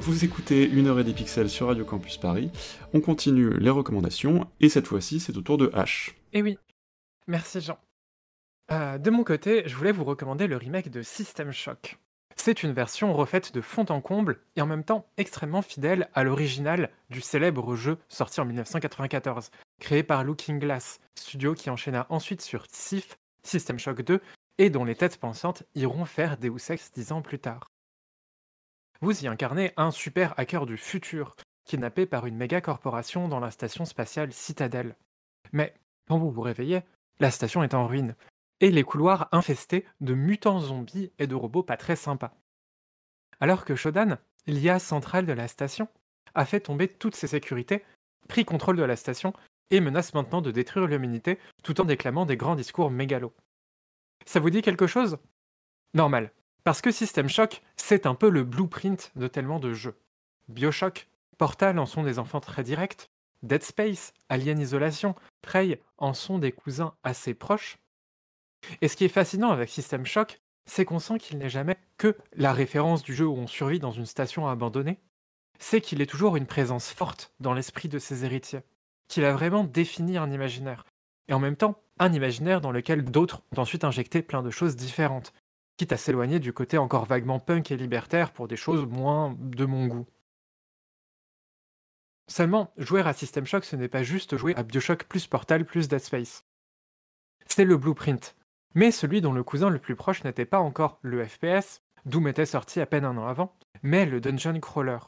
[0.02, 2.50] Vous écoutez une heure et des pixels sur Radio Campus Paris.
[2.96, 6.16] On continue les recommandations et cette fois-ci c'est au tour de H.
[6.34, 6.58] Eh oui,
[7.28, 7.78] merci Jean.
[8.72, 12.00] Euh, de mon côté, je voulais vous recommander le remake de System Shock.
[12.36, 16.24] C'est une version refaite de fond en comble et en même temps extrêmement fidèle à
[16.24, 22.42] l'original du célèbre jeu sorti en 1994, créé par Looking Glass, studio qui enchaîna ensuite
[22.42, 24.20] sur Sif, System Shock 2
[24.58, 27.71] et dont les têtes pensantes iront faire Deus Ex dix ans plus tard.
[29.04, 31.36] Vous y incarnez un super hacker du futur,
[31.66, 34.96] kidnappé par une méga corporation dans la station spatiale Citadel.
[35.52, 35.74] Mais
[36.08, 36.82] quand vous vous réveillez,
[37.20, 38.16] la station est en ruine,
[38.60, 42.36] et les couloirs infestés de mutants zombies et de robots pas très sympas.
[43.40, 45.88] Alors que Shodan, l'IA centrale de la station,
[46.36, 47.84] a fait tomber toutes ses sécurités,
[48.28, 49.34] pris contrôle de la station
[49.72, 53.34] et menace maintenant de détruire l'humanité tout en déclamant des grands discours mégalos.
[54.28, 55.18] Ça vous dit quelque chose?
[55.96, 56.32] Normal,
[56.64, 59.96] parce que System Shock, c'est un peu le blueprint de tellement de jeux.
[60.48, 61.08] Bioshock,
[61.38, 63.10] Portal en sont des enfants très directs,
[63.44, 67.80] Dead Space, Alien Isolation, Prey en sont des cousins assez proches.
[68.82, 72.16] Et ce qui est fascinant avec System Shock, c'est qu'on sent qu'il n'est jamais que
[72.34, 75.00] la référence du jeu où on survit dans une station abandonnée,
[75.58, 78.62] c'est qu'il est toujours une présence forte dans l'esprit de ses héritiers,
[79.08, 80.86] qu'il a vraiment défini un imaginaire,
[81.28, 84.76] et en même temps un imaginaire dans lequel d'autres ont ensuite injecté plein de choses
[84.76, 85.34] différentes,
[85.82, 89.66] quitte à s'éloigner du côté encore vaguement punk et libertaire pour des choses moins de
[89.66, 90.06] mon goût.
[92.28, 95.88] Seulement, jouer à System Shock, ce n'est pas juste jouer à Bioshock plus Portal plus
[95.88, 96.46] Dead Space.
[97.48, 98.36] C'est le blueprint,
[98.76, 102.46] mais celui dont le cousin le plus proche n'était pas encore le FPS, Doom était
[102.46, 105.00] sorti à peine un an avant, mais le dungeon crawler.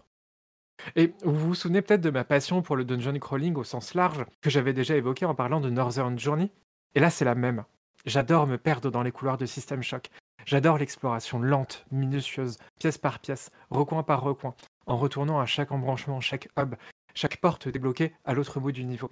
[0.95, 4.25] Et vous vous souvenez peut-être de ma passion pour le dungeon crawling au sens large,
[4.41, 6.51] que j'avais déjà évoqué en parlant de Northern Journey?
[6.95, 7.63] Et là, c'est la même.
[8.07, 10.09] J'adore me perdre dans les couloirs de System Shock.
[10.45, 16.19] J'adore l'exploration lente, minutieuse, pièce par pièce, recoin par recoin, en retournant à chaque embranchement,
[16.21, 16.75] chaque hub,
[17.13, 19.11] chaque porte débloquée à l'autre bout du niveau.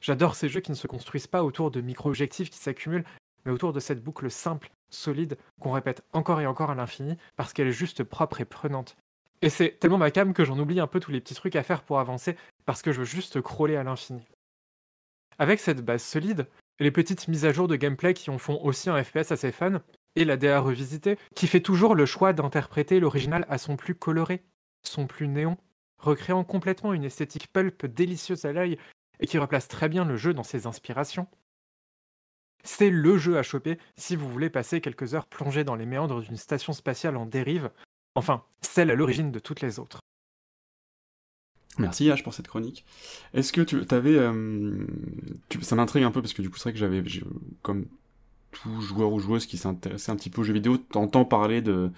[0.00, 3.04] J'adore ces jeux qui ne se construisent pas autour de micro-objectifs qui s'accumulent,
[3.44, 7.52] mais autour de cette boucle simple, solide, qu'on répète encore et encore à l'infini, parce
[7.52, 8.96] qu'elle est juste propre et prenante.
[9.40, 11.62] Et c'est tellement ma cam que j'en oublie un peu tous les petits trucs à
[11.62, 14.22] faire pour avancer, parce que je veux juste crawler à l'infini.
[15.38, 16.48] Avec cette base solide,
[16.80, 19.80] les petites mises à jour de gameplay qui en font aussi un FPS assez fun,
[20.18, 24.42] et la DA revisitée, qui fait toujours le choix d'interpréter l'original à son plus coloré,
[24.82, 25.56] son plus néon,
[25.98, 28.78] recréant complètement une esthétique pulp délicieuse à l'œil
[29.20, 31.28] et qui replace très bien le jeu dans ses inspirations.
[32.64, 36.20] C'est le jeu à choper si vous voulez passer quelques heures plongées dans les méandres
[36.20, 37.70] d'une station spatiale en dérive,
[38.16, 40.00] enfin, celle à l'origine de toutes les autres.
[41.78, 42.84] Merci H pour cette chronique.
[43.34, 44.16] Est-ce que tu avais...
[44.16, 44.84] Euh,
[45.60, 47.04] ça m'intrigue un peu parce que du coup c'est vrai que j'avais,
[47.62, 47.86] comme
[48.52, 51.90] tout joueur ou joueuse qui s'intéressait un petit peu aux jeux vidéo, t'entends parler de,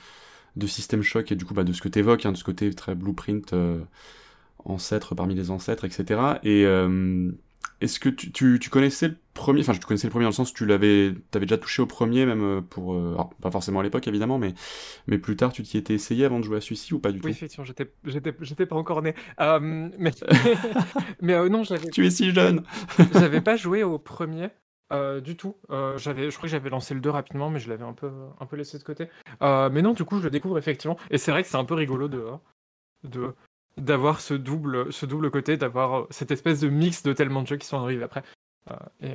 [0.56, 2.44] de System Shock et du coup bah, de ce que tu évoques, hein, de ce
[2.44, 3.80] côté très blueprint, euh,
[4.64, 6.20] ancêtre parmi les ancêtres, etc.
[6.42, 7.30] Et euh,
[7.80, 10.34] est-ce que tu, tu, tu, connaissais le premier, enfin tu connaissais le premier dans le
[10.34, 13.82] sens tu l'avais, avais déjà touché au premier même euh, pour, alors, pas forcément à
[13.82, 14.54] l'époque évidemment, mais,
[15.06, 17.20] mais plus tard tu t'y étais essayé avant de jouer à celui-ci ou pas du
[17.20, 17.26] tout?
[17.26, 19.92] Oui effectivement, j'étais, j'étais, j'étais pas encore né, mais,
[21.22, 21.90] mais non j'avais.
[21.90, 22.64] Tu es si jeune.
[23.14, 24.50] j'avais pas joué au premier.
[24.92, 25.56] Euh, du tout.
[25.70, 28.10] Euh, j'avais, je crois que j'avais lancé le 2 rapidement, mais je l'avais un peu,
[28.40, 29.08] un peu laissé de côté.
[29.40, 30.96] Euh, mais non, du coup, je le découvre effectivement.
[31.10, 32.26] Et c'est vrai que c'est un peu rigolo de,
[33.04, 33.32] de,
[33.76, 37.56] d'avoir ce double, ce double côté, d'avoir cette espèce de mix de tellement de jeux
[37.56, 38.24] qui sont arrivés après.
[39.00, 39.14] et,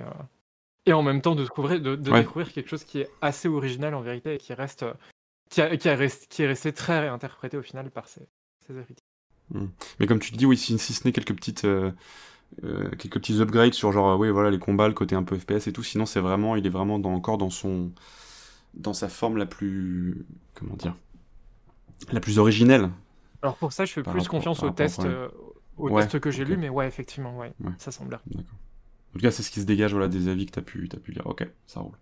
[0.85, 4.01] et en même temps, de, découvrir, de, découvrir quelque chose qui est assez original en
[4.01, 4.85] vérité et qui reste.
[5.49, 8.27] Qui, a, qui, a qui est resté très réinterprété au final par ses,
[8.65, 9.05] ses héritiers.
[9.51, 9.67] Hmm.
[9.99, 11.67] Mais comme tu le dis, oui, si, si ce n'est quelques petites.
[12.63, 15.67] Euh, quelques petits upgrades sur genre oui voilà les combats le côté un peu FPS
[15.67, 15.83] et tout.
[15.83, 17.91] Sinon c'est vraiment il est vraiment dans, encore dans son
[18.73, 20.95] dans sa forme la plus comment dire
[22.11, 22.91] la plus originelle.
[23.41, 25.27] Alors pour ça je fais plus confiance au test euh,
[25.77, 28.55] au test que j'ai lu mais ouais effectivement ouais, ça semble d'accord.
[29.09, 30.89] En tout cas c'est ce qui se dégage voilà des avis que tu as pu
[30.93, 31.25] as pu lire.
[31.25, 31.97] Ok ça roule.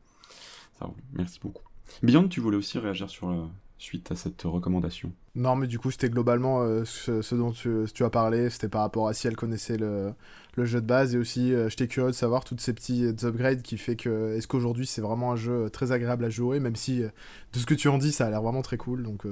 [0.77, 1.01] Ça roule.
[1.13, 1.63] Merci beaucoup.
[2.03, 3.41] Beyond tu voulais aussi réagir sur le
[3.77, 8.09] suite à cette recommandation Non, mais du coup, c'était globalement euh, ce, dont tu, as
[8.09, 10.13] parlé, c'était par rapport à si elle connaissait le,
[10.57, 13.77] jeu de base, et aussi, euh, j'étais curieux de savoir toutes ces petits upgrades qui
[13.77, 17.09] fait que, est-ce qu'aujourd'hui, c'est vraiment un jeu très agréable à jouer, même si, euh,
[17.53, 19.25] de ce que tu en dis, ça a l'air vraiment très cool, donc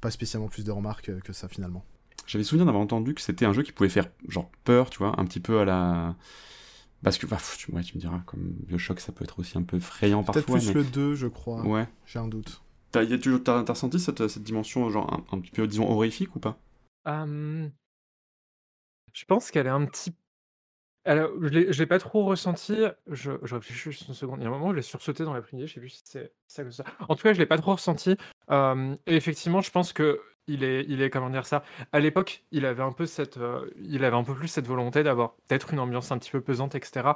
[0.00, 1.84] pas spécialement plus de remarques que ça, finalement.
[2.26, 5.18] J'avais souvenir d'avoir entendu que c'était un jeu qui pouvait faire, genre, peur, tu vois,
[5.18, 6.16] un petit peu à la...
[7.02, 10.24] Parce que, bah, tu, me diras, comme Bioshock, ça peut être aussi un peu effrayant
[10.24, 10.42] parfois.
[10.42, 11.62] Peut-être plus le 2, je crois.
[11.62, 11.86] Ouais.
[12.06, 12.60] J'ai un doute.
[12.90, 16.58] T'as as, ressenti cette, cette, dimension genre un, petit peu disons horrifique ou pas?
[19.12, 20.14] Je pense qu'elle est un petit.
[21.04, 22.76] Alors, je l'ai pas trop ressenti.
[23.06, 24.40] Je, réfléchis juste une seconde.
[24.40, 25.66] Il y a un moment où je l'ai sursauté dans l'après-midi.
[25.66, 26.84] Je sais plus si c'est ça que ça.
[27.08, 28.16] En tout cas, je l'ai pas trop ressenti.
[28.50, 31.62] et effectivement, je pense que il est, il est comment dire ça?
[31.92, 35.02] À l'époque, il avait un peu cette, euh, il avait un peu plus cette volonté
[35.02, 37.10] d'avoir peut-être une ambiance un petit peu pesante, etc.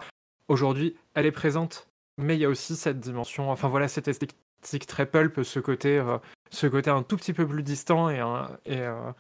[0.48, 1.88] Aujourd'hui, elle est présente,
[2.18, 3.50] mais il y a aussi cette dimension.
[3.50, 6.18] Enfin voilà, cette esthétique très pulp, ce côté, euh,
[6.50, 9.12] ce côté un tout petit peu plus distant et, euh,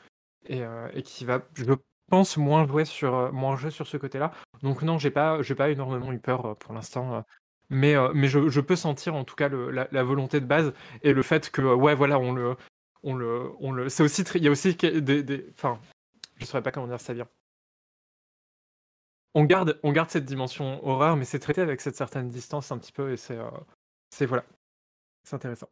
[0.50, 1.64] euh, qui va, je
[2.10, 4.32] pense, moins jouer sur, moins jouer sur ce côté-là.
[4.62, 7.24] Donc non, j'ai pas, pas énormément eu peur pour l'instant.
[7.70, 11.62] Mais, je, peux sentir en tout cas la, volonté de base et le fait que,
[11.62, 12.56] ouais, voilà, on le.
[13.04, 13.88] On le, on le...
[13.88, 14.22] C'est aussi.
[14.36, 15.46] Il y a aussi des.
[15.56, 15.80] Enfin,
[16.36, 17.26] je saurais pas comment dire ça bien.
[19.34, 22.78] On garde, on garde cette dimension horreur, mais c'est traité avec cette certaine distance un
[22.78, 23.38] petit peu et c'est.
[24.10, 24.44] C'est voilà.
[25.24, 25.68] C'est intéressant.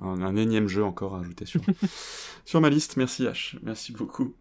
[0.00, 1.60] Un, un, énième jeu encore à ajouter sur,
[2.44, 2.96] sur ma liste.
[2.96, 3.58] Merci H.
[3.62, 4.34] Merci beaucoup.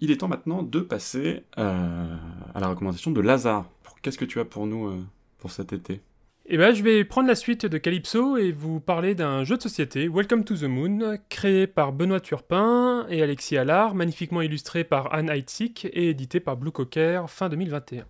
[0.00, 2.16] Il est temps maintenant de passer euh,
[2.54, 3.68] à la recommandation de Lazare.
[4.02, 5.02] Qu'est-ce que tu as pour nous euh,
[5.38, 6.00] pour cet été?
[6.46, 9.62] Eh ben, je vais prendre la suite de Calypso et vous parler d'un jeu de
[9.62, 15.14] société, Welcome to the Moon, créé par Benoît Turpin et Alexis Allard, magnifiquement illustré par
[15.14, 18.04] Anne Heitzig et édité par Blue Cocker fin 2021.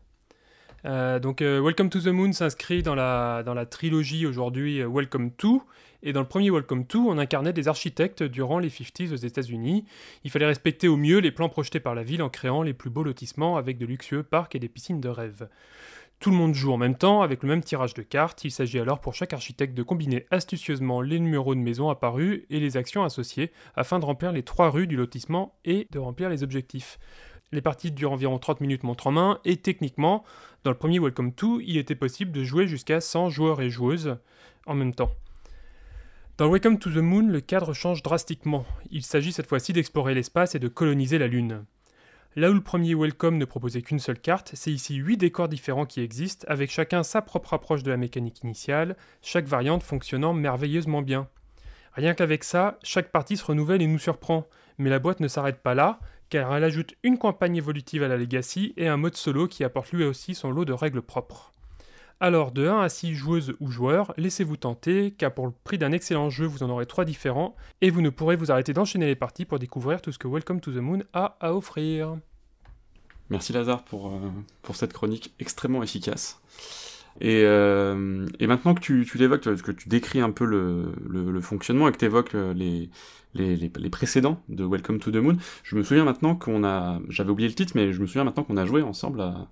[0.85, 5.63] Euh, donc euh, Welcome to the Moon s'inscrit dans la, trilogie aujourd'hui euh, Welcome to,
[6.03, 9.87] et dans le premier Welcome to, on incarnait des architectes durant les 50s aux États-Unis.
[10.25, 12.91] Il fallait respecter au mieux les plans projetés par la ville en créant les plus
[12.91, 15.49] beaux lotissements avec de luxueux parcs et des piscines de rêve.
[16.21, 18.45] Tout le monde joue en même temps avec le même tirage de cartes.
[18.45, 22.61] Il s'agit alors pour chaque architecte de combiner astucieusement les numéros de maison apparus et
[22.61, 26.43] les actions associées afin de remplir les trois rues du lotissement et de remplir les
[26.43, 26.99] objectifs.
[27.55, 30.25] Les parties durent environ 30 minutes montre en main et techniquement,
[30.65, 34.17] dans le premier Welcome to, il était possible de jouer jusqu'à 100 joueurs et joueuses
[34.67, 35.13] en même temps.
[36.37, 38.67] Dans Welcome to the Moon, le cadre change drastiquement.
[38.91, 41.65] Il s'agit cette fois-ci d'explorer l'espace et de coloniser la Lune.
[42.35, 45.87] Là où le premier Welcome ne proposait qu'une seule carte, c'est ici 8 décors différents
[45.87, 51.03] qui existent, avec chacun sa propre approche de la mécanique initiale, chaque variante fonctionnant merveilleusement
[51.03, 51.29] bien.
[51.93, 54.49] Rien qu'avec ça, chaque partie se renouvelle et nous surprend,
[54.79, 56.01] mais la boîte ne s'arrête pas là,
[56.31, 59.93] car elle ajoute une campagne évolutive à la Legacy et un mode solo qui apporte
[59.93, 61.53] lui aussi son lot de règles propres.
[62.21, 65.93] Alors de 1 à 6 joueuses ou joueurs, laissez-vous tenter, car pour le prix d'un
[65.93, 69.17] excellent jeu, vous en aurez 3 différents, et vous ne pourrez vous arrêter d'enchaîner les
[69.17, 72.17] parties pour découvrir tout ce que Welcome to the Moon a à offrir.
[73.31, 74.31] Merci Lazare pour, euh,
[74.63, 76.41] pour cette chronique extrêmement efficace.
[77.21, 81.31] Et, euh, et maintenant que tu, tu l'évoques, que tu décris un peu le, le,
[81.31, 82.91] le fonctionnement et que tu évoques les,
[83.35, 87.01] les, les, les, précédents de Welcome to the Moon, je me souviens maintenant qu'on a...
[87.09, 89.49] J'avais oublié le titre, mais je me souviens maintenant qu'on a joué ensemble à...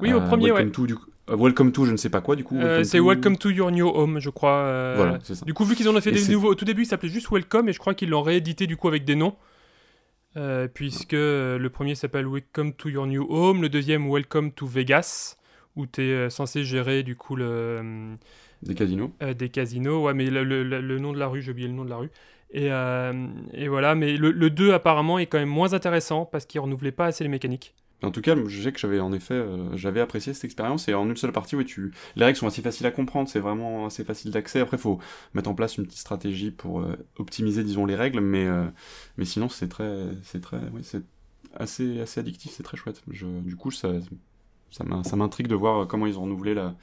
[0.00, 0.72] Oui, au premier, Welcome ouais.
[0.72, 2.56] To, du, uh, welcome to, je ne sais pas quoi, du coup.
[2.56, 4.58] Euh, c'est Welcome to Your New Home, je crois.
[4.58, 4.94] Euh...
[4.96, 5.44] Voilà, c'est ça.
[5.44, 7.08] Du coup, vu qu'ils en ont fait et des nouveaux, au tout début, il s'appelait
[7.08, 9.34] juste Welcome, et je crois qu'ils l'ont réédité du coup avec des noms.
[10.36, 14.66] Euh, puisque euh, le premier s'appelle Welcome to Your New Home, le deuxième Welcome to
[14.66, 15.37] Vegas,
[15.78, 18.16] où tu es euh, censé gérer du coup le...
[18.62, 19.12] Des casinos.
[19.22, 21.74] Euh, des casinos, ouais, mais le, le, le, nom de la rue, j'ai oublié le
[21.74, 22.10] nom de la rue.
[22.50, 22.66] Et,
[23.52, 26.92] et voilà, mais le, le 2 apparemment est quand même moins intéressant parce qu'il renouvelait
[26.92, 27.74] pas assez les mécaniques.
[28.02, 30.94] En tout cas, je sais que j'avais en effet, euh, j'avais apprécié cette expérience et
[30.94, 33.86] en une seule partie, oui, tu, les règles sont assez faciles à comprendre, c'est vraiment
[33.86, 34.60] assez facile d'accès.
[34.60, 35.00] Après, il faut
[35.34, 38.66] mettre en place une petite stratégie pour euh, optimiser, disons, les règles, mais, euh,
[39.16, 41.02] mais sinon, c'est très, c'est très, oui, c'est
[41.56, 43.02] assez, assez addictif, c'est très chouette.
[43.10, 43.90] Je, du coup, ça,
[44.70, 46.74] ça m'intrigue de voir comment ils ont renouvelé la,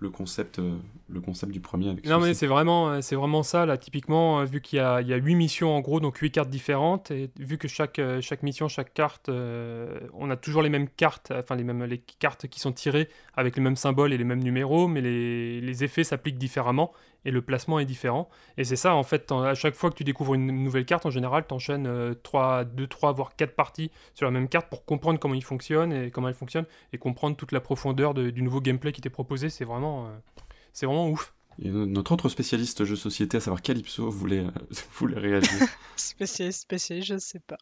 [0.00, 0.76] le concept, euh,
[1.08, 1.90] le concept du premier.
[1.90, 3.76] Avec non mais c'est vraiment, c'est vraiment ça là.
[3.76, 6.30] Typiquement, euh, vu qu'il y a, il y a 8 missions en gros, donc 8
[6.30, 10.62] cartes différentes, et vu que chaque, euh, chaque mission, chaque carte, euh, on a toujours
[10.62, 14.12] les mêmes cartes, enfin les mêmes les cartes qui sont tirées avec les mêmes symboles
[14.12, 16.92] et les mêmes numéros, mais les, les effets s'appliquent différemment
[17.24, 18.28] et le placement est différent.
[18.56, 21.10] Et c'est ça en fait, à chaque fois que tu découvres une nouvelle carte, en
[21.10, 25.18] général, tu enchaînes 3, 2, 3, voire 4 parties sur la même carte pour comprendre
[25.18, 28.60] comment il fonctionne et comment elle fonctionne et comprendre toute la profondeur de, du nouveau
[28.60, 29.50] gameplay qui t'est proposé.
[29.50, 30.10] C'est vraiment
[30.72, 31.34] c'est vraiment ouf.
[31.62, 34.44] Et notre autre spécialiste jeu société, à savoir Calypso, voulait,
[34.94, 35.68] voulait réagir.
[35.96, 37.58] spécialiste, spécialiste, je sais pas.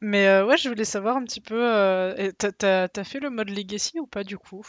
[0.00, 1.60] Mais euh, ouais, je voulais savoir un petit peu.
[1.60, 4.64] Euh, T'as as fait le mode Legacy ou pas du coup?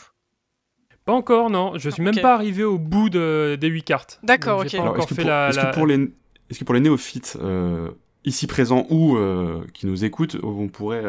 [1.10, 1.74] Pas encore, non.
[1.78, 2.12] Je suis okay.
[2.12, 4.20] même pas arrivé au bout de, des 8 cartes.
[4.24, 4.66] D'accord, ok.
[4.66, 5.66] Est-ce que, la, la...
[5.66, 5.96] que, pour les,
[6.50, 7.90] est que pour les néophytes euh,
[8.26, 9.18] ici présents ou
[9.74, 11.06] qui nous écoutent, on pourrait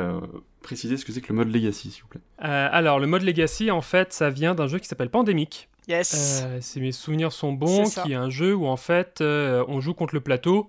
[0.62, 2.20] préciser ce que c'est que le mode Legacy, s'il vous plaît?
[2.38, 5.68] Alors, le mode Legacy, en fait, ça vient d'un jeu qui s'appelle Pandemic.
[5.90, 6.42] Yes.
[6.44, 9.80] Euh, si mes souvenirs sont bons, qui est un jeu où en fait euh, on
[9.80, 10.68] joue contre le plateau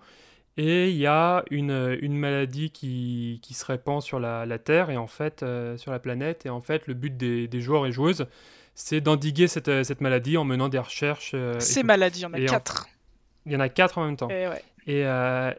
[0.57, 4.89] et il y a une, une maladie qui, qui, se répand sur la, la Terre
[4.89, 7.85] et en fait euh, sur la planète et en fait le but des, des joueurs
[7.85, 8.25] et joueuses
[8.83, 11.35] c'est d'endiguer cette, cette, maladie en menant des recherches.
[11.59, 12.87] Ces maladies, il y en a quatre.
[13.45, 14.29] Il y en a quatre en même temps.
[14.29, 14.63] Et, ouais.
[14.87, 15.01] et,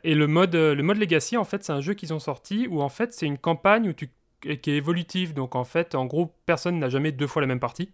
[0.05, 2.83] et le, mode, le mode Legacy, en fait, c'est un jeu qu'ils ont sorti où
[2.83, 4.11] en fait c'est une campagne où tu,
[4.43, 5.35] qui est évolutive.
[5.35, 7.91] Donc en fait, en gros, personne n'a jamais deux fois la même partie.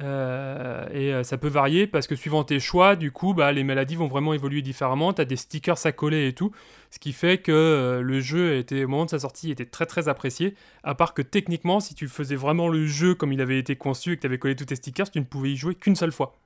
[0.00, 3.64] Euh, et euh, ça peut varier parce que suivant tes choix, du coup, bah, les
[3.64, 5.12] maladies vont vraiment évoluer différemment.
[5.12, 6.52] Tu as des stickers à coller et tout.
[6.90, 9.86] Ce qui fait que euh, le jeu, était, au moment de sa sortie, était très
[9.86, 10.54] très apprécié.
[10.82, 14.12] À part que techniquement, si tu faisais vraiment le jeu comme il avait été conçu
[14.12, 16.12] et que tu avais collé tous tes stickers, tu ne pouvais y jouer qu'une seule
[16.12, 16.36] fois.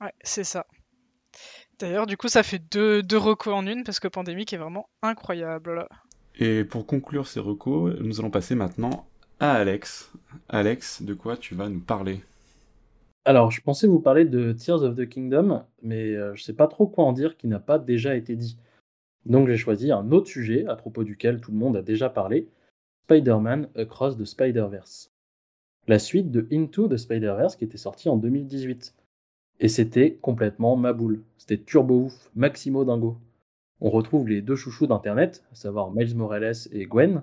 [0.00, 0.66] Ouais, c'est ça.
[1.78, 4.88] D'ailleurs, du coup, ça fait deux, deux recos en une parce que Pandémique est vraiment
[5.02, 5.74] incroyable.
[5.74, 5.88] Là.
[6.36, 9.08] Et pour conclure ces recos, nous allons passer maintenant
[9.40, 10.12] à Alex.
[10.48, 12.22] Alex, de quoi tu vas nous parler?
[13.26, 16.66] Alors, je pensais vous parler de Tears of the Kingdom, mais euh, je sais pas
[16.66, 18.58] trop quoi en dire qui n'a pas déjà été dit.
[19.24, 22.48] Donc j'ai choisi un autre sujet à propos duquel tout le monde a déjà parlé,
[23.04, 25.10] Spider-Man Across the Spider-Verse.
[25.86, 28.94] La suite de Into the Spider-Verse qui était sortie en 2018.
[29.60, 31.22] Et c'était complètement ma boule.
[31.38, 33.16] C'était turbo ouf, maximo dingo.
[33.80, 37.22] On retrouve les deux chouchous d'internet, à savoir Miles Morales et Gwen,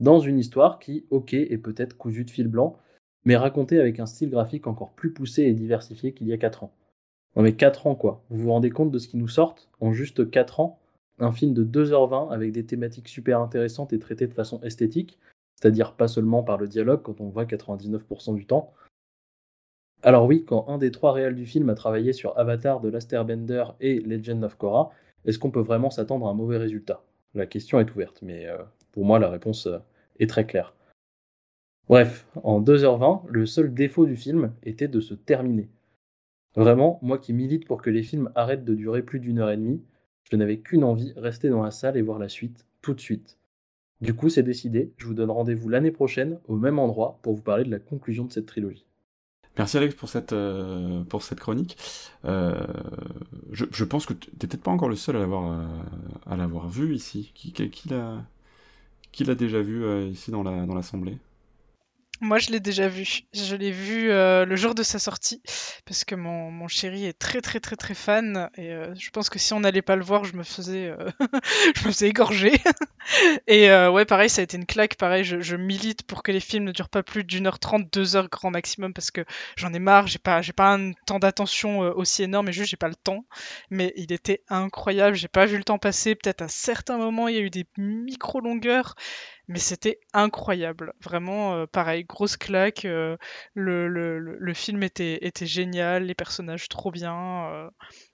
[0.00, 2.78] dans une histoire qui, ok, est peut-être cousue de fil blanc,
[3.24, 6.64] mais racontée avec un style graphique encore plus poussé et diversifié qu'il y a 4
[6.64, 6.72] ans.
[7.36, 9.56] Non mais 4 ans quoi, vous vous rendez compte de ce qui nous sort?
[9.80, 10.78] En juste 4 ans,
[11.18, 15.18] un film de 2h20 avec des thématiques super intéressantes et traitées de façon esthétique,
[15.54, 18.72] c'est-à-dire pas seulement par le dialogue quand on voit 99% du temps.
[20.02, 23.12] Alors oui, quand un des trois réels du film a travaillé sur Avatar de Last
[23.12, 24.90] Airbender et Legend of Korra,
[25.24, 27.02] est-ce qu'on peut vraiment s'attendre à un mauvais résultat?
[27.34, 28.58] La question est ouverte, mais euh,
[28.92, 29.78] pour moi la réponse euh,
[30.20, 30.74] est très claire.
[31.88, 35.68] Bref, en 2h20, le seul défaut du film était de se terminer.
[36.56, 39.56] Vraiment, moi qui milite pour que les films arrêtent de durer plus d'une heure et
[39.56, 39.82] demie,
[40.30, 43.36] je n'avais qu'une envie, rester dans la salle et voir la suite, tout de suite.
[44.00, 47.42] Du coup, c'est décidé, je vous donne rendez-vous l'année prochaine, au même endroit, pour vous
[47.42, 48.86] parler de la conclusion de cette trilogie.
[49.56, 51.04] Merci Alex pour cette, euh,
[51.36, 51.76] chronique.
[52.24, 52.66] Euh,
[53.52, 57.30] je, pense que tu n'es peut-être pas encore le seul à l'avoir, euh, vu ici.
[57.34, 57.52] Qui,
[59.24, 61.18] l'a, déjà vu ici dans l'Assemblée?
[62.20, 63.20] Moi, je l'ai déjà vu.
[63.32, 65.42] Je l'ai vu euh, le jour de sa sortie
[65.84, 69.28] parce que mon, mon, chéri est très très très très fan et euh, je pense
[69.28, 71.10] que si on n'allait pas le voir, je me faisais euh,
[71.76, 72.52] je me faisais égorger.
[73.46, 74.96] et ouais, pareil, ça a été une claque.
[74.96, 77.92] Pareil, je, je, milite pour que les films ne durent pas plus d'une heure trente,
[77.92, 79.24] deux heures grand maximum parce que
[79.56, 80.06] j'en ai marre.
[80.06, 83.24] J'ai pas j'ai pas un temps d'attention aussi énorme et juste j'ai pas le temps.
[83.70, 85.16] Mais il était incroyable.
[85.16, 86.14] J'ai pas vu le temps passer.
[86.14, 88.94] Peut-être à certains moments, il y a eu des micro longueurs
[89.48, 90.94] mais c'était incroyable.
[91.02, 92.84] Vraiment, euh, pareil, grosse claque.
[92.84, 93.16] Euh,
[93.54, 97.46] le, le, le, film était, était génial, les personnages trop bien.
[97.50, 97.70] Euh,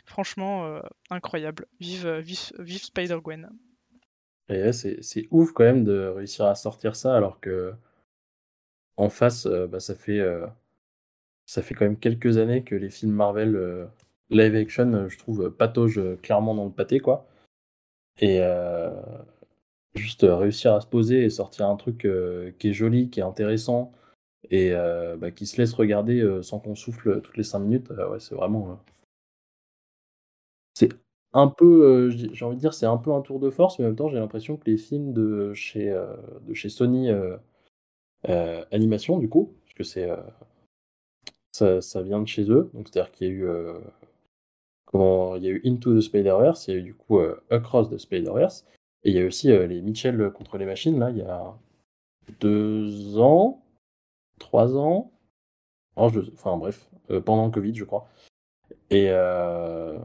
[0.06, 0.80] franchement,
[1.10, 1.66] incroyable.
[1.78, 3.50] Vive, vive, vive Spider-Gwen.
[4.48, 7.72] Ouais, c'est ouf quand même de réussir à sortir ça alors que
[8.96, 10.20] en face, bah, ça fait
[11.46, 13.88] ça fait quand même quelques années que les films Marvel
[14.30, 17.28] live action, je trouve, pataugent clairement dans le pâté quoi.
[18.18, 18.40] Et
[19.94, 23.20] juste euh, réussir à se poser et sortir un truc euh, qui est joli, qui
[23.20, 23.92] est intéressant
[24.50, 28.20] et euh, bah, qui se laisse regarder sans qu'on souffle toutes les 5 minutes, ouais,
[28.20, 28.80] c'est vraiment.
[30.74, 30.88] c'est
[31.32, 33.88] un peu, j'ai envie de dire, c'est un peu un tour de force, mais en
[33.88, 35.94] même temps, j'ai l'impression que les films de chez,
[36.42, 37.10] de chez Sony
[38.24, 40.08] Animation, du coup, parce que c'est.
[41.52, 43.48] Ça, vient de chez eux, donc c'est-à-dire qu'il y a eu.
[44.86, 47.90] comment, il y a eu Into the Spider-Verse, il y a eu du coup Across
[47.90, 48.64] the Spider-Verse,
[49.04, 51.54] et il y a aussi euh, les Mitchell contre les machines, là, il y a
[52.38, 53.62] deux ans,
[54.38, 55.10] trois ans,
[55.96, 58.08] enfin bref, euh, pendant le Covid, je crois.
[58.90, 59.98] Et euh,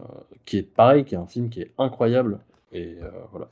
[0.45, 2.39] qui est pareil, qui est un film qui est incroyable.
[2.72, 2.97] Et
[3.31, 3.49] voilà.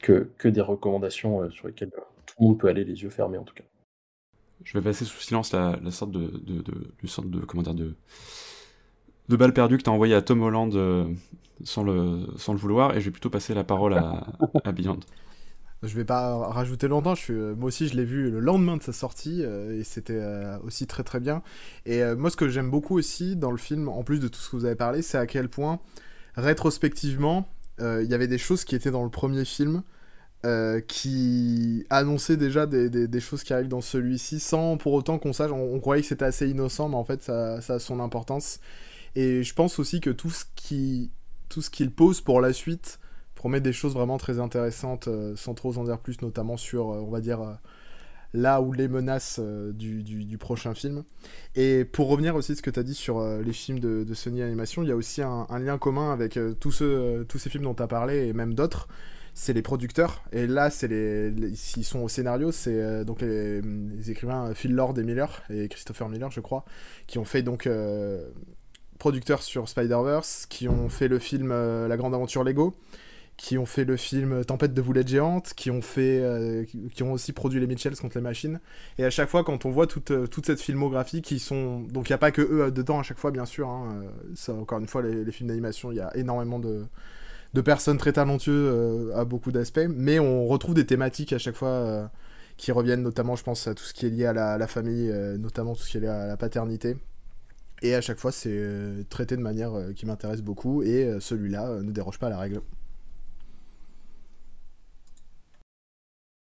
[0.00, 3.44] Que, que des recommandations sur lesquelles tout le monde peut aller les yeux fermés, en
[3.44, 3.64] tout cas.
[4.64, 7.74] Je vais passer sous silence la, la sorte de, de, de, sorte de, comment dire,
[7.74, 7.94] de,
[9.28, 11.04] de balle perdue que tu as envoyé à Tom Holland euh,
[11.64, 14.26] sans, le, sans le vouloir, et je vais plutôt passer la parole à,
[14.64, 15.00] à Beyond.
[15.84, 18.92] Je vais pas rajouter longtemps, euh, moi aussi je l'ai vu le lendemain de sa
[18.92, 20.20] sortie euh, et c'était
[20.64, 21.42] aussi très très bien.
[21.86, 24.50] Et moi ce que j'aime beaucoup aussi dans le film, en plus de tout ce
[24.50, 25.78] que vous avez parlé, c'est à quel point
[26.34, 27.48] rétrospectivement
[27.80, 29.84] il y avait des choses qui étaient dans le premier film
[30.88, 35.52] qui annonçaient déjà des, des, choses qui arrivent dans celui-ci sans pour autant qu'on sache,
[35.52, 38.58] on, croyait que c'était assez innocent mais en fait ça a son importance.
[39.14, 41.10] Et je pense aussi que tout ce qui
[41.48, 42.98] tout ce qu'il pose pour la suite
[43.34, 46.98] promet des choses vraiment très intéressantes, euh, sans trop en dire plus, notamment sur, euh,
[46.98, 47.54] on va dire, euh,
[48.34, 51.04] là où les menaces du, du, prochain film.
[51.54, 54.42] Et pour revenir aussi à ce que tu as dit sur les films de, Sony
[54.42, 57.74] Animation, il y a aussi un, lien commun avec tous, ceux, tous ces films dont
[57.74, 58.86] tu as parlé, et même d'autres,
[59.32, 60.22] c'est les producteurs.
[60.30, 64.98] Et là, c'est les, s'ils sont au scénario, c'est donc les, les, écrivains Phil Lord
[64.98, 66.66] et Miller, et Christopher Miller, je crois,
[67.06, 67.66] qui ont fait donc
[68.98, 72.74] producteurs sur Spider-Verse, qui ont fait le film euh, La Grande Aventure Lego,
[73.36, 77.12] qui ont fait le film Tempête de boulettes géantes, qui ont fait, euh, qui ont
[77.12, 78.60] aussi produit les Mitchells contre les machines.
[78.98, 82.08] Et à chaque fois, quand on voit toute, euh, toute cette filmographie, qui sont, donc
[82.08, 83.68] il n'y a pas que eux dedans à chaque fois, bien sûr.
[83.68, 84.02] Hein,
[84.34, 86.84] ça, encore une fois, les, films d'animation, il y a énormément de,
[87.54, 92.10] de personnes très talentueuses à beaucoup d'aspects, mais on retrouve des thématiques à chaque fois
[92.56, 95.12] qui reviennent, notamment, je pense, à tout ce qui est lié à la, la famille,
[95.38, 96.96] notamment tout ce qui est lié à la paternité.
[97.82, 101.20] Et à chaque fois, c'est euh, traité de manière euh, qui m'intéresse beaucoup, et euh,
[101.20, 102.60] celui-là ne déroge pas à la règle.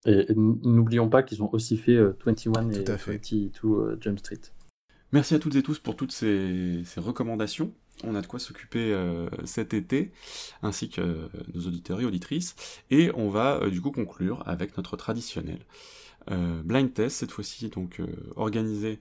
[0.04, 4.40] Et n'oublions pas qu'ils ont aussi fait 21 et 22 Jump Street.
[5.10, 7.72] Merci à toutes et tous pour toutes ces, ces recommandations.
[8.04, 10.12] On a de quoi s'occuper euh, cet été,
[10.62, 12.54] ainsi que euh, nos auditeurs et auditrices.
[12.90, 15.58] Et on va euh, du coup conclure avec notre traditionnel
[16.64, 18.02] blind test, cette fois-ci donc
[18.34, 18.98] organisé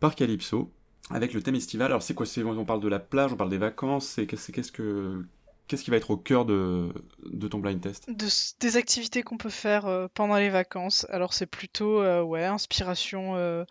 [0.00, 0.72] par Calypso,
[1.10, 1.86] avec le thème estival.
[1.88, 2.26] Alors c'est quoi?
[2.26, 5.24] C'est, On parle de la plage, on parle des vacances, c'est, c'est- qu'est-ce que...
[5.66, 6.90] Qu'est-ce qui va être au cœur de,
[7.24, 8.04] de ton blind test?
[8.10, 8.26] De
[8.60, 11.06] des activités qu'on peut faire euh, pendant les vacances.
[11.08, 13.64] Alors c'est plutôt euh, ouais, inspiration euh,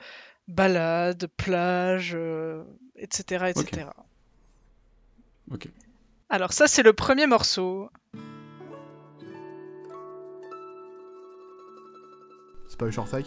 [0.47, 2.63] balade, plage, euh,
[2.95, 3.89] etc., etc.
[5.51, 5.67] Ok.
[6.29, 7.91] Alors ça c'est le premier morceau.
[12.67, 13.21] C'est pas le short euh,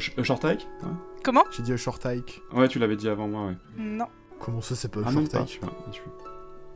[0.00, 0.88] short hike ouais.
[1.22, 2.42] Comment J'ai dit le short hike.
[2.52, 3.56] Ouais, tu l'avais dit avant moi, ouais.
[3.76, 4.06] Non.
[4.40, 6.02] Comment ça, c'est pas Ah, short pas, hike tu vois, je suis-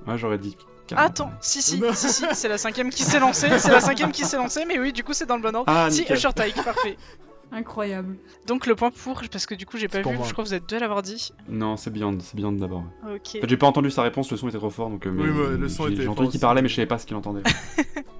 [0.06, 0.56] Ouais, j'aurais dit.
[0.96, 4.24] Attends, si si, si si, c'est la cinquième qui s'est lancée, c'est la cinquième qui
[4.24, 5.70] s'est lancée, mais oui, du coup c'est dans le bon ordre.
[5.70, 6.18] Ah, si, nickel.
[6.18, 6.96] short hike, parfait.
[7.50, 8.16] Incroyable.
[8.46, 10.26] Donc le point pour, parce que du coup j'ai pas vu, moi.
[10.26, 11.32] je crois que vous êtes deux à l'avoir dit.
[11.48, 12.84] Non, c'est Beyond, c'est Beyond d'abord.
[13.04, 13.36] Ok.
[13.36, 15.06] En fait, j'ai pas entendu sa réponse, le son était trop fort, donc.
[15.06, 16.74] euh, Oui, mais- ouais, le son j'ai- était J'ai fort entendu qu'il parlait, mais je
[16.74, 17.42] savais pas ce qu'il entendait.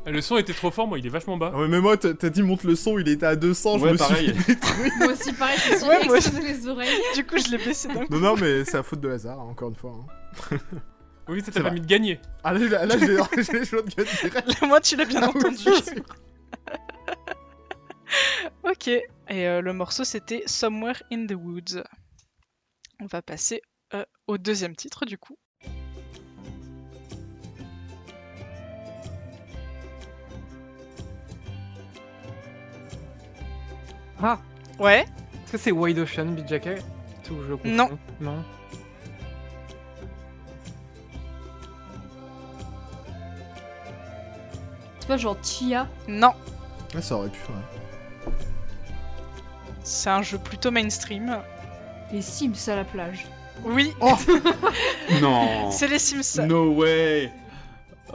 [0.07, 1.51] Le son était trop fort, moi il est vachement bas.
[1.55, 4.33] Ouais, mais moi, t'as dit monte le son, il était à 200, je me pareil.
[4.33, 4.91] suis détruit.
[5.01, 6.99] Moi aussi, pareil, je me suis Ouais, moi les oreilles.
[7.15, 8.15] Du coup je l'ai baissé d'un coup.
[8.15, 9.93] Non, non, mais c'est la faute de hasard, hein, encore une fois.
[10.53, 10.57] hein.
[11.29, 12.21] Oui, ça t'a permis de gagner.
[12.43, 14.63] Ah là, là, là, j'ai les shotguns direct.
[14.67, 15.65] Moi tu l'as bien Ah entendu.
[18.65, 18.91] ok,
[19.29, 21.83] et euh, le morceau c'était Somewhere in the Woods.
[23.01, 23.63] On va passer
[23.95, 25.37] euh, au deuxième titre du coup.
[34.23, 34.39] Ah
[34.79, 35.01] Ouais
[35.45, 36.35] Est-ce que c'est Wide Ocean,
[37.47, 37.99] je confonds Non.
[38.21, 38.45] Non.
[45.01, 46.33] C'est pas genre Chia Non,
[46.95, 48.33] Ah, ça aurait pu, ouais.
[49.89, 51.39] C'est un jeu plutôt mainstream.
[52.13, 53.27] Les Sims à la plage.
[53.65, 54.15] Oui, Oh
[55.21, 56.47] non c'est les Sims.
[56.47, 57.33] No way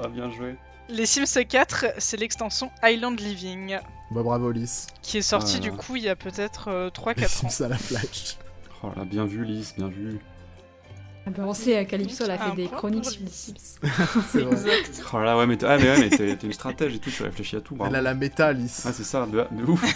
[0.02, 0.56] Ah, bien joué.
[0.90, 3.78] Les Sims 4, c'est l'extension Island Living,
[4.12, 4.88] Bah, bravo, Lys.
[5.02, 7.50] qui est sortie du coup il y a peut-être euh, Les 3-4 ans.
[7.50, 8.38] Sims à la plage.
[8.84, 10.20] Oh là, bien vu, Lys, bien vu.
[11.26, 13.30] Ah bah, on sait, Calypso, elle a fait des chroniques sur les.
[13.30, 13.54] Sims.
[14.32, 14.52] C'est vrai.
[14.80, 15.04] Exact.
[15.14, 17.24] Oh là, ouais, mais t'es ah, mais ouais, mais t'es une stratège et tout, tu
[17.24, 17.76] réfléchis à tout.
[17.76, 17.90] bravo.
[17.92, 18.84] Elle a la méta, Lys.
[18.86, 19.84] Ah, c'est ça, de, de ouf.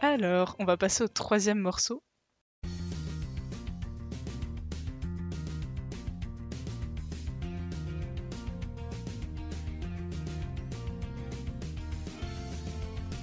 [0.00, 2.02] Alors, on va passer au troisième morceau.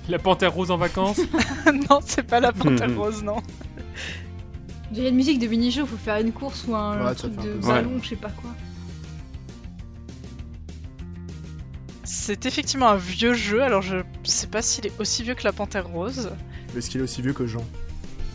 [0.07, 1.19] La panthère rose en vacances.
[1.89, 2.97] non, c'est pas la panthère Mhm.
[2.97, 3.37] rose, non.
[4.91, 7.99] J'ai une musique de mini-jeu, faut faire une course ou un, Ouais, truc de ballon,
[8.01, 8.49] je sais pas quoi.
[12.21, 15.53] C'est effectivement un vieux jeu, alors je sais pas s'il est aussi vieux que la
[15.53, 16.31] panthère rose.
[16.75, 17.63] Est-ce qu'il est aussi vieux que Jean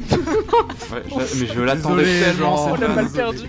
[0.11, 2.73] Ouais, je- mais je l'attendais tellement.
[2.73, 3.47] On l'a mal perdu.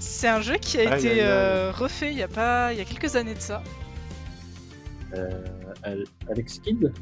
[0.00, 2.82] C'est un jeu qui a Aïe, été euh, refait il y a pas, il y
[2.82, 3.62] a quelques années de ça.
[5.14, 5.30] Euh,
[5.84, 6.92] Al- Alex Kidd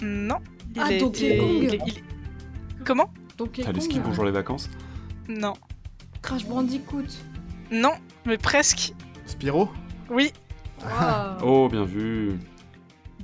[0.00, 0.38] Non.
[0.74, 1.48] Il Ah, a Donkey été- Kong.
[1.62, 2.04] il est- il est-
[2.84, 4.70] Comment Donkey Kong, bonjour les vacances.
[5.28, 5.54] Non.
[6.22, 7.02] Crash Bandicoot.
[7.72, 7.92] Non,
[8.26, 8.92] mais presque.
[9.26, 9.68] Spyro?
[10.08, 10.49] Oui, Ah.
[10.82, 11.36] Wow.
[11.42, 12.38] Oh, bien vu.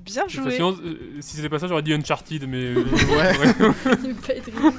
[0.04, 0.50] bien joué.
[0.50, 2.74] façon, euh, si c'était pas ça, j'aurais dit Uncharted, mais.
[2.74, 3.32] euh, Ouais.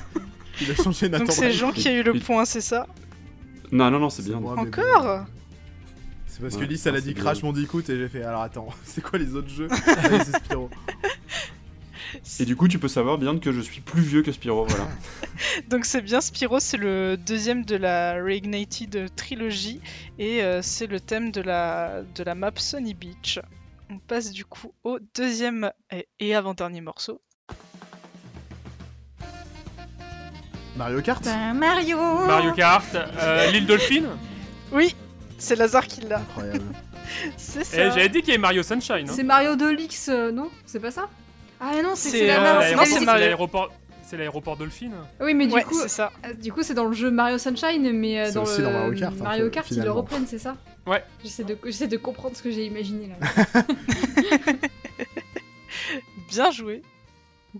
[0.61, 1.51] Il a changé Nathan Donc c'est.
[1.51, 2.87] Jean qui a eu le point, c'est ça?
[3.71, 4.39] Non, non, non, c'est bien.
[4.39, 4.61] moi, bon.
[4.63, 5.25] Encore?
[6.25, 7.51] C'est parce que Lys, elle a non, dit Crash bien.
[7.51, 9.67] Bandicoot et j'ai fait alors attends, c'est quoi les autres jeux?
[9.87, 10.69] Allez, c'est Spyro.
[12.39, 14.87] Et du coup, tu peux savoir bien que je suis plus vieux que Spyro, voilà.
[15.69, 19.81] Donc c'est bien Spyro, c'est le deuxième de la Reignited trilogie
[20.19, 23.39] et euh, c'est le thème de la, de la map Sunny Beach.
[23.89, 27.21] On passe du coup au deuxième et, et avant-dernier morceau.
[30.75, 31.97] Mario Kart Ben, Mario
[32.27, 34.03] Mario Kart, euh, l'île Dolphin.
[34.73, 34.93] Oui,
[35.37, 36.17] c'est Lazare qui l'a.
[36.19, 36.59] Incroyable.
[37.37, 37.89] C'est Et ça.
[37.91, 39.07] j'avais dit qu'il y avait Mario Sunshine.
[39.09, 39.13] hein.
[39.15, 40.49] C'est Mario Delix, euh, non?
[40.65, 41.07] C'est pas ça?
[41.59, 43.71] Ah non, c'est euh, c'est l'aéroport.
[44.03, 44.91] C'est l'aéroport Dolphin.
[45.19, 46.13] Oui, mais du Ouais, coup, c'est ça.
[46.25, 48.93] euh, du coup, c'est dans le jeu Mario Sunshine, mais euh, dans le dans Mario
[48.99, 50.55] Kart, un Mario Kart, ils le reprennent, c'est ça?
[50.85, 51.03] Ouais.
[51.23, 53.63] J'essaie de, j'essaie de comprendre ce que j'ai imaginé là.
[56.29, 56.81] Bien joué.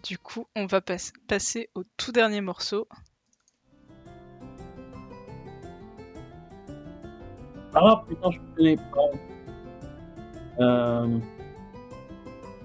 [0.03, 0.95] Du coup, on va pas-
[1.28, 2.88] passer au tout dernier morceau.
[7.74, 9.11] Ah putain, je connais pas.
[10.64, 11.18] Euh,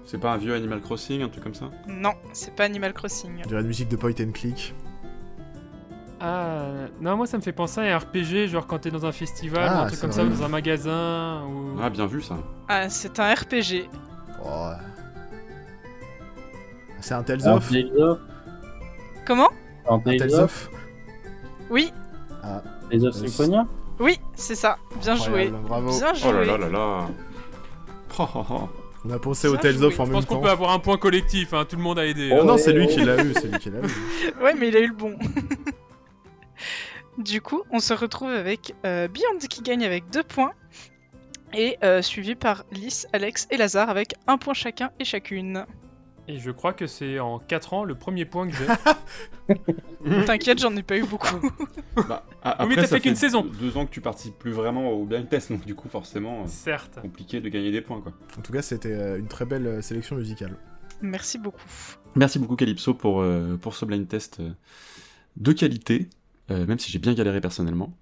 [0.05, 3.41] C'est pas un vieux Animal Crossing, un truc comme ça Non, c'est pas Animal Crossing.
[3.45, 4.73] On dirait une musique de point and click.
[6.19, 6.67] Ah,
[7.01, 9.67] non, moi ça me fait penser à un RPG, genre quand t'es dans un festival,
[9.69, 11.77] Ah, ou un truc comme ça, ou dans un magasin, ou.
[11.81, 12.37] Ah, bien vu ça.
[12.69, 13.89] Ah, c'est un RPG.
[14.45, 14.71] Oh.
[17.01, 18.19] C'est un Tales un of Tales of.
[19.25, 19.49] Comment
[19.85, 20.69] Dans Tales of
[21.69, 21.91] Oui,
[22.41, 23.65] Ah, Tales of Symphonia
[23.99, 24.77] oui, c'est ça.
[25.01, 25.49] Bien joué.
[25.49, 25.91] bravo.
[25.91, 26.29] Bien joué.
[26.29, 27.07] Oh là là là là.
[28.19, 28.69] Oh, oh, oh.
[29.05, 30.41] On a pensé au Tales of en Je même pense qu'on temps.
[30.41, 32.29] peut avoir un point collectif, hein, tout le monde a aidé.
[32.29, 32.45] Non, hein.
[32.45, 34.41] non, c'est lui qui l'a eu, c'est lui qui l'a eu.
[34.41, 35.17] Ouais, mais il a eu le bon.
[37.17, 40.53] du coup, on se retrouve avec euh, Beyond qui gagne avec deux points.
[41.55, 45.65] Et euh, suivi par Lys, Alex et Lazare avec un point chacun et chacune.
[46.27, 49.55] Et je crois que c'est en 4 ans le premier point que j'ai.
[50.25, 51.27] T'inquiète, j'en ai pas eu beaucoup.
[52.07, 53.45] Bah, a- Oui, mais après, t'as fait qu'une saison.
[53.59, 56.47] Deux ans que tu participes plus vraiment au blind test, donc du coup, forcément, euh,
[56.47, 56.99] Certes.
[57.01, 58.13] compliqué de gagner des points, quoi.
[58.37, 60.55] En tout cas, c'était euh, une très belle euh, sélection musicale.
[61.01, 61.59] Merci beaucoup.
[62.15, 64.51] Merci beaucoup Calypso pour, euh, pour ce blind test euh,
[65.37, 66.09] de qualité,
[66.51, 67.93] euh, même si j'ai bien galéré personnellement.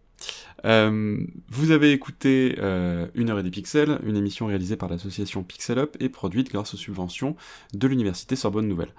[0.66, 1.18] Euh,
[1.50, 5.80] vous avez écouté euh, Une heure et des pixels, une émission réalisée par l'association Pixel
[5.80, 7.36] Up et produite grâce aux subventions
[7.74, 8.94] de l'université Sorbonne Nouvelle.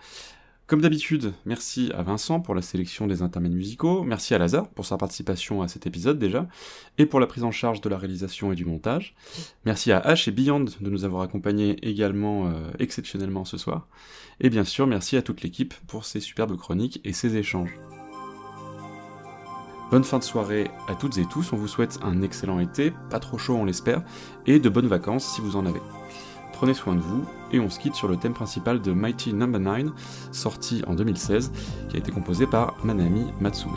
[0.73, 4.87] Comme d'habitude, merci à Vincent pour la sélection des intermèdes musicaux, merci à Lazare pour
[4.87, 6.49] sa participation à cet épisode déjà,
[6.97, 9.15] et pour la prise en charge de la réalisation et du montage.
[9.67, 13.87] Merci à H et Beyond de nous avoir accompagnés également euh, exceptionnellement ce soir.
[14.41, 17.79] Et bien sûr, merci à toute l'équipe pour ces superbes chroniques et ces échanges.
[19.93, 23.21] Bonne fin de soirée à toutes et tous, on vous souhaite un excellent été, pas
[23.21, 24.01] trop chaud on l'espère,
[24.47, 25.83] et de bonnes vacances si vous en avez.
[26.55, 29.61] Prenez soin de vous, et on se quitte sur le thème principal de Mighty Number
[29.61, 29.91] 9,
[30.33, 31.53] sorti en 2016,
[31.91, 33.77] qui a été composé par Manami Matsume.